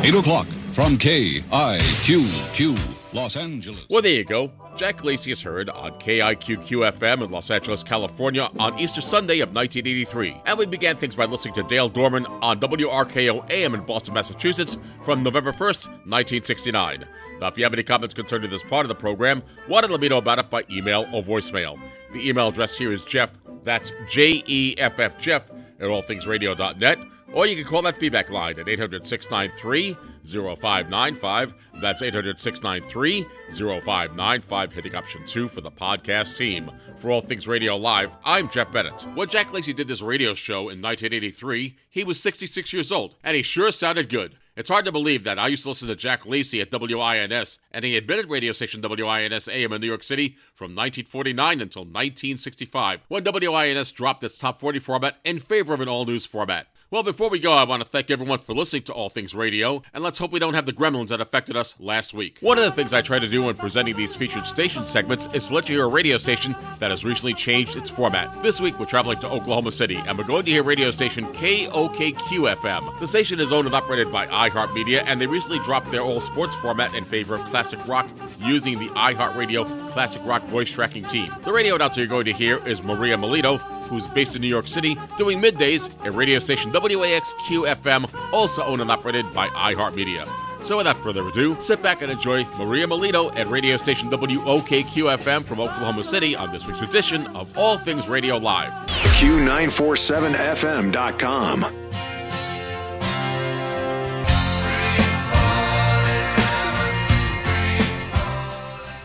8 0.03 0.15
o'clock 0.15 0.47
from 0.73 0.97
KIQQ, 0.97 2.79
Los 3.13 3.37
Angeles. 3.37 3.85
Well, 3.91 4.01
there 4.01 4.15
you 4.15 4.25
go. 4.25 4.51
Jack 4.77 5.05
Lacey 5.05 5.31
is 5.31 5.41
heard 5.41 5.69
on 5.71 5.93
KIQQ 6.01 6.93
FM 6.95 7.23
in 7.23 7.31
Los 7.31 7.49
Angeles, 7.49 7.85
California 7.85 8.51
on 8.59 8.77
Easter 8.77 9.01
Sunday 9.01 9.39
of 9.39 9.55
1983. 9.55 10.43
And 10.47 10.59
we 10.59 10.67
began 10.67 10.97
things 10.97 11.15
by 11.15 11.27
listening 11.27 11.55
to 11.55 11.63
Dale 11.63 11.89
Dorman 11.89 12.27
on 12.27 12.59
WRKO 12.59 13.49
AM 13.51 13.75
in 13.75 13.83
Boston, 13.83 14.15
Massachusetts 14.15 14.77
from 15.05 15.23
November 15.23 15.53
1st, 15.53 15.89
1969. 16.07 17.05
Now, 17.41 17.47
if 17.47 17.57
you 17.57 17.63
have 17.63 17.73
any 17.73 17.85
comments 17.85 18.15
concerning 18.15 18.51
this 18.51 18.65
part 18.65 18.85
of 18.85 18.89
the 18.89 18.97
program, 18.97 19.45
why 19.69 19.81
don't 19.81 19.93
let 19.93 20.01
me 20.01 20.09
know 20.09 20.19
about 20.19 20.41
it 20.41 20.51
by 20.51 20.65
email 20.69 21.07
or 21.13 21.23
voicemail. 21.23 21.79
The 22.13 22.29
email 22.29 22.49
address 22.49 22.77
here 22.77 22.93
is 22.93 23.05
Jeff, 23.05 23.39
that's 23.63 23.93
J 24.09 24.43
E 24.47 24.75
F 24.79 24.99
F 24.99 25.19
Jeff, 25.21 25.51
at 25.51 25.87
allthingsradio.net. 25.87 26.99
Or 27.33 27.47
you 27.47 27.57
can 27.57 27.65
call 27.65 27.83
that 27.83 27.97
feedback 27.99 28.29
line 28.29 28.59
at 28.59 28.69
800 28.69 29.07
693 29.07 29.97
0595. 30.25 31.55
That's 31.81 32.03
800 32.03 32.41
693 32.41 33.27
0595, 33.51 34.73
hitting 34.73 34.95
option 34.95 35.27
2 35.27 35.49
for 35.49 35.61
the 35.61 35.71
podcast 35.71 36.37
team. 36.37 36.71
For 36.97 37.11
All 37.11 37.21
Things 37.21 37.49
Radio 37.49 37.77
Live, 37.77 38.17
I'm 38.25 38.49
Jeff 38.49 38.73
Bennett. 38.73 39.07
When 39.15 39.29
Jack 39.29 39.53
Lacey 39.53 39.73
did 39.73 39.89
this 39.89 40.03
radio 40.03 40.35
show 40.35 40.69
in 40.71 40.81
1983, 40.81 41.77
he 41.91 42.05
was 42.05 42.21
66 42.21 42.73
years 42.73 42.93
old, 42.93 43.17
and 43.23 43.37
he 43.37 43.43
sure 43.43 43.73
sounded 43.73 44.09
good. 44.09 44.37
It's 44.57 44.69
hard 44.69 44.85
to 44.85 44.93
believe 44.93 45.25
that 45.25 45.39
I 45.39 45.49
used 45.49 45.65
to 45.65 45.71
listen 45.71 45.89
to 45.89 45.97
Jack 45.97 46.27
Lacey 46.27 46.61
at 46.61 46.71
WINS 46.71 47.59
and 47.73 47.85
the 47.85 47.97
admitted 47.97 48.31
radio 48.31 48.53
station 48.53 48.81
WINS 48.81 49.49
AM 49.49 49.73
in 49.73 49.81
New 49.81 49.89
York 49.89 50.05
City 50.05 50.37
from 50.55 50.77
1949 50.77 51.61
until 51.61 51.83
1965, 51.83 53.01
when 53.09 53.25
WINS 53.25 53.91
dropped 53.91 54.23
its 54.23 54.37
top 54.37 54.61
40 54.61 54.79
format 54.79 55.17
in 55.25 55.41
favor 55.41 55.75
of 55.75 55.81
an 55.81 55.89
all 55.89 56.07
news 56.07 56.25
format. 56.25 56.69
Well, 56.95 57.03
before 57.03 57.29
we 57.29 57.41
go, 57.41 57.53
I 57.53 57.65
want 57.65 57.83
to 57.83 57.89
thank 57.89 58.09
everyone 58.13 58.39
for 58.39 58.55
listening 58.55 58.83
to 58.83 58.93
All 58.93 59.09
Things 59.09 59.35
Radio, 59.35 59.83
and 59.93 60.05
let's 60.05 60.17
hope 60.17 60.31
we 60.31 60.39
don't 60.39 60.55
have 60.55 60.65
the 60.65 60.73
gremlins 60.73 61.09
that 61.09 61.21
affected 61.21 61.57
us 61.57 61.75
last 61.81 62.15
week. 62.15 62.39
One 62.41 62.57
of 62.57 62.63
the 62.63 62.71
things 62.71 62.95
I 62.95 63.03
try 63.03 63.19
to 63.19 63.27
do 63.27 63.43
when 63.43 63.57
presenting 63.57 63.97
these 63.97 64.15
featured 64.15 64.47
station 64.47 64.87
segments 64.87 65.27
is 65.33 65.49
to 65.49 65.55
let 65.57 65.69
you 65.69 65.75
hear 65.75 65.87
a 65.87 65.89
radio 65.89 66.19
station 66.19 66.55
that 66.79 66.93
has 66.93 67.05
recently 67.05 67.35
changed 67.35 67.75
its 67.75 67.91
format. 67.91 68.45
This 68.45 68.61
week, 68.61 68.79
we're 68.79 68.87
traveling 68.87 69.19
to 69.19 69.29
Oklahoma 69.29 69.73
City, 69.73 69.97
and 70.07 70.17
we're 70.17 70.23
going 70.23 70.45
to 70.45 70.53
hear 70.53 70.63
radio 70.63 70.93
station 70.93 71.27
KOKQ 71.33 72.55
FM. 72.55 73.01
The 73.01 73.09
station 73.09 73.41
is 73.41 73.53
owned 73.53 73.67
and 73.67 73.75
operated 73.75 74.13
by 74.13 74.29
iHeartMedia, 74.29 75.03
and 75.05 75.21
they 75.21 75.27
recently 75.27 75.59
dropped 75.65 75.91
their 75.91 76.03
old 76.03 76.23
sports 76.23 76.55
format 76.55 76.95
in 76.95 77.03
favor 77.03 77.35
of 77.35 77.41
classic 77.47 77.85
rock 77.89 78.09
using 78.39 78.79
the 78.79 78.87
iHeartRadio 78.91 79.91
Classic 79.91 80.23
Rock 80.25 80.45
voice 80.45 80.71
tracking 80.71 81.03
team. 81.03 81.33
The 81.43 81.53
radio 81.53 81.75
announcer 81.75 82.03
you're 82.03 82.09
going 82.09 82.27
to 82.27 82.33
hear 82.33 82.65
is 82.69 82.85
Maria 82.85 83.19
Melito, 83.19 83.59
who's 83.85 84.07
based 84.09 84.37
in 84.37 84.43
New 84.43 84.49
York 84.49 84.67
City, 84.67 84.97
doing 85.19 85.41
middays 85.41 85.91
at 86.05 86.15
radio 86.15 86.39
station 86.39 86.71
WAXQ 86.73 87.75
FM, 87.75 88.33
also 88.33 88.63
owned 88.63 88.83
and 88.83 88.91
operated 88.91 89.25
by 89.35 89.49
iHeartMedia. 89.49 90.29
So 90.65 90.79
without 90.79 90.97
further 90.97 91.29
ado, 91.29 91.57
sit 91.61 91.83
back 91.83 92.01
and 92.01 92.11
enjoy 92.11 92.47
Maria 92.59 92.87
Melito 92.87 93.31
at 93.33 93.47
radio 93.49 93.77
station 93.77 94.09
WOKQ-FM 94.09 95.45
from 95.45 95.61
Oklahoma 95.61 96.03
City 96.03 96.35
on 96.35 96.51
this 96.53 96.67
week's 96.67 96.81
edition 96.81 97.27
of 97.37 97.59
All 97.59 97.77
Things 97.77 98.09
Radio 98.09 98.39
Live. 98.39 98.73
Q947FM.com. 99.19 101.65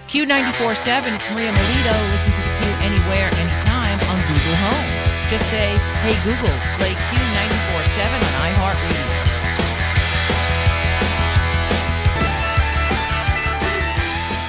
Q947, 0.07 1.15
it's 1.15 1.29
Maria 1.29 1.51
Melito. 1.51 1.93
Listen 2.09 2.31
to 2.31 2.41
the 2.41 2.47
Q 2.57 2.65
anywhere, 2.81 3.29
anytime 3.29 3.29
on 3.29 3.37
Google 3.37 3.49
Home. 3.49 3.58
Just 5.29 5.47
say, 5.47 5.77
hey 6.01 6.15
Google, 6.23 6.55
play 6.77 6.93
Q947 6.97 8.17
on 8.17 8.33
iHeartRadio. 8.49 9.19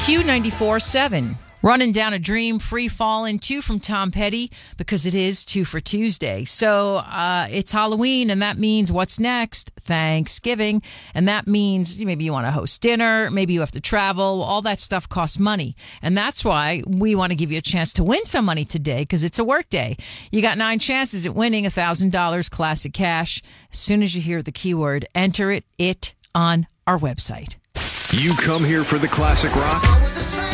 Q947. 0.07 1.50
Running 1.63 1.93
down 1.93 2.15
a 2.15 2.19
dream, 2.19 2.59
free 2.59 2.89
falling, 2.89 3.39
two 3.39 3.61
from 3.61 3.81
Tom 3.81 4.11
Petty 4.11 4.51
because 4.79 5.05
it 5.05 5.15
is 5.15 5.45
two 5.45 5.67
for 5.67 5.79
Tuesday. 5.79 6.45
So 6.45 6.97
uh, 6.97 7.49
it's 7.51 7.71
Halloween, 7.71 8.31
and 8.31 8.41
that 8.41 8.57
means 8.57 8.91
what's 8.91 9.21
next? 9.21 9.71
Thanksgiving. 9.81 10.81
And 11.15 11.29
that 11.29 11.47
means 11.47 12.03
maybe 12.03 12.25
you 12.25 12.33
want 12.33 12.47
to 12.47 12.51
host 12.51 12.81
dinner, 12.81 13.31
maybe 13.31 13.53
you 13.53 13.61
have 13.61 13.73
to 13.73 13.81
travel. 13.81 14.43
All 14.43 14.63
that 14.63 14.81
stuff 14.81 15.07
costs 15.07 15.39
money. 15.39 15.77
And 16.01 16.17
that's 16.17 16.47
why 16.47 16.83
we 16.87 17.15
want 17.15 17.33
to 17.33 17.37
give 17.37 17.53
you 17.53 17.59
a 17.59 17.63
chance 17.63 17.93
to 17.95 18.05
win 18.05 18.25
some 18.25 18.47
money 18.47 18.65
today 18.65 19.03
because 19.03 19.23
it's 19.23 19.39
a 19.39 19.45
work 19.45 19.69
day. 19.69 19.99
You 20.33 20.41
got 20.41 20.57
nine 20.57 20.79
chances 20.79 21.27
at 21.27 21.35
winning 21.35 21.65
$1,000 21.65 22.51
classic 22.51 22.95
cash. 22.95 23.43
As 23.71 23.79
soon 23.79 24.03
as 24.03 24.17
you 24.17 24.23
hear 24.23 24.43
the 24.43 24.53
keyword, 24.53 25.05
enter 25.15 25.53
it, 25.53 25.65
it 25.79 26.15
on 26.35 26.67
our 26.87 26.99
website. 26.99 27.57
You 28.13 28.33
come 28.33 28.65
here 28.65 28.83
for 28.83 28.99
the 28.99 29.09
classic 29.09 29.55
rock? 29.55 30.50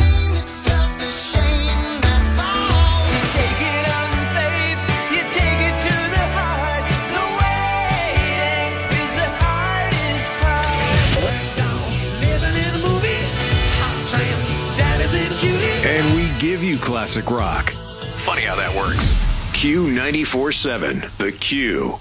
Give 16.39 16.63
you 16.63 16.77
classic 16.77 17.31
rock. 17.31 17.71
Funny 18.15 18.43
how 18.43 18.55
that 18.55 18.75
works. 18.75 19.13
Q947, 19.53 21.17
The 21.17 21.31
Q. 21.31 21.97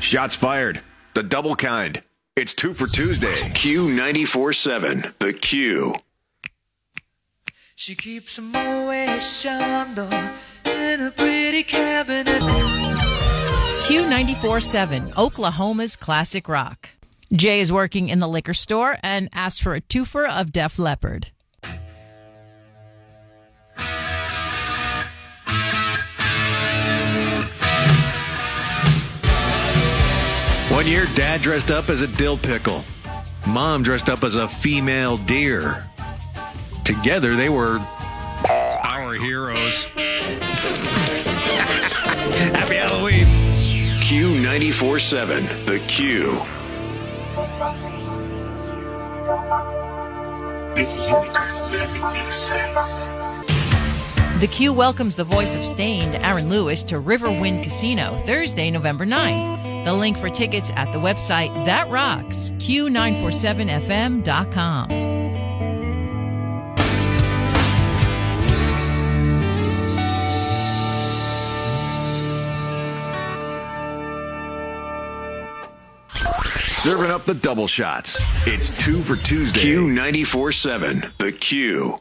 Shots 0.00 0.34
fired. 0.34 0.82
The 1.14 1.22
double 1.22 1.56
kind. 1.56 2.02
It's 2.36 2.52
two 2.52 2.74
for 2.74 2.86
Tuesday. 2.86 3.40
Q947, 3.40 5.14
The 5.18 5.32
Q. 5.32 5.94
She 7.74 7.94
keeps 7.94 8.38
a 8.38 8.42
Chandon 9.20 10.12
in 10.66 11.00
a 11.00 11.10
pretty 11.10 11.62
cabinet. 11.62 13.01
Q947, 13.86 15.16
Oklahoma's 15.18 15.96
classic 15.96 16.48
rock. 16.48 16.88
Jay 17.32 17.58
is 17.58 17.72
working 17.72 18.08
in 18.10 18.20
the 18.20 18.28
liquor 18.28 18.54
store 18.54 18.96
and 19.02 19.28
asks 19.32 19.58
for 19.58 19.74
a 19.74 19.80
twofer 19.80 20.28
of 20.28 20.52
Def 20.52 20.78
Leppard. 20.78 21.32
One 30.70 30.86
year, 30.86 31.06
dad 31.16 31.42
dressed 31.42 31.72
up 31.72 31.88
as 31.88 32.02
a 32.02 32.06
dill 32.06 32.38
pickle. 32.38 32.84
Mom 33.48 33.82
dressed 33.82 34.08
up 34.08 34.22
as 34.22 34.36
a 34.36 34.48
female 34.48 35.16
deer. 35.16 35.84
Together, 36.84 37.34
they 37.34 37.48
were 37.48 37.80
our 38.48 39.14
heroes. 39.14 39.84
Happy 42.54 42.76
Halloween. 42.76 43.41
Q947, 44.52 45.66
The 45.66 45.78
Q. 45.88 46.42
The 54.38 54.46
Q 54.48 54.72
welcomes 54.74 55.16
the 55.16 55.24
voice 55.24 55.56
of 55.56 55.64
Staind, 55.64 56.16
Aaron 56.16 56.50
Lewis, 56.50 56.84
to 56.84 56.96
Riverwind 56.96 57.62
Casino 57.62 58.18
Thursday, 58.26 58.70
November 58.70 59.06
9th. 59.06 59.86
The 59.86 59.94
link 59.94 60.18
for 60.18 60.28
tickets 60.28 60.70
at 60.76 60.92
the 60.92 60.98
website 60.98 61.64
That 61.64 61.88
Rocks, 61.88 62.50
Q947FM.com. 62.58 65.11
Serving 76.82 77.12
up 77.12 77.22
the 77.22 77.34
double 77.34 77.68
shots. 77.68 78.16
It's 78.44 78.76
two 78.76 78.96
for 78.96 79.14
Tuesday. 79.14 79.60
Q947, 79.60 81.16
The 81.16 81.30
Q. 81.30 81.96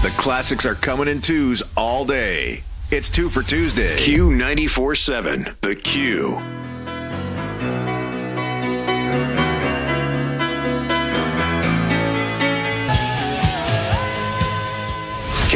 The 0.01 0.14
classics 0.16 0.66
are 0.66 0.76
coming 0.76 1.10
in 1.10 1.20
twos 1.20 1.62
all 1.76 2.06
day. 2.06 2.64
It's 2.89 3.10
two 3.10 3.28
for 3.28 3.43
Tuesday. 3.43 3.97
Q94 3.97 4.95
7. 4.95 5.58
The 5.60 5.76
Q. 5.76 6.38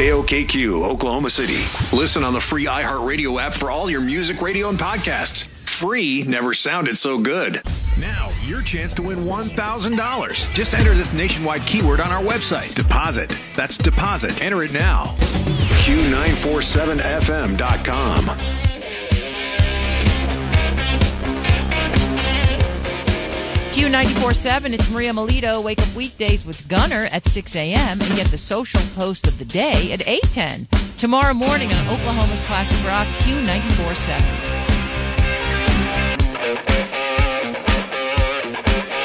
KOKQ, 0.00 0.88
Oklahoma 0.88 1.28
City. 1.28 1.58
Listen 1.94 2.24
on 2.24 2.32
the 2.32 2.40
free 2.40 2.64
iHeartRadio 2.64 3.38
app 3.38 3.52
for 3.52 3.70
all 3.70 3.90
your 3.90 4.00
music, 4.00 4.40
radio, 4.40 4.70
and 4.70 4.78
podcasts. 4.78 5.42
Free 5.42 6.22
never 6.22 6.54
sounded 6.54 6.96
so 6.96 7.18
good. 7.18 7.60
Now, 7.98 8.32
your 8.46 8.62
chance 8.62 8.94
to 8.94 9.02
win 9.02 9.26
$1,000. 9.26 10.54
Just 10.54 10.72
enter 10.72 10.94
this 10.94 11.12
nationwide 11.12 11.66
keyword 11.66 12.00
on 12.00 12.12
our 12.12 12.22
website 12.22 12.74
deposit. 12.74 13.38
That's 13.54 13.76
deposit. 13.76 14.42
Enter 14.42 14.62
it 14.62 14.72
now. 14.72 15.14
Q947FM.com. 15.84 18.69
Q947, 23.72 24.72
it's 24.72 24.90
Maria 24.90 25.12
Melito. 25.12 25.60
Wake 25.60 25.80
up 25.80 25.94
weekdays 25.94 26.44
with 26.44 26.68
Gunner 26.68 27.08
at 27.12 27.24
6 27.24 27.54
a.m. 27.54 28.00
and 28.00 28.16
get 28.16 28.26
the 28.26 28.36
social 28.36 28.80
post 28.96 29.28
of 29.28 29.38
the 29.38 29.44
day 29.44 29.92
at 29.92 30.00
8.10. 30.00 30.96
Tomorrow 30.96 31.34
morning 31.34 31.72
on 31.72 31.88
Oklahoma's 31.88 32.42
Classic 32.42 32.84
Rock, 32.84 33.06
Q947. 33.18 34.20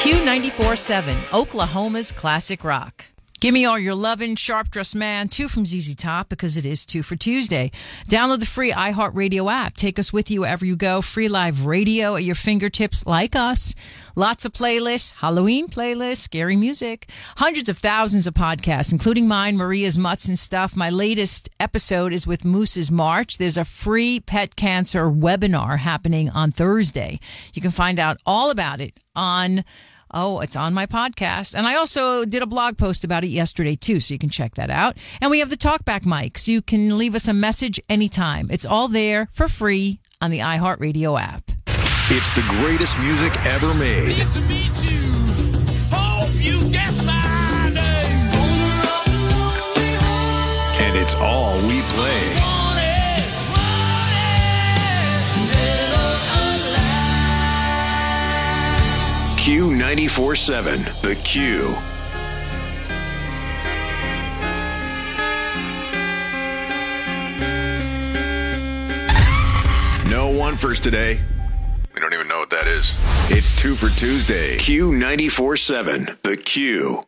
Q947, 0.02 1.32
Oklahoma's 1.32 2.10
Classic 2.10 2.64
Rock. 2.64 3.04
Give 3.38 3.52
me 3.52 3.66
all 3.66 3.78
your 3.78 3.94
lovin', 3.94 4.34
sharp 4.36 4.70
dressed 4.70 4.96
man, 4.96 5.28
two 5.28 5.48
from 5.48 5.66
ZZ 5.66 5.94
Top 5.94 6.30
because 6.30 6.56
it 6.56 6.64
is 6.64 6.86
two 6.86 7.02
for 7.02 7.16
Tuesday. 7.16 7.70
Download 8.08 8.40
the 8.40 8.46
free 8.46 8.72
iHeartRadio 8.72 9.52
app. 9.52 9.76
Take 9.76 9.98
us 9.98 10.10
with 10.10 10.30
you 10.30 10.40
wherever 10.40 10.64
you 10.64 10.74
go. 10.74 11.02
Free 11.02 11.28
live 11.28 11.66
radio 11.66 12.16
at 12.16 12.24
your 12.24 12.34
fingertips, 12.34 13.04
like 13.04 13.36
us. 13.36 13.74
Lots 14.14 14.46
of 14.46 14.54
playlists, 14.54 15.12
Halloween 15.16 15.68
playlists, 15.68 16.18
scary 16.18 16.56
music, 16.56 17.10
hundreds 17.36 17.68
of 17.68 17.76
thousands 17.76 18.26
of 18.26 18.32
podcasts, 18.32 18.90
including 18.90 19.28
mine, 19.28 19.58
Maria's 19.58 19.98
Mutts 19.98 20.28
and 20.28 20.38
Stuff. 20.38 20.74
My 20.74 20.88
latest 20.88 21.50
episode 21.60 22.14
is 22.14 22.26
with 22.26 22.42
Moose's 22.42 22.90
March. 22.90 23.36
There's 23.36 23.58
a 23.58 23.66
free 23.66 24.20
pet 24.20 24.56
cancer 24.56 25.10
webinar 25.10 25.78
happening 25.78 26.30
on 26.30 26.52
Thursday. 26.52 27.20
You 27.52 27.60
can 27.60 27.70
find 27.70 27.98
out 27.98 28.18
all 28.24 28.50
about 28.50 28.80
it 28.80 28.98
on 29.14 29.62
Oh, 30.10 30.40
it's 30.40 30.56
on 30.56 30.72
my 30.74 30.86
podcast. 30.86 31.54
And 31.54 31.66
I 31.66 31.74
also 31.76 32.24
did 32.24 32.42
a 32.42 32.46
blog 32.46 32.78
post 32.78 33.04
about 33.04 33.24
it 33.24 33.28
yesterday, 33.28 33.76
too, 33.76 34.00
so 34.00 34.14
you 34.14 34.18
can 34.18 34.30
check 34.30 34.54
that 34.54 34.70
out. 34.70 34.96
And 35.20 35.30
we 35.30 35.40
have 35.40 35.50
the 35.50 35.56
talkback 35.56 36.02
mics. 36.02 36.46
You 36.48 36.62
can 36.62 36.96
leave 36.96 37.14
us 37.14 37.28
a 37.28 37.32
message 37.32 37.80
anytime. 37.88 38.48
It's 38.50 38.66
all 38.66 38.88
there 38.88 39.28
for 39.32 39.48
free 39.48 40.00
on 40.20 40.30
the 40.30 40.38
iHeartRadio 40.38 41.20
app. 41.20 41.42
It's 42.08 42.32
the 42.34 42.42
greatest 42.60 42.96
music 43.00 43.34
ever 43.46 43.74
made. 43.74 44.16
Nice 44.18 44.34
to 44.34 44.40
meet 44.42 44.84
you. 44.84 45.00
Hope 45.90 46.30
you 46.34 46.70
guess 46.70 47.04
my 47.04 47.70
name. 47.74 48.30
And 50.80 50.96
it's 50.96 51.14
all 51.14 51.56
we 51.66 51.80
play. 51.82 52.55
Q947, 59.46 61.02
The 61.02 61.14
Q. 61.22 61.76
No 70.10 70.30
one 70.30 70.56
first 70.56 70.82
today. 70.82 71.20
We 71.94 72.00
don't 72.00 72.12
even 72.12 72.26
know 72.26 72.40
what 72.40 72.50
that 72.50 72.66
is. 72.66 73.00
It's 73.30 73.56
two 73.56 73.76
for 73.76 73.86
Tuesday. 73.96 74.56
Q947, 74.56 76.22
The 76.22 76.36
Q. 76.38 77.02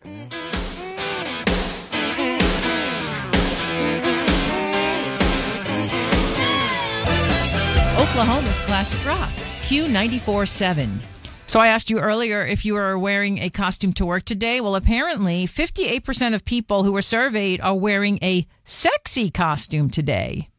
Oklahoma's 7.99 8.61
Classic 8.61 9.05
Rock, 9.05 9.29
Q947. 9.67 11.18
So 11.49 11.61
I 11.61 11.69
asked 11.69 11.89
you 11.89 11.99
earlier 11.99 12.45
if 12.45 12.67
you 12.67 12.75
were 12.75 12.99
wearing 12.99 13.39
a 13.39 13.49
costume 13.49 13.95
to 13.95 14.05
work 14.05 14.25
today. 14.25 14.61
Well, 14.61 14.77
apparently 14.77 15.47
58% 15.47 16.35
of 16.35 16.45
people 16.45 16.85
who 16.85 16.93
were 16.93 17.01
surveyed 17.01 17.63
are 17.63 17.75
wearing 17.75 18.19
a 18.21 18.47
sexy 18.67 19.31
costume 19.31 19.89
today. 19.89 20.51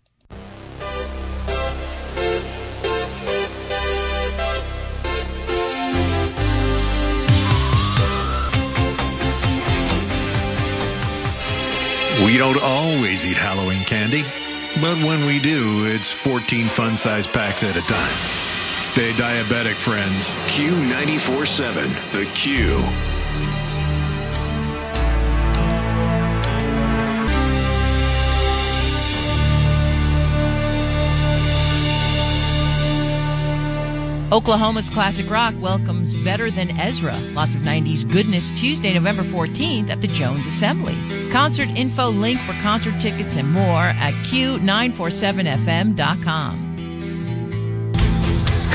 We 12.25 12.37
don't 12.37 12.59
always 12.59 13.27
eat 13.27 13.37
Halloween 13.37 13.83
candy, 13.85 14.23
but 14.81 14.97
when 14.97 15.27
we 15.27 15.37
do, 15.37 15.85
it's 15.85 16.11
14 16.11 16.67
fun 16.67 16.97
size 16.97 17.27
packs 17.27 17.63
at 17.63 17.77
a 17.77 17.81
time. 17.81 18.49
Stay 18.82 19.13
diabetic, 19.13 19.75
friends. 19.75 20.30
Q947, 20.47 22.11
The 22.13 22.25
Q. 22.34 22.84
Oklahoma's 34.32 34.91
Classic 34.91 35.27
Rock 35.30 35.55
welcomes 35.59 36.13
Better 36.23 36.51
Than 36.51 36.69
Ezra. 36.80 37.17
Lots 37.34 37.55
of 37.55 37.61
90s 37.61 38.07
goodness 38.09 38.51
Tuesday, 38.51 38.93
November 38.93 39.23
14th 39.23 39.89
at 39.89 40.01
the 40.01 40.07
Jones 40.07 40.45
Assembly. 40.45 40.95
Concert 41.32 41.69
info 41.69 42.09
link 42.09 42.39
for 42.41 42.53
concert 42.61 43.01
tickets 43.01 43.38
and 43.38 43.51
more 43.51 43.86
at 43.86 44.13
Q947FM.com. 44.25 46.68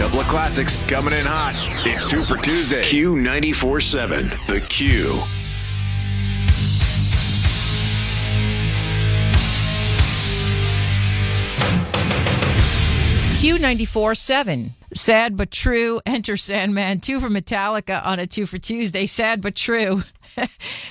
Couple 0.04 0.20
of 0.20 0.26
classics 0.26 0.78
coming 0.86 1.14
in 1.14 1.24
hot. 1.24 1.54
It's 1.86 2.04
two 2.04 2.24
for 2.24 2.36
Tuesday. 2.36 2.82
Q947, 2.82 4.46
The 4.46 4.60
Q. 4.68 5.06
Q94.7. 13.40 14.72
Sad 14.92 15.38
but 15.38 15.50
true. 15.50 16.02
Enter 16.04 16.36
Sandman. 16.36 17.00
Two 17.00 17.18
for 17.18 17.30
Metallica 17.30 18.04
on 18.04 18.18
a 18.18 18.26
two 18.26 18.44
for 18.44 18.58
Tuesday. 18.58 19.06
Sad 19.06 19.40
but 19.40 19.54
true. 19.56 20.02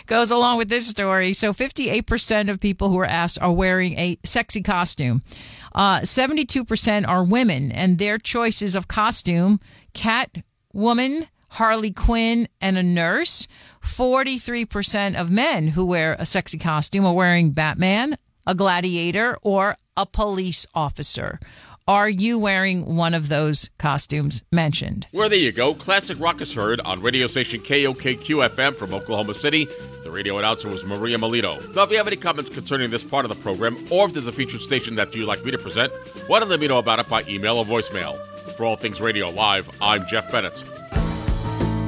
Goes 0.07 0.32
along 0.32 0.57
with 0.57 0.70
this 0.70 0.88
story. 0.88 1.34
So 1.34 1.53
58% 1.53 2.49
of 2.49 2.59
people 2.59 2.89
who 2.89 2.97
are 2.97 3.05
asked 3.05 3.39
are 3.43 3.53
wearing 3.53 3.99
a 3.99 4.18
sexy 4.24 4.64
costume. 4.64 5.22
Uh, 5.74 6.01
72% 6.01 7.07
are 7.07 7.24
women, 7.24 7.71
and 7.71 7.97
their 7.97 8.17
choices 8.17 8.76
of 8.76 8.88
costume 8.88 9.59
cat, 9.93 10.30
woman, 10.74 11.28
Harley 11.49 11.91
Quinn, 11.91 12.47
and 12.61 12.78
a 12.78 12.84
nurse. 12.84 13.47
43% 13.84 15.15
of 15.15 15.30
men 15.30 15.67
who 15.67 15.86
wear 15.86 16.15
a 16.17 16.26
sexy 16.26 16.57
costume 16.57 17.05
are 17.05 17.13
wearing 17.13 17.51
Batman, 17.51 18.17
a 18.47 18.55
gladiator, 18.55 19.38
or 19.41 19.78
a 19.95 20.05
police 20.05 20.65
officer. 20.74 21.39
Are 21.86 22.08
you 22.08 22.40
wearing 22.40 22.96
one 22.96 23.14
of 23.14 23.28
those 23.28 23.70
costumes 23.78 24.42
mentioned? 24.54 25.06
Well, 25.12 25.28
there 25.28 25.38
you 25.38 25.52
go. 25.52 25.74
Classic 25.74 26.18
rock 26.18 26.40
is 26.40 26.54
heard 26.54 26.80
on 26.80 27.02
radio 27.02 27.28
station 27.28 27.60
KOKQ 27.60 28.48
FM 28.48 28.74
from 28.74 28.94
Oklahoma 28.94 29.34
City. 29.34 29.68
The 30.04 30.10
radio 30.10 30.38
announcer 30.38 30.70
was 30.70 30.86
Maria 30.86 31.18
Melito. 31.18 31.60
Now, 31.74 31.84
if 31.84 31.92
you 31.92 31.98
have 31.98 32.08
any 32.08 32.16
comments 32.16 32.50
concerning 32.50 32.90
this 32.90 33.04
part 33.04 33.26
of 33.26 33.30
the 33.30 33.36
program, 33.36 33.76
or 33.90 34.06
if 34.06 34.14
there's 34.14 34.28
a 34.28 34.32
featured 34.32 34.62
station 34.62 34.96
that 34.96 35.14
you'd 35.14 35.28
like 35.28 35.44
me 35.44 35.52
to 35.52 35.58
present, 35.58 35.92
why 36.28 36.40
don't 36.40 36.48
let 36.48 36.62
me 36.62 36.70
know 36.70 36.78
about 36.78 37.00
it 37.00 37.10
by 37.10 37.22
email 37.28 37.58
or 37.58 37.66
voicemail. 37.66 38.18
For 38.56 38.66
All 38.66 38.78
Things 38.78 39.02
Radio 39.02 39.30
Live, 39.30 39.70
I'm 39.82 40.06
Jeff 40.06 40.32
Bennett. 40.32 40.64